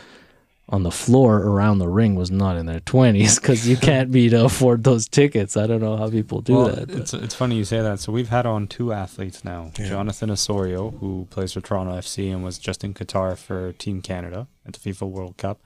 on 0.71 0.83
the 0.83 0.91
floor 0.91 1.39
around 1.39 1.79
the 1.79 1.89
ring 1.89 2.15
was 2.15 2.31
not 2.31 2.57
in 2.57 2.67
their 2.67 2.81
20s 2.81 3.41
because 3.41 3.67
you 3.67 3.77
can't 3.91 4.11
be 4.11 4.29
to 4.29 4.45
afford 4.45 4.85
those 4.85 5.09
tickets. 5.09 5.57
I 5.57 5.67
don't 5.67 5.81
know 5.81 5.97
how 5.97 6.11
people 6.11 6.41
do 6.43 6.55
well, 6.55 6.69
that. 6.69 6.91
It's, 6.91 7.15
it's 7.15 7.35
funny 7.35 7.57
you 7.57 7.65
say 7.65 7.81
that. 7.81 8.01
So 8.01 8.13
we've 8.13 8.29
had 8.29 8.45
on 8.45 8.67
two 8.67 8.93
athletes 8.93 9.45
now 9.45 9.71
Jonathan 9.75 10.31
Osorio, 10.31 10.91
who 10.91 11.27
plays 11.31 11.53
for 11.55 11.61
Toronto 11.63 11.93
FC 11.95 12.31
and 12.33 12.45
was 12.45 12.59
just 12.59 12.85
in 12.85 12.93
Qatar 12.93 13.39
for 13.39 13.73
Team 13.73 14.03
Canada 14.03 14.47
at 14.67 14.75
the 14.75 14.79
FIFA 14.93 15.09
World 15.11 15.37
Cup, 15.39 15.61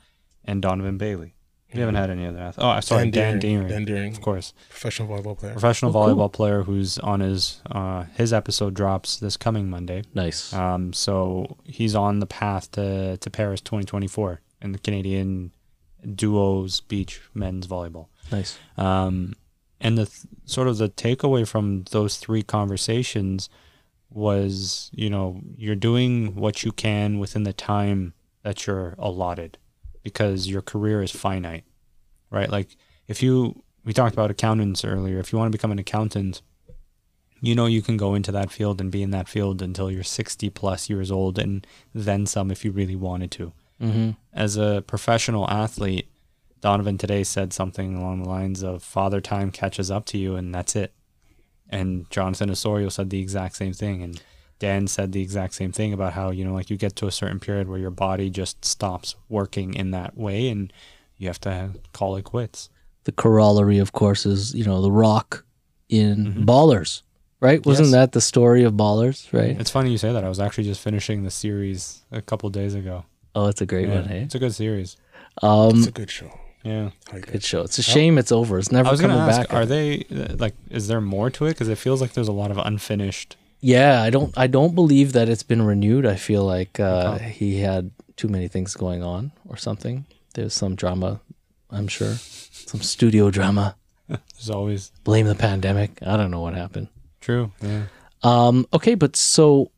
and 0.44 0.62
Donovan 0.62 0.98
Bailey. 0.98 1.34
We 1.74 1.80
haven't 1.80 1.94
had 1.94 2.10
any 2.10 2.26
other 2.26 2.38
athletes. 2.38 2.58
Oh, 2.58 2.80
sorry, 2.80 3.10
Dan, 3.10 3.38
Dearing. 3.38 3.66
Dan 3.66 3.84
Dearing, 3.86 4.12
Of 4.12 4.20
course. 4.20 4.52
professional 4.68 5.08
volleyball 5.08 5.38
player. 5.38 5.52
Professional 5.52 5.90
Oh, 5.96 6.06
cool. 6.06 6.14
volleyball 6.14 6.30
player 6.30 6.62
who's 6.64 6.98
on 6.98 7.20
his 7.20 7.62
uh, 7.70 8.04
his 8.14 8.30
episode 8.30 8.74
drops 8.74 9.16
this 9.16 9.38
coming 9.38 9.70
Monday. 9.70 10.02
nice. 10.12 10.52
Um, 10.52 10.92
so 10.92 11.56
he's 11.64 11.94
on 11.94 12.18
the 12.20 12.26
path 12.26 12.70
to, 12.72 13.16
to 13.16 13.30
Paris 13.30 13.62
2024 13.62 14.42
in 14.62 14.72
the 14.72 14.78
Canadian 14.78 15.52
duos 16.14 16.80
beach 16.80 17.20
men's 17.34 17.66
volleyball. 17.66 18.06
nice. 18.30 18.58
Um, 18.76 19.34
and 19.80 19.98
the 19.98 20.06
th- 20.06 20.26
sort 20.44 20.68
of 20.68 20.78
the 20.78 20.88
takeaway 20.88 21.46
from 21.46 21.84
those 21.90 22.16
three 22.16 22.42
conversations 22.42 23.48
was, 24.10 24.90
you 24.94 25.10
know, 25.10 25.40
you're 25.56 25.74
doing 25.74 26.36
what 26.36 26.64
you 26.64 26.72
can 26.72 27.18
within 27.18 27.42
the 27.42 27.52
time 27.52 28.14
that 28.42 28.66
you're 28.66 28.94
allotted 28.98 29.58
because 30.02 30.48
your 30.48 30.62
career 30.62 31.02
is 31.02 31.10
finite, 31.10 31.64
right? 32.30 32.50
Like 32.50 32.76
if 33.08 33.22
you 33.22 33.62
we 33.84 33.92
talked 33.92 34.14
about 34.14 34.30
accountants 34.30 34.84
earlier. 34.84 35.18
If 35.18 35.32
you 35.32 35.38
want 35.38 35.50
to 35.50 35.56
become 35.56 35.72
an 35.72 35.78
accountant, 35.78 36.42
you 37.40 37.54
know 37.54 37.66
you 37.66 37.82
can 37.82 37.96
go 37.96 38.14
into 38.14 38.30
that 38.32 38.50
field 38.50 38.80
and 38.80 38.90
be 38.90 39.02
in 39.02 39.10
that 39.10 39.28
field 39.28 39.60
until 39.60 39.90
you're 39.90 40.04
60 40.04 40.48
plus 40.50 40.88
years 40.88 41.10
old 41.10 41.38
and 41.38 41.66
then 41.92 42.26
some 42.26 42.50
if 42.50 42.64
you 42.64 42.70
really 42.70 42.96
wanted 42.96 43.30
to. 43.32 43.52
Mm-hmm. 43.82 44.10
As 44.32 44.56
a 44.56 44.82
professional 44.86 45.48
athlete, 45.50 46.08
Donovan 46.60 46.96
today 46.98 47.24
said 47.24 47.52
something 47.52 47.96
along 47.96 48.22
the 48.22 48.28
lines 48.28 48.62
of 48.62 48.82
father 48.82 49.20
time 49.20 49.50
catches 49.50 49.90
up 49.90 50.04
to 50.06 50.18
you 50.18 50.36
and 50.36 50.54
that's 50.54 50.76
it. 50.76 50.92
And 51.68 52.08
Jonathan 52.10 52.50
Osorio 52.50 52.88
said 52.88 53.10
the 53.10 53.20
exact 53.20 53.56
same 53.56 53.72
thing. 53.72 54.02
And 54.02 54.22
Dan 54.58 54.86
said 54.86 55.10
the 55.12 55.20
exact 55.22 55.54
same 55.54 55.72
thing 55.72 55.92
about 55.92 56.12
how, 56.12 56.30
you 56.30 56.44
know, 56.44 56.54
like 56.54 56.70
you 56.70 56.76
get 56.76 56.94
to 56.96 57.06
a 57.06 57.10
certain 57.10 57.40
period 57.40 57.68
where 57.68 57.78
your 57.78 57.90
body 57.90 58.30
just 58.30 58.64
stops 58.64 59.16
working 59.28 59.74
in 59.74 59.90
that 59.90 60.16
way 60.16 60.48
and 60.48 60.72
you 61.16 61.26
have 61.26 61.40
to 61.40 61.70
call 61.92 62.14
it 62.16 62.24
quits. 62.24 62.68
The 63.04 63.12
corollary, 63.12 63.78
of 63.78 63.90
course, 63.92 64.24
is 64.26 64.54
you 64.54 64.64
know 64.64 64.80
the 64.80 64.92
Rock 64.92 65.44
in 65.88 66.44
Ballers, 66.46 67.02
right? 67.40 67.64
Wasn't 67.66 67.86
Mm-hmm. 67.86 67.94
Yes. 67.94 68.00
that 68.00 68.12
the 68.12 68.20
story 68.20 68.62
of 68.62 68.74
Ballers, 68.74 69.32
right? 69.32 69.58
It's 69.60 69.70
funny 69.70 69.90
you 69.90 69.98
say 69.98 70.12
that. 70.12 70.22
I 70.22 70.28
was 70.28 70.38
actually 70.38 70.64
just 70.64 70.80
finishing 70.80 71.24
the 71.24 71.30
series 71.30 72.02
a 72.12 72.22
couple 72.22 72.48
days 72.50 72.74
ago. 72.74 73.04
Oh, 73.34 73.46
it's 73.46 73.60
a 73.60 73.66
great 73.66 73.88
Yeah, 73.88 73.94
one, 73.96 74.04
hey. 74.04 74.20
It's 74.20 74.34
a 74.34 74.38
good 74.38 74.54
series. 74.54 74.96
Um, 75.42 75.78
It's 75.78 75.86
a 75.86 75.90
good 75.92 76.10
show. 76.10 76.30
Yeah. 76.62 76.90
Good 77.12 77.42
show. 77.42 77.62
It's 77.62 77.78
a 77.78 77.82
shame 77.82 78.18
it's 78.18 78.30
over. 78.30 78.58
It's 78.58 78.70
never 78.70 78.88
I 78.88 78.92
was 78.92 79.00
coming 79.00 79.16
ask, 79.16 79.48
back. 79.48 79.54
are 79.54 79.66
they, 79.66 80.04
uh, 80.14 80.36
like, 80.38 80.54
is 80.70 80.86
there 80.86 81.00
more 81.00 81.28
to 81.30 81.46
it? 81.46 81.50
Because 81.50 81.68
it 81.68 81.76
feels 81.78 82.00
like 82.00 82.12
there's 82.12 82.28
a 82.28 82.32
lot 82.32 82.50
of 82.52 82.58
unfinished. 82.58 83.36
Yeah, 83.60 84.02
I 84.02 84.10
don't. 84.10 84.36
I 84.36 84.46
don't 84.48 84.74
believe 84.74 85.12
that 85.12 85.28
it's 85.28 85.42
been 85.44 85.62
renewed. 85.62 86.04
I 86.04 86.16
feel 86.16 86.44
like 86.44 86.78
uh, 86.80 87.14
Okay. 87.16 87.30
he 87.30 87.60
had 87.60 87.90
too 88.16 88.28
many 88.28 88.48
things 88.48 88.74
going 88.74 89.02
on 89.04 89.30
or 89.48 89.56
something. 89.56 90.04
There's 90.34 90.52
some 90.54 90.74
drama, 90.74 91.20
I'm 91.70 91.86
sure, 91.88 92.14
some 92.16 92.80
studio 92.82 93.30
drama. 93.30 93.76
There's 94.08 94.50
always 94.50 94.90
Blame 95.04 95.26
the 95.26 95.34
pandemic. 95.36 95.98
I 96.04 96.16
don't 96.16 96.30
know 96.32 96.40
what 96.40 96.54
happened. 96.54 96.88
true. 97.20 97.52
Yeah. 97.60 97.84
Um, 98.24 98.66
okay, 98.72 98.94
but 98.96 99.14
so 99.16 99.70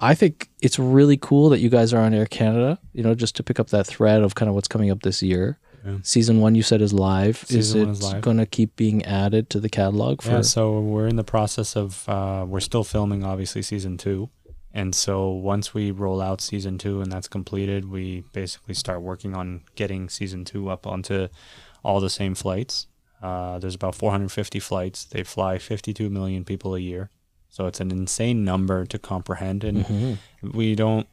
I 0.00 0.14
think 0.14 0.48
it's 0.64 0.78
really 0.78 1.16
cool 1.16 1.48
that 1.50 1.60
you 1.60 1.68
guys 1.68 1.92
are 1.92 2.00
on 2.00 2.14
Air 2.14 2.26
Canada. 2.26 2.78
You 2.92 3.02
know, 3.02 3.14
just 3.14 3.36
to 3.36 3.42
pick 3.42 3.60
up 3.60 3.70
that 3.70 3.86
thread 3.86 4.22
of 4.22 4.34
kind 4.34 4.48
of 4.48 4.54
what's 4.54 4.68
coming 4.68 4.90
up 4.90 5.02
this 5.02 5.22
year. 5.22 5.58
Yeah. 5.84 5.98
Season 6.02 6.40
one, 6.40 6.54
you 6.54 6.62
said 6.62 6.80
is 6.80 6.94
live. 6.94 7.38
Season 7.38 7.90
is 7.90 8.12
it 8.12 8.22
going 8.22 8.38
to 8.38 8.46
keep 8.46 8.74
being 8.74 9.04
added 9.04 9.50
to 9.50 9.60
the 9.60 9.68
catalog 9.68 10.22
for? 10.22 10.30
Yeah, 10.30 10.40
so 10.40 10.80
we're 10.80 11.06
in 11.06 11.16
the 11.16 11.24
process 11.24 11.76
of 11.76 12.08
uh, 12.08 12.46
we're 12.48 12.60
still 12.60 12.84
filming 12.84 13.22
obviously 13.22 13.60
season 13.60 13.98
two, 13.98 14.30
and 14.72 14.94
so 14.94 15.28
once 15.28 15.74
we 15.74 15.90
roll 15.90 16.22
out 16.22 16.40
season 16.40 16.78
two 16.78 17.02
and 17.02 17.12
that's 17.12 17.28
completed, 17.28 17.90
we 17.90 18.24
basically 18.32 18.74
start 18.74 19.02
working 19.02 19.34
on 19.34 19.62
getting 19.74 20.08
season 20.08 20.44
two 20.46 20.70
up 20.70 20.86
onto 20.86 21.28
all 21.84 22.00
the 22.00 22.10
same 22.10 22.34
flights. 22.34 22.86
Uh, 23.22 23.58
there's 23.58 23.74
about 23.74 23.94
450 23.94 24.60
flights. 24.60 25.04
They 25.04 25.22
fly 25.22 25.58
52 25.58 26.10
million 26.10 26.44
people 26.44 26.74
a 26.74 26.78
year, 26.78 27.10
so 27.54 27.66
it's 27.68 27.80
an 27.80 27.90
insane 27.92 28.44
number 28.44 28.84
to 28.92 28.98
comprehend, 28.98 29.62
and 29.62 29.84
Mhm. 29.84 30.18
we 30.60 30.74
don't 30.74 31.06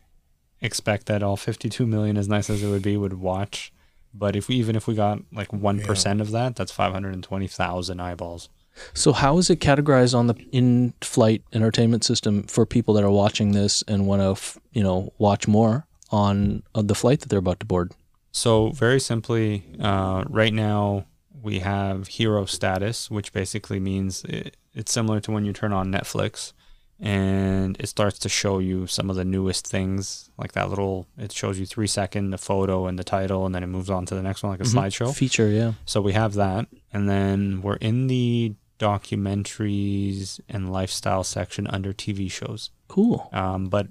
expect 0.60 1.06
that 1.06 1.22
all 1.22 1.38
52 1.38 1.86
million, 1.86 2.18
as 2.18 2.28
nice 2.28 2.50
as 2.50 2.64
it 2.64 2.70
would 2.74 2.82
be, 2.82 2.98
would 2.98 3.14
watch. 3.32 3.72
But 4.14 4.36
if 4.36 4.48
we 4.48 4.56
even 4.56 4.76
if 4.76 4.88
we 4.88 4.96
got 4.96 5.20
like 5.32 5.54
one 5.54 5.80
of 5.80 6.32
that, 6.32 6.56
that's 6.56 6.72
520,000 6.72 8.00
eyeballs. 8.00 8.50
So 8.94 9.14
how 9.14 9.38
is 9.38 9.50
it 9.50 9.60
categorized 9.60 10.16
on 10.18 10.26
the 10.28 10.36
in-flight 10.52 11.44
entertainment 11.54 12.04
system 12.04 12.44
for 12.44 12.66
people 12.66 12.94
that 12.96 13.04
are 13.04 13.12
watching 13.12 13.52
this 13.52 13.84
and 13.88 14.08
want 14.08 14.22
to, 14.22 14.32
f- 14.32 14.58
you 14.72 14.82
know, 14.82 15.14
watch 15.20 15.48
more 15.48 15.86
on, 16.10 16.64
on 16.74 16.88
the 16.88 16.96
flight 16.96 17.20
that 17.20 17.30
they're 17.30 17.40
about 17.48 17.60
to 17.60 17.66
board? 17.66 17.92
So 18.32 18.70
very 18.72 19.00
simply, 19.00 19.64
uh, 19.80 20.24
right 20.30 20.54
now 20.54 21.06
we 21.42 21.60
have 21.60 22.08
hero 22.08 22.46
status, 22.46 23.12
which 23.12 23.34
basically 23.34 23.80
means 23.80 24.24
it, 24.26 24.56
it's 24.74 24.92
similar 24.92 25.20
to 25.22 25.32
when 25.32 25.46
you 25.46 25.54
turn 25.54 25.74
on 25.74 25.92
Netflix, 25.92 26.54
and 27.00 27.76
it 27.80 27.88
starts 27.88 28.20
to 28.20 28.30
show 28.30 28.60
you 28.60 28.86
some 28.88 29.10
of 29.10 29.16
the 29.16 29.26
newest 29.26 29.68
things, 29.68 30.30
like 30.38 30.52
that 30.54 30.70
little. 30.70 31.08
It 31.18 31.32
shows 31.32 31.60
you 31.60 31.66
three 31.66 31.88
second 31.88 32.30
the 32.30 32.38
photo 32.38 32.86
and 32.88 32.98
the 33.00 33.04
title, 33.04 33.46
and 33.46 33.54
then 33.56 33.64
it 33.64 33.68
moves 33.68 33.90
on 33.90 34.06
to 34.08 34.16
the 34.16 34.22
next 34.22 34.44
one, 34.44 34.52
like 34.52 34.60
a 34.62 34.64
slideshow. 34.64 35.14
Feature, 35.14 35.48
yeah. 35.50 35.74
So 35.86 36.00
we 36.02 36.14
have 36.14 36.36
that, 36.36 36.68
and 36.94 37.10
then 37.10 37.62
we're 37.62 37.76
in 37.78 38.08
the 38.08 38.54
documentaries 38.80 40.40
and 40.50 40.72
lifestyle 40.72 41.24
section 41.24 41.68
under 41.68 41.94
TV 41.94 42.30
shows. 42.32 42.72
Cool. 42.88 43.30
Um, 43.32 43.68
but 43.70 43.88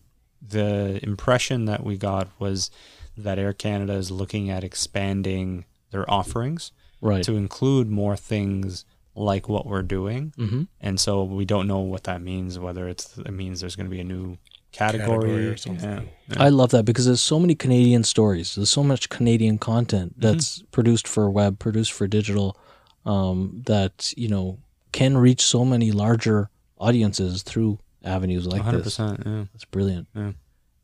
the 0.46 1.00
impression 1.02 1.66
that 1.66 1.84
we 1.84 1.96
got 1.96 2.28
was 2.38 2.70
that 3.16 3.38
Air 3.38 3.52
Canada 3.52 3.94
is 3.94 4.10
looking 4.10 4.50
at 4.50 4.64
expanding 4.64 5.64
their 5.90 6.08
offerings 6.10 6.72
Right. 7.02 7.24
to 7.24 7.34
include 7.36 7.88
more 7.88 8.16
things 8.16 8.84
like 9.20 9.48
what 9.48 9.64
we're 9.66 9.82
doing. 9.98 10.32
hmm 10.36 10.62
And 10.80 10.98
so 10.98 11.24
we 11.24 11.44
don't 11.44 11.66
know 11.66 11.80
what 11.92 12.04
that 12.04 12.20
means, 12.22 12.58
whether 12.58 12.88
it's 12.88 13.04
it 13.18 13.32
means 13.42 13.60
there's 13.60 13.76
going 13.76 13.90
to 13.90 13.96
be 13.98 14.00
a 14.00 14.04
new 14.16 14.36
category, 14.72 15.08
Category 15.08 15.46
or 15.48 15.56
something. 15.56 16.08
Yeah. 16.28 16.46
I 16.46 16.48
love 16.48 16.70
that 16.70 16.84
because 16.84 17.04
there's 17.06 17.20
so 17.20 17.38
many 17.40 17.54
Canadian 17.54 18.04
stories. 18.04 18.54
There's 18.54 18.70
so 18.70 18.84
much 18.84 19.08
Canadian 19.08 19.58
content 19.58 20.12
Mm-hmm. 20.12 20.22
that's 20.22 20.62
produced 20.70 21.06
for 21.08 21.28
web, 21.30 21.58
produced 21.58 21.92
for 21.92 22.06
digital, 22.06 22.56
um, 23.04 23.62
that 23.66 24.12
you 24.16 24.28
know 24.28 24.58
can 24.92 25.16
reach 25.18 25.42
so 25.42 25.64
many 25.64 25.90
larger 25.92 26.48
audiences 26.78 27.42
through 27.42 27.78
avenues 28.04 28.46
like 28.46 28.62
100%. 28.62 28.82
this. 28.84 28.98
Yeah. 28.98 29.44
That's 29.52 29.64
brilliant. 29.66 30.06
Yeah. 30.14 30.32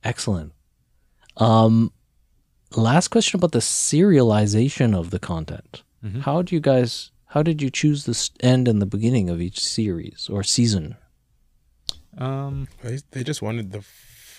Excellent. 0.05 0.53
Um, 1.39 1.93
last 2.77 3.09
question 3.09 3.39
about 3.41 3.53
the 3.53 3.61
serialization 3.61 4.95
of 4.95 5.11
the 5.11 5.19
content. 5.19 5.83
Mhm. 6.05 6.23
How 6.23 6.43
do 6.43 6.55
you 6.55 6.61
guys? 6.61 7.11
How 7.29 7.43
did 7.43 7.61
you 7.61 7.71
choose 7.71 8.05
the 8.05 8.31
end 8.47 8.69
and 8.69 8.81
the 8.81 8.87
beginning 8.87 9.29
of 9.31 9.41
each 9.41 9.61
series 9.61 10.29
or 10.31 10.43
season? 10.43 10.97
Um, 12.19 12.69
They, 12.83 12.99
they 13.11 13.25
just 13.25 13.43
wanted 13.43 13.73
the 13.73 13.83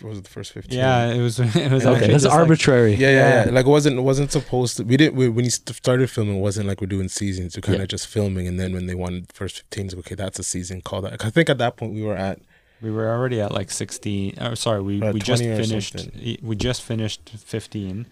what 0.02 0.10
was 0.10 0.20
it 0.20 0.26
the 0.26 0.30
first 0.30 0.52
fifteen? 0.54 0.78
yeah, 0.78 1.08
it 1.08 1.20
was. 1.22 1.40
It 1.56 1.72
was 1.72 1.84
Okay, 1.86 1.90
okay. 1.98 2.00
that's 2.12 2.24
just 2.24 2.26
like- 2.26 2.34
arbitrary. 2.40 2.94
Yeah, 2.94 3.10
yeah, 3.10 3.16
Yeah. 3.18 3.46
yeah. 3.46 3.52
Like 3.52 3.66
it 3.66 3.70
wasn't 3.70 3.98
it 3.98 4.02
wasn't 4.02 4.32
supposed 4.32 4.78
to. 4.78 4.84
We 4.84 4.96
didn't 4.96 5.16
we, 5.16 5.28
when 5.28 5.44
you 5.44 5.50
started 5.52 6.10
filming. 6.12 6.38
It 6.38 6.42
wasn't 6.42 6.68
like 6.68 6.82
we're 6.82 6.88
doing 6.88 7.10
seasons. 7.10 7.56
We 7.56 7.62
kind 7.64 7.82
of 7.82 7.88
just 7.88 8.06
filming, 8.08 8.48
and 8.48 8.60
then 8.60 8.74
when 8.74 8.86
they 8.86 8.94
wanted 8.96 9.28
the 9.28 9.34
first 9.34 9.58
fifteen, 9.58 9.88
like, 9.88 9.98
okay, 10.00 10.16
that's 10.16 10.38
a 10.38 10.44
season. 10.44 10.82
Call 10.82 11.02
that. 11.02 11.26
I 11.26 11.30
think 11.32 11.50
at 11.50 11.58
that 11.58 11.78
point 11.78 11.94
we 11.94 12.04
were 12.04 12.16
at 12.16 12.40
We 12.80 12.92
were 12.92 13.10
already 13.10 13.42
at 13.42 13.52
like 13.52 13.72
16. 13.72 14.36
Oh, 14.40 14.54
sorry, 14.54 14.82
we, 14.84 15.02
Uh, 15.02 15.12
we 15.12 15.20
just 15.20 15.42
finished. 15.42 15.98
something. 16.00 16.38
We 16.44 16.56
just 16.56 16.84
finished 16.84 17.22
15. 17.36 18.06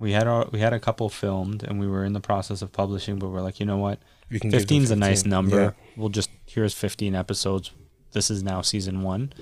We 0.00 0.12
had 0.12 0.26
our, 0.26 0.48
we 0.50 0.58
had 0.58 0.72
a 0.72 0.80
couple 0.80 1.08
filmed, 1.08 1.62
and 1.62 1.78
we 1.78 1.86
were 1.86 2.04
in 2.04 2.14
the 2.14 2.20
process 2.20 2.62
of 2.62 2.72
publishing. 2.72 3.18
But 3.18 3.28
we're 3.28 3.42
like, 3.42 3.60
you 3.60 3.66
know 3.66 3.78
what? 3.78 4.00
we 4.30 4.40
can. 4.40 4.50
give 4.50 4.60
them 4.60 4.66
15 4.66 4.82
is 4.82 4.90
a 4.90 4.96
nice 4.96 5.24
number. 5.24 5.60
Yeah. 5.60 5.70
We'll 5.96 6.08
just 6.08 6.30
here's 6.46 6.74
15 6.74 7.14
episodes. 7.14 7.70
This 8.12 8.30
is 8.30 8.42
now 8.42 8.60
season 8.62 9.02
one, 9.02 9.32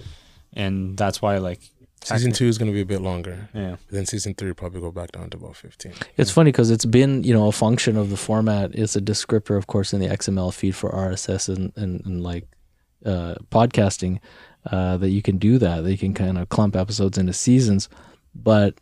and 0.53 0.99
that's 0.99 1.23
why 1.23 1.39
like 1.39 1.61
Season 2.05 2.33
two 2.33 2.47
is 2.47 2.59
going 2.59 2.71
to 2.71 2.75
be 2.75 2.81
a 2.81 2.87
bit 2.87 3.01
longer. 3.01 3.49
Yeah, 3.53 3.77
Then 3.91 4.07
season 4.07 4.35
three 4.35 4.53
probably 4.53 4.81
go 4.81 4.91
back 4.91 5.13
down 5.13 5.31
to 5.31 5.37
about 5.37 5.57
fifteen. 5.57 5.95
It's 6.17 6.31
funny 6.31 6.53
because 6.53 6.71
it's 6.71 6.85
been, 6.85 7.25
you 7.25 7.35
know, 7.35 7.49
a 7.49 7.53
function 7.53 7.97
of 7.97 8.11
the 8.11 8.17
format. 8.17 8.75
It's 8.75 8.97
a 8.97 9.01
descriptor, 9.01 9.57
of 9.57 9.67
course, 9.67 9.93
in 9.93 10.01
the 10.01 10.07
XML 10.07 10.55
feed 10.55 10.77
for 10.77 10.91
RSS 10.91 11.55
and, 11.55 11.73
and, 11.77 12.05
and 12.07 12.23
like 12.23 12.47
uh, 13.05 13.35
podcasting 13.51 14.21
uh, 14.71 14.97
that 14.99 15.11
you 15.11 15.23
can 15.23 15.39
do 15.39 15.59
that. 15.59 15.83
That 15.83 15.91
you 15.91 15.99
can 15.99 16.15
kind 16.15 16.39
of 16.39 16.49
clump 16.49 16.77
episodes 16.77 17.19
into 17.19 17.33
seasons. 17.33 17.89
But 18.35 18.75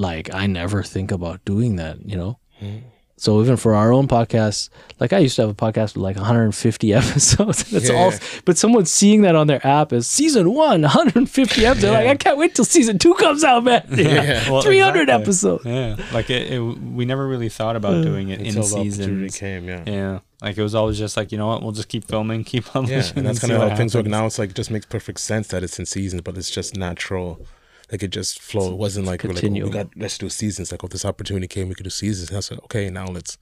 like, 0.00 0.32
I 0.34 0.46
never 0.46 0.82
think 0.82 1.12
about 1.12 1.44
doing 1.44 1.76
that, 1.76 1.96
you 2.08 2.16
know? 2.16 2.38
Mhm. 2.62 2.82
So 3.16 3.42
even 3.42 3.58
for 3.58 3.74
our 3.74 3.92
own 3.92 4.08
podcast, 4.08 4.70
like 4.98 5.12
I 5.12 5.18
used 5.18 5.36
to 5.36 5.42
have 5.42 5.50
a 5.50 5.54
podcast 5.54 5.92
with 5.94 5.98
like 6.08 6.16
150 6.16 6.94
episodes. 7.00 7.64
And 7.68 7.76
it's 7.82 7.90
Yeah, 7.90 7.96
all, 7.96 8.10
yeah. 8.12 8.18
but 8.46 8.56
someone 8.56 8.86
seeing 8.86 9.20
that 9.22 9.36
on 9.36 9.46
their 9.46 9.60
app 9.66 9.92
is 9.92 10.06
season 10.08 10.54
one, 10.54 10.80
150 10.80 11.66
episodes. 11.66 11.82
They're 11.82 11.92
like, 11.92 12.06
I 12.08 12.16
can't 12.16 12.38
wait 12.38 12.54
till 12.54 12.64
season 12.64 12.96
two 12.98 13.12
comes 13.16 13.44
out, 13.44 13.62
man. 13.64 13.84
Yeah. 13.90 14.50
Well, 14.50 14.62
300 14.62 15.02
exactly. 15.02 15.22
episodes. 15.22 15.64
Yeah, 15.66 15.96
like 16.14 16.30
it, 16.30 16.50
it. 16.50 16.60
We 16.60 17.04
never 17.04 17.28
really 17.28 17.50
thought 17.50 17.76
about 17.76 18.02
doing 18.02 18.30
it 18.30 18.40
in 18.40 18.46
Until 18.56 18.62
the 18.62 18.76
opportunity 18.88 19.38
came, 19.38 19.68
yeah. 19.68 19.82
Yeah, 19.86 20.18
like 20.40 20.56
it 20.56 20.62
was 20.62 20.74
always 20.74 20.96
just 20.98 21.18
like 21.18 21.30
you 21.30 21.36
know 21.36 21.48
what, 21.48 21.62
we'll 21.62 21.72
just 21.72 21.88
keep 21.88 22.06
filming, 22.06 22.42
keep 22.44 22.64
publishing. 22.64 22.96
Yeah, 23.16 23.18
and 23.18 23.26
that's 23.26 23.40
see 23.40 23.48
kind 23.48 23.52
of 23.52 23.58
what 23.60 23.70
how 23.72 23.76
things 23.76 23.94
work 23.94 24.06
happens. 24.06 24.12
now. 24.18 24.24
It's 24.24 24.38
like 24.38 24.54
just 24.54 24.70
makes 24.70 24.86
perfect 24.86 25.20
sense 25.20 25.48
that 25.48 25.62
it's 25.62 25.78
in 25.78 25.84
seasons, 25.84 26.22
but 26.22 26.38
it's 26.38 26.48
just 26.50 26.74
natural. 26.74 27.44
Like 27.90 28.02
it 28.02 28.08
just 28.10 28.40
flow. 28.40 28.70
It 28.72 28.76
wasn't 28.78 29.06
like 29.06 29.24
we're 29.24 29.32
like 29.32 29.44
oh, 29.44 29.48
we 29.48 29.70
got 29.70 29.88
let's 29.96 30.18
do 30.18 30.28
seasons. 30.28 30.70
Like 30.70 30.84
oh, 30.84 30.88
this 30.88 31.04
opportunity 31.04 31.48
came, 31.48 31.68
we 31.68 31.74
could 31.74 31.84
do 31.84 31.90
seasons. 31.90 32.28
And 32.30 32.36
I 32.38 32.40
said 32.40 32.58
okay, 32.64 32.90
now 32.90 33.06
let's. 33.06 33.36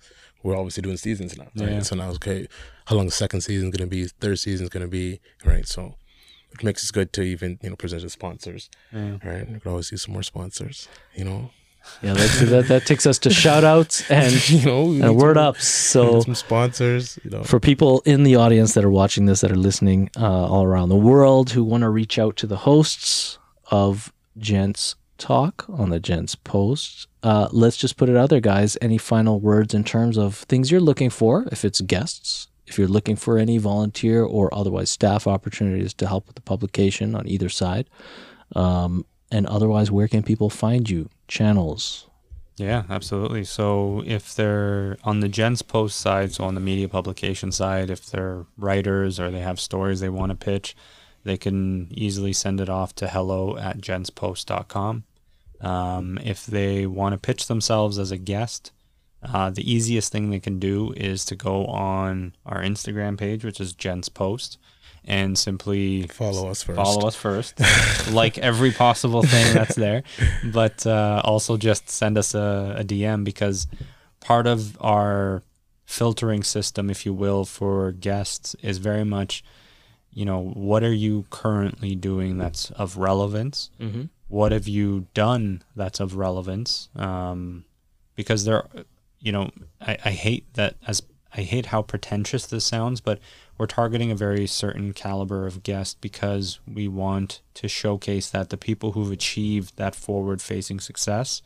We're 0.44 0.56
obviously 0.56 0.82
doing 0.82 0.96
seasons 0.96 1.36
now, 1.36 1.48
right? 1.56 1.72
Yeah. 1.72 1.80
So 1.82 1.96
now 1.96 2.10
okay, 2.10 2.46
how 2.86 2.94
long 2.96 3.06
the 3.06 3.12
second 3.12 3.40
season 3.42 3.70
gonna 3.70 3.88
be? 3.88 4.06
Third 4.06 4.38
season's 4.38 4.68
gonna 4.70 4.86
be 4.88 5.20
right? 5.44 5.66
So 5.66 5.94
it 6.52 6.62
makes 6.64 6.88
it 6.88 6.92
good 6.92 7.12
to 7.14 7.22
even 7.22 7.58
you 7.62 7.70
know 7.70 7.76
present 7.76 8.02
to 8.02 8.08
sponsors, 8.08 8.70
Yeah. 8.92 9.18
right? 9.24 9.50
We 9.50 9.58
could 9.60 9.68
always 9.68 9.90
use 9.90 10.02
some 10.02 10.12
more 10.14 10.22
sponsors, 10.22 10.88
you 11.14 11.24
know. 11.24 11.50
Yeah, 12.02 12.14
that's, 12.14 12.40
that 12.40 12.68
that 12.68 12.86
takes 12.86 13.06
us 13.06 13.18
to 13.20 13.30
shout 13.30 13.64
outs 13.64 14.08
and 14.10 14.50
you 14.50 14.64
know, 14.64 14.92
and 14.92 15.16
word 15.16 15.36
some- 15.36 15.44
ups. 15.46 15.66
So 15.66 16.20
some 16.20 16.34
sponsors, 16.34 17.18
you 17.24 17.30
know. 17.30 17.42
for 17.44 17.58
people 17.60 18.02
in 18.04 18.22
the 18.24 18.36
audience 18.36 18.74
that 18.74 18.84
are 18.84 18.90
watching 18.90 19.26
this, 19.26 19.40
that 19.40 19.50
are 19.50 19.56
listening 19.56 20.10
uh, 20.16 20.46
all 20.46 20.64
around 20.64 20.88
the 20.90 20.96
world, 20.96 21.50
who 21.50 21.64
want 21.64 21.82
to 21.82 21.88
reach 21.90 22.18
out 22.18 22.36
to 22.36 22.46
the 22.46 22.58
hosts 22.58 23.38
of 23.70 24.12
Gents 24.38 24.94
Talk 25.18 25.66
on 25.68 25.90
the 25.90 26.00
Gents 26.00 26.34
Post. 26.34 27.08
Uh, 27.22 27.48
let's 27.50 27.76
just 27.76 27.96
put 27.96 28.08
it 28.08 28.16
out 28.16 28.30
there, 28.30 28.40
guys. 28.40 28.78
Any 28.80 28.98
final 28.98 29.40
words 29.40 29.74
in 29.74 29.84
terms 29.84 30.16
of 30.16 30.36
things 30.36 30.70
you're 30.70 30.80
looking 30.80 31.10
for? 31.10 31.46
If 31.50 31.64
it's 31.64 31.80
guests, 31.80 32.48
if 32.66 32.78
you're 32.78 32.88
looking 32.88 33.16
for 33.16 33.38
any 33.38 33.58
volunteer 33.58 34.22
or 34.22 34.52
otherwise 34.54 34.90
staff 34.90 35.26
opportunities 35.26 35.92
to 35.94 36.06
help 36.06 36.26
with 36.26 36.36
the 36.36 36.42
publication 36.42 37.14
on 37.14 37.26
either 37.26 37.48
side, 37.48 37.90
um, 38.54 39.04
and 39.30 39.46
otherwise, 39.46 39.90
where 39.90 40.08
can 40.08 40.22
people 40.22 40.50
find 40.50 40.88
you? 40.88 41.10
Channels. 41.26 42.06
Yeah, 42.56 42.84
absolutely. 42.90 43.44
So 43.44 44.02
if 44.06 44.34
they're 44.34 44.96
on 45.04 45.20
the 45.20 45.28
Gents 45.28 45.62
Post 45.62 45.98
side, 45.98 46.32
so 46.32 46.44
on 46.44 46.54
the 46.54 46.60
media 46.60 46.88
publication 46.88 47.52
side, 47.52 47.90
if 47.90 48.06
they're 48.06 48.46
writers 48.56 49.20
or 49.20 49.30
they 49.30 49.40
have 49.40 49.60
stories 49.60 50.00
they 50.00 50.08
want 50.08 50.30
to 50.30 50.36
pitch, 50.36 50.74
they 51.24 51.36
can 51.36 51.88
easily 51.90 52.32
send 52.32 52.60
it 52.60 52.68
off 52.68 52.94
to 52.96 53.08
hello 53.08 53.56
at 53.56 53.78
gentspost.com. 53.78 55.04
Um, 55.60 56.18
if 56.22 56.46
they 56.46 56.86
want 56.86 57.14
to 57.14 57.18
pitch 57.18 57.46
themselves 57.46 57.98
as 57.98 58.10
a 58.10 58.16
guest, 58.16 58.72
uh, 59.22 59.50
the 59.50 59.70
easiest 59.70 60.12
thing 60.12 60.30
they 60.30 60.38
can 60.38 60.58
do 60.58 60.92
is 60.96 61.24
to 61.26 61.34
go 61.34 61.66
on 61.66 62.34
our 62.46 62.62
Instagram 62.62 63.18
page, 63.18 63.44
which 63.44 63.60
is 63.60 63.72
Gents 63.72 64.08
Post, 64.08 64.58
and 65.04 65.36
simply 65.36 66.06
Follow 66.06 66.48
us 66.48 66.62
first. 66.62 66.76
follow 66.76 67.08
us 67.08 67.16
first, 67.16 67.60
like 68.10 68.38
every 68.38 68.70
possible 68.70 69.22
thing 69.22 69.54
that's 69.54 69.74
there, 69.74 70.04
but 70.44 70.86
uh, 70.86 71.20
also 71.24 71.56
just 71.56 71.88
send 71.90 72.16
us 72.16 72.34
a, 72.34 72.76
a 72.78 72.84
DM 72.84 73.24
because 73.24 73.66
part 74.20 74.46
of 74.46 74.76
our 74.80 75.42
filtering 75.84 76.44
system, 76.44 76.90
if 76.90 77.04
you 77.06 77.12
will, 77.12 77.44
for 77.44 77.90
guests 77.92 78.54
is 78.62 78.78
very 78.78 79.04
much, 79.04 79.42
you 80.12 80.24
know, 80.24 80.40
what 80.40 80.82
are 80.82 80.92
you 80.92 81.26
currently 81.30 81.94
doing 81.94 82.38
that's 82.38 82.70
of 82.72 82.96
relevance? 82.96 83.70
Mm-hmm. 83.80 84.04
what 84.28 84.52
have 84.52 84.68
you 84.68 85.06
done 85.14 85.62
that's 85.76 86.00
of 86.00 86.14
relevance 86.16 86.88
um, 86.96 87.64
because 88.14 88.44
there 88.44 88.64
you 89.20 89.32
know 89.32 89.50
I, 89.80 89.96
I 90.04 90.10
hate 90.10 90.52
that 90.54 90.74
as 90.86 91.02
i 91.36 91.42
hate 91.42 91.66
how 91.66 91.82
pretentious 91.82 92.46
this 92.46 92.64
sounds 92.64 93.00
but 93.00 93.18
we're 93.56 93.66
targeting 93.66 94.10
a 94.10 94.14
very 94.14 94.46
certain 94.46 94.92
caliber 94.92 95.46
of 95.46 95.62
guest 95.62 96.00
because 96.00 96.60
we 96.66 96.88
want 96.88 97.40
to 97.54 97.68
showcase 97.68 98.28
that 98.30 98.50
the 98.50 98.56
people 98.56 98.92
who've 98.92 99.10
achieved 99.12 99.76
that 99.76 99.94
forward 99.94 100.40
facing 100.42 100.78
success 100.80 101.42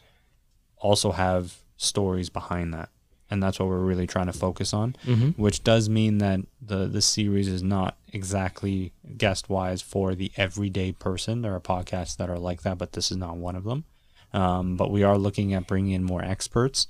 also 0.77 1.13
have 1.13 1.59
stories 1.77 2.31
behind 2.31 2.73
that 2.75 2.89
and 3.33 3.43
that's 3.43 3.59
what 3.59 3.69
we're 3.69 3.79
really 3.93 4.07
trying 4.07 4.27
to 4.27 4.33
focus 4.47 4.73
on 4.75 4.95
Mm-hmm. 5.07 5.31
which 5.43 5.59
does 5.65 5.89
mean 5.89 6.19
that 6.19 6.41
the 6.61 6.87
the 6.87 7.03
series 7.03 7.49
is 7.49 7.63
not 7.63 7.97
exactly 8.13 8.93
guest 9.17 9.49
wise 9.49 9.81
for 9.93 10.15
the 10.15 10.31
everyday 10.37 10.93
person. 10.93 11.43
There 11.43 11.55
are 11.55 11.61
podcasts 11.61 12.17
that 12.19 12.29
are 12.31 12.39
like 12.39 12.61
that, 12.63 12.79
but 12.79 12.93
this 12.93 13.11
is 13.11 13.17
not 13.17 13.37
one 13.37 13.57
of 13.57 13.65
them. 13.65 13.85
Um, 14.33 14.77
but 14.77 14.91
we 14.91 15.03
are 15.03 15.19
looking 15.19 15.53
at 15.55 15.67
bringing 15.67 15.93
in 15.93 16.05
more 16.05 16.23
experts. 16.35 16.87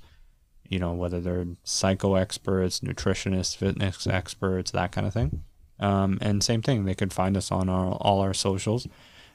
You 0.69 0.79
know, 0.79 0.93
whether 0.93 1.19
they're 1.21 1.45
psycho 1.63 2.15
experts, 2.15 2.79
nutritionists, 2.81 3.55
fitness 3.55 4.07
experts, 4.07 4.71
that 4.71 4.91
kind 4.91 5.05
of 5.07 5.13
thing. 5.13 5.43
Um, 5.79 6.17
and 6.21 6.43
same 6.43 6.61
thing, 6.61 6.85
they 6.85 6.95
could 6.95 7.13
find 7.13 7.35
us 7.37 7.51
on 7.51 7.67
our, 7.69 7.91
all 8.05 8.19
our 8.21 8.33
socials. 8.33 8.87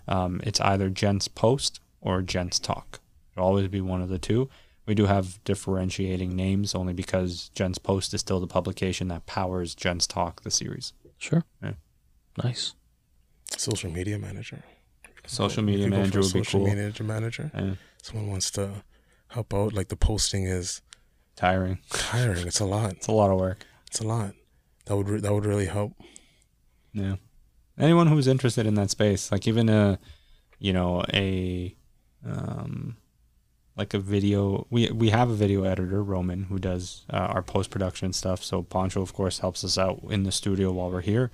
Um, 0.07 0.41
it's 0.45 0.61
either 0.61 0.89
Gents 0.89 1.29
Post 1.29 1.81
or 2.01 2.23
Gents 2.23 2.59
Talk. 2.59 3.01
It'll 3.33 3.47
always 3.47 3.69
be 3.69 3.81
one 3.83 4.03
of 4.03 4.09
the 4.09 4.19
two. 4.19 4.49
We 4.89 4.95
do 4.95 5.05
have 5.05 5.45
differentiating 5.45 6.35
names 6.35 6.75
only 6.75 6.95
because 6.95 7.51
Gents 7.55 7.77
Post 7.77 8.15
is 8.15 8.23
still 8.23 8.41
the 8.41 8.47
publication 8.47 9.09
that 9.09 9.27
powers 9.27 9.75
Gents 9.75 10.07
Talk, 10.07 10.43
the 10.45 10.51
series. 10.51 10.95
Sure. 11.19 11.45
Yeah. 11.63 11.75
Nice. 12.43 12.75
Social 13.55 13.91
media 13.91 14.19
manager. 14.19 14.63
Social 15.27 15.63
media 15.63 15.85
can 15.85 15.91
manager 15.91 16.21
would 16.21 16.33
be 16.33 16.43
social 16.43 16.61
cool. 16.61 16.69
manager 16.69 17.05
manager. 17.05 17.51
Yeah. 17.55 17.75
Someone 18.03 18.29
wants 18.29 18.51
to 18.53 18.83
help 19.29 19.53
out. 19.53 19.75
Like 19.75 19.89
the 19.89 19.97
posting 19.97 20.45
is 20.45 20.81
Tiring. 21.37 21.81
tiring. 21.91 22.47
It's 22.47 22.61
a 22.61 22.65
lot. 22.65 22.93
It's 22.93 23.09
a 23.09 23.13
lot 23.13 23.31
of 23.31 23.39
work. 23.39 23.67
It's 23.89 24.01
a 24.01 24.07
lot. 24.07 24.33
That 24.87 24.97
would 24.97 25.09
re- 25.09 25.21
that 25.21 25.33
would 25.35 25.45
really 25.45 25.67
help. 25.67 25.93
Yeah. 26.95 27.17
Anyone 27.79 28.07
who's 28.07 28.27
interested 28.27 28.67
in 28.67 28.75
that 28.75 28.89
space, 28.89 29.31
like 29.31 29.47
even 29.47 29.69
a, 29.69 29.99
you 30.59 30.73
know, 30.73 31.05
a, 31.13 31.77
um, 32.27 32.97
like 33.79 33.95
a 33.95 33.99
video. 33.99 34.67
We 34.69 34.91
we 34.91 35.11
have 35.11 35.31
a 35.31 35.35
video 35.35 35.63
editor, 35.63 36.03
Roman, 36.03 36.45
who 36.45 36.59
does 36.59 37.05
uh, 37.11 37.17
our 37.17 37.43
post 37.43 37.71
production 37.71 38.13
stuff. 38.13 38.43
So 38.43 38.63
Poncho, 38.63 39.01
of 39.01 39.15
course, 39.15 39.39
helps 39.39 39.65
us 39.65 39.79
out 39.79 40.01
in 40.11 40.25
the 40.25 40.33
studio 40.33 40.73
while 40.73 40.91
we're 40.91 41.01
here. 41.01 41.31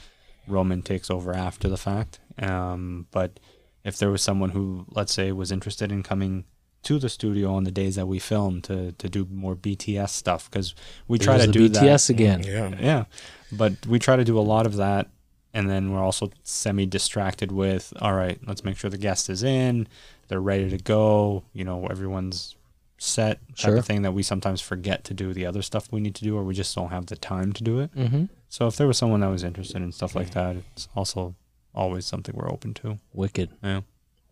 Roman 0.46 0.82
takes 0.82 1.10
over 1.10 1.32
after 1.34 1.68
the 1.68 1.78
fact. 1.78 2.20
Um, 2.38 3.06
but 3.10 3.40
if 3.82 3.96
there 3.98 4.10
was 4.10 4.20
someone 4.22 4.50
who, 4.50 4.84
let's 4.90 5.12
say, 5.14 5.32
was 5.32 5.50
interested 5.50 5.90
in 5.90 6.02
coming 6.02 6.44
to 6.82 6.98
the 6.98 7.08
studio 7.08 7.54
on 7.54 7.64
the 7.64 7.70
days 7.70 7.96
that 7.96 8.06
we 8.06 8.18
film 8.18 8.60
to 8.62 8.92
to 8.92 9.08
do 9.08 9.26
more 9.30 9.56
BTS 9.56 10.10
stuff, 10.10 10.50
because 10.50 10.74
we 11.08 11.18
try 11.18 11.38
There's 11.38 11.50
to 11.50 11.58
the 11.58 11.68
do 11.68 11.80
BTS 11.80 12.06
that. 12.06 12.10
again. 12.10 12.42
Yeah. 12.42 12.74
Yeah, 12.78 13.04
but 13.50 13.86
we 13.86 13.98
try 13.98 14.16
to 14.16 14.24
do 14.24 14.38
a 14.38 14.44
lot 14.54 14.66
of 14.66 14.76
that, 14.76 15.08
and 15.54 15.70
then 15.70 15.92
we're 15.92 16.02
also 16.02 16.30
semi 16.42 16.84
distracted 16.84 17.50
with, 17.52 17.92
all 18.00 18.12
right, 18.12 18.38
let's 18.46 18.64
make 18.64 18.76
sure 18.76 18.90
the 18.90 18.98
guest 18.98 19.30
is 19.30 19.42
in, 19.42 19.88
they're 20.28 20.40
ready 20.40 20.70
to 20.70 20.78
go. 20.78 21.44
You 21.52 21.64
know, 21.64 21.86
everyone's 21.86 22.56
set 22.98 23.40
type 23.48 23.56
Sure. 23.58 23.76
of 23.76 23.84
thing 23.86 24.02
that 24.02 24.12
we 24.12 24.22
sometimes 24.22 24.60
forget 24.60 25.04
to 25.04 25.14
do 25.14 25.32
the 25.34 25.44
other 25.46 25.62
stuff 25.62 25.88
we 25.92 26.00
need 26.00 26.14
to 26.14 26.24
do, 26.24 26.36
or 26.36 26.44
we 26.44 26.54
just 26.54 26.74
don't 26.74 26.90
have 26.90 27.06
the 27.06 27.16
time 27.16 27.52
to 27.52 27.62
do 27.64 27.80
it. 27.80 27.94
Mm-hmm. 27.94 28.24
So 28.48 28.66
if 28.66 28.76
there 28.76 28.86
was 28.86 28.96
someone 28.98 29.20
that 29.20 29.28
was 29.28 29.42
interested 29.44 29.82
in 29.82 29.92
stuff 29.92 30.14
like 30.14 30.30
that, 30.30 30.56
it's 30.72 30.88
also 30.94 31.34
always 31.74 32.06
something 32.06 32.34
we're 32.36 32.50
open 32.50 32.72
to. 32.74 32.98
Wicked. 33.12 33.50
Yeah. 33.62 33.80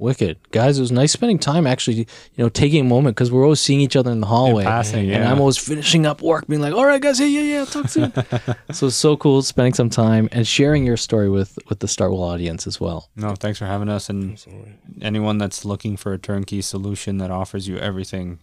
Wicked. 0.02 0.36
Guys, 0.50 0.78
it 0.78 0.82
was 0.82 0.92
nice 0.92 1.12
spending 1.12 1.38
time 1.38 1.66
actually, 1.66 1.96
you 1.96 2.06
know, 2.38 2.48
taking 2.48 2.80
a 2.80 2.88
moment 2.88 3.16
because 3.16 3.30
we're 3.32 3.44
always 3.44 3.60
seeing 3.60 3.80
each 3.80 3.96
other 3.96 4.10
in 4.10 4.20
the 4.20 4.26
hallway. 4.26 4.64
In 4.64 4.68
passing, 4.68 5.10
And. 5.10 5.24
I'm 5.24 5.38
always 5.40 5.56
finishing 5.56 6.04
up 6.04 6.20
work, 6.20 6.46
being 6.48 6.60
like, 6.60 6.74
all 6.74 6.84
right, 6.84 7.00
guys, 7.00 7.20
yeah, 7.20 7.26
yeah, 7.26 7.40
yeah, 7.60 7.64
talk 7.64 7.88
soon. 7.88 8.12
so 8.72 8.88
it's 8.88 8.96
so 8.96 9.16
cool 9.16 9.40
spending 9.42 9.74
some 9.74 9.88
time 9.88 10.28
and 10.32 10.46
sharing 10.46 10.84
your 10.84 10.96
story 10.96 11.30
with 11.30 11.58
with 11.68 11.78
the 11.78 11.86
Startwell 11.86 12.22
audience 12.22 12.66
as 12.66 12.80
well. 12.80 13.08
No, 13.16 13.34
thanks 13.34 13.58
for 13.58 13.66
having 13.66 13.88
us. 13.88 14.10
And 14.10 14.32
Absolutely. 14.32 14.74
anyone 15.00 15.38
that's 15.38 15.64
looking 15.64 15.96
for 15.96 16.12
a 16.12 16.18
turnkey 16.18 16.60
solution 16.62 17.18
that 17.18 17.30
offers 17.30 17.68
you 17.68 17.78
everything, 17.78 18.40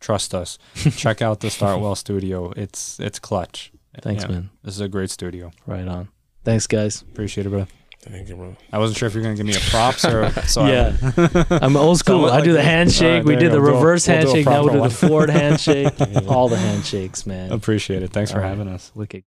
trust 0.00 0.34
us. 0.34 0.58
Check 0.96 1.20
out 1.20 1.40
the 1.40 1.48
Startwell 1.48 1.96
Studio. 1.96 2.52
It's 2.56 2.98
it's 3.00 3.18
clutch. 3.18 3.72
Thanks, 4.00 4.22
Yeah. 4.24 4.30
man. 4.30 4.50
This 4.62 4.74
is 4.74 4.80
a 4.80 4.88
great 4.88 5.10
studio. 5.10 5.50
Right 5.66 5.86
on. 5.86 6.08
Thanks, 6.44 6.66
guys. 6.66 7.02
Appreciate 7.02 7.46
it, 7.46 7.50
bro. 7.50 7.66
Thank 8.04 8.28
you, 8.28 8.34
bro. 8.34 8.56
I 8.72 8.78
wasn't 8.78 8.98
sure 8.98 9.06
if 9.06 9.14
you're 9.14 9.22
gonna 9.22 9.36
give 9.36 9.46
me 9.46 9.54
a 9.54 9.60
props 9.70 10.04
or 10.04 10.28
so. 10.48 10.62
I- 10.62 10.70
Yeah. 10.70 11.44
I'm 11.50 11.76
old 11.76 11.98
school. 11.98 12.22
Someone 12.26 12.30
I 12.32 12.40
do 12.44 12.52
like 12.52 12.56
the 12.58 12.62
handshake. 12.64 13.06
Alright, 13.08 13.24
we 13.24 13.36
did 13.36 13.52
the 13.52 13.56
go. 13.58 13.62
We'll- 13.62 13.74
reverse 13.74 14.08
we'll 14.08 14.16
handshake. 14.16 14.46
Now 14.46 14.62
we 14.62 14.68
proper 14.68 14.68
do 14.70 14.74
the 14.76 14.80
one. 14.80 14.90
forward 14.90 15.30
handshake. 15.40 15.92
All 16.26 16.48
the 16.48 16.56
handshakes, 16.56 17.26
man. 17.26 17.52
appreciate 17.52 18.02
it. 18.02 18.10
Thanks 18.10 18.32
for 18.32 18.38
All 18.38 18.42
right. 18.42 18.48
having 18.48 18.66
us. 18.68 18.90
Wicked. 18.96 19.20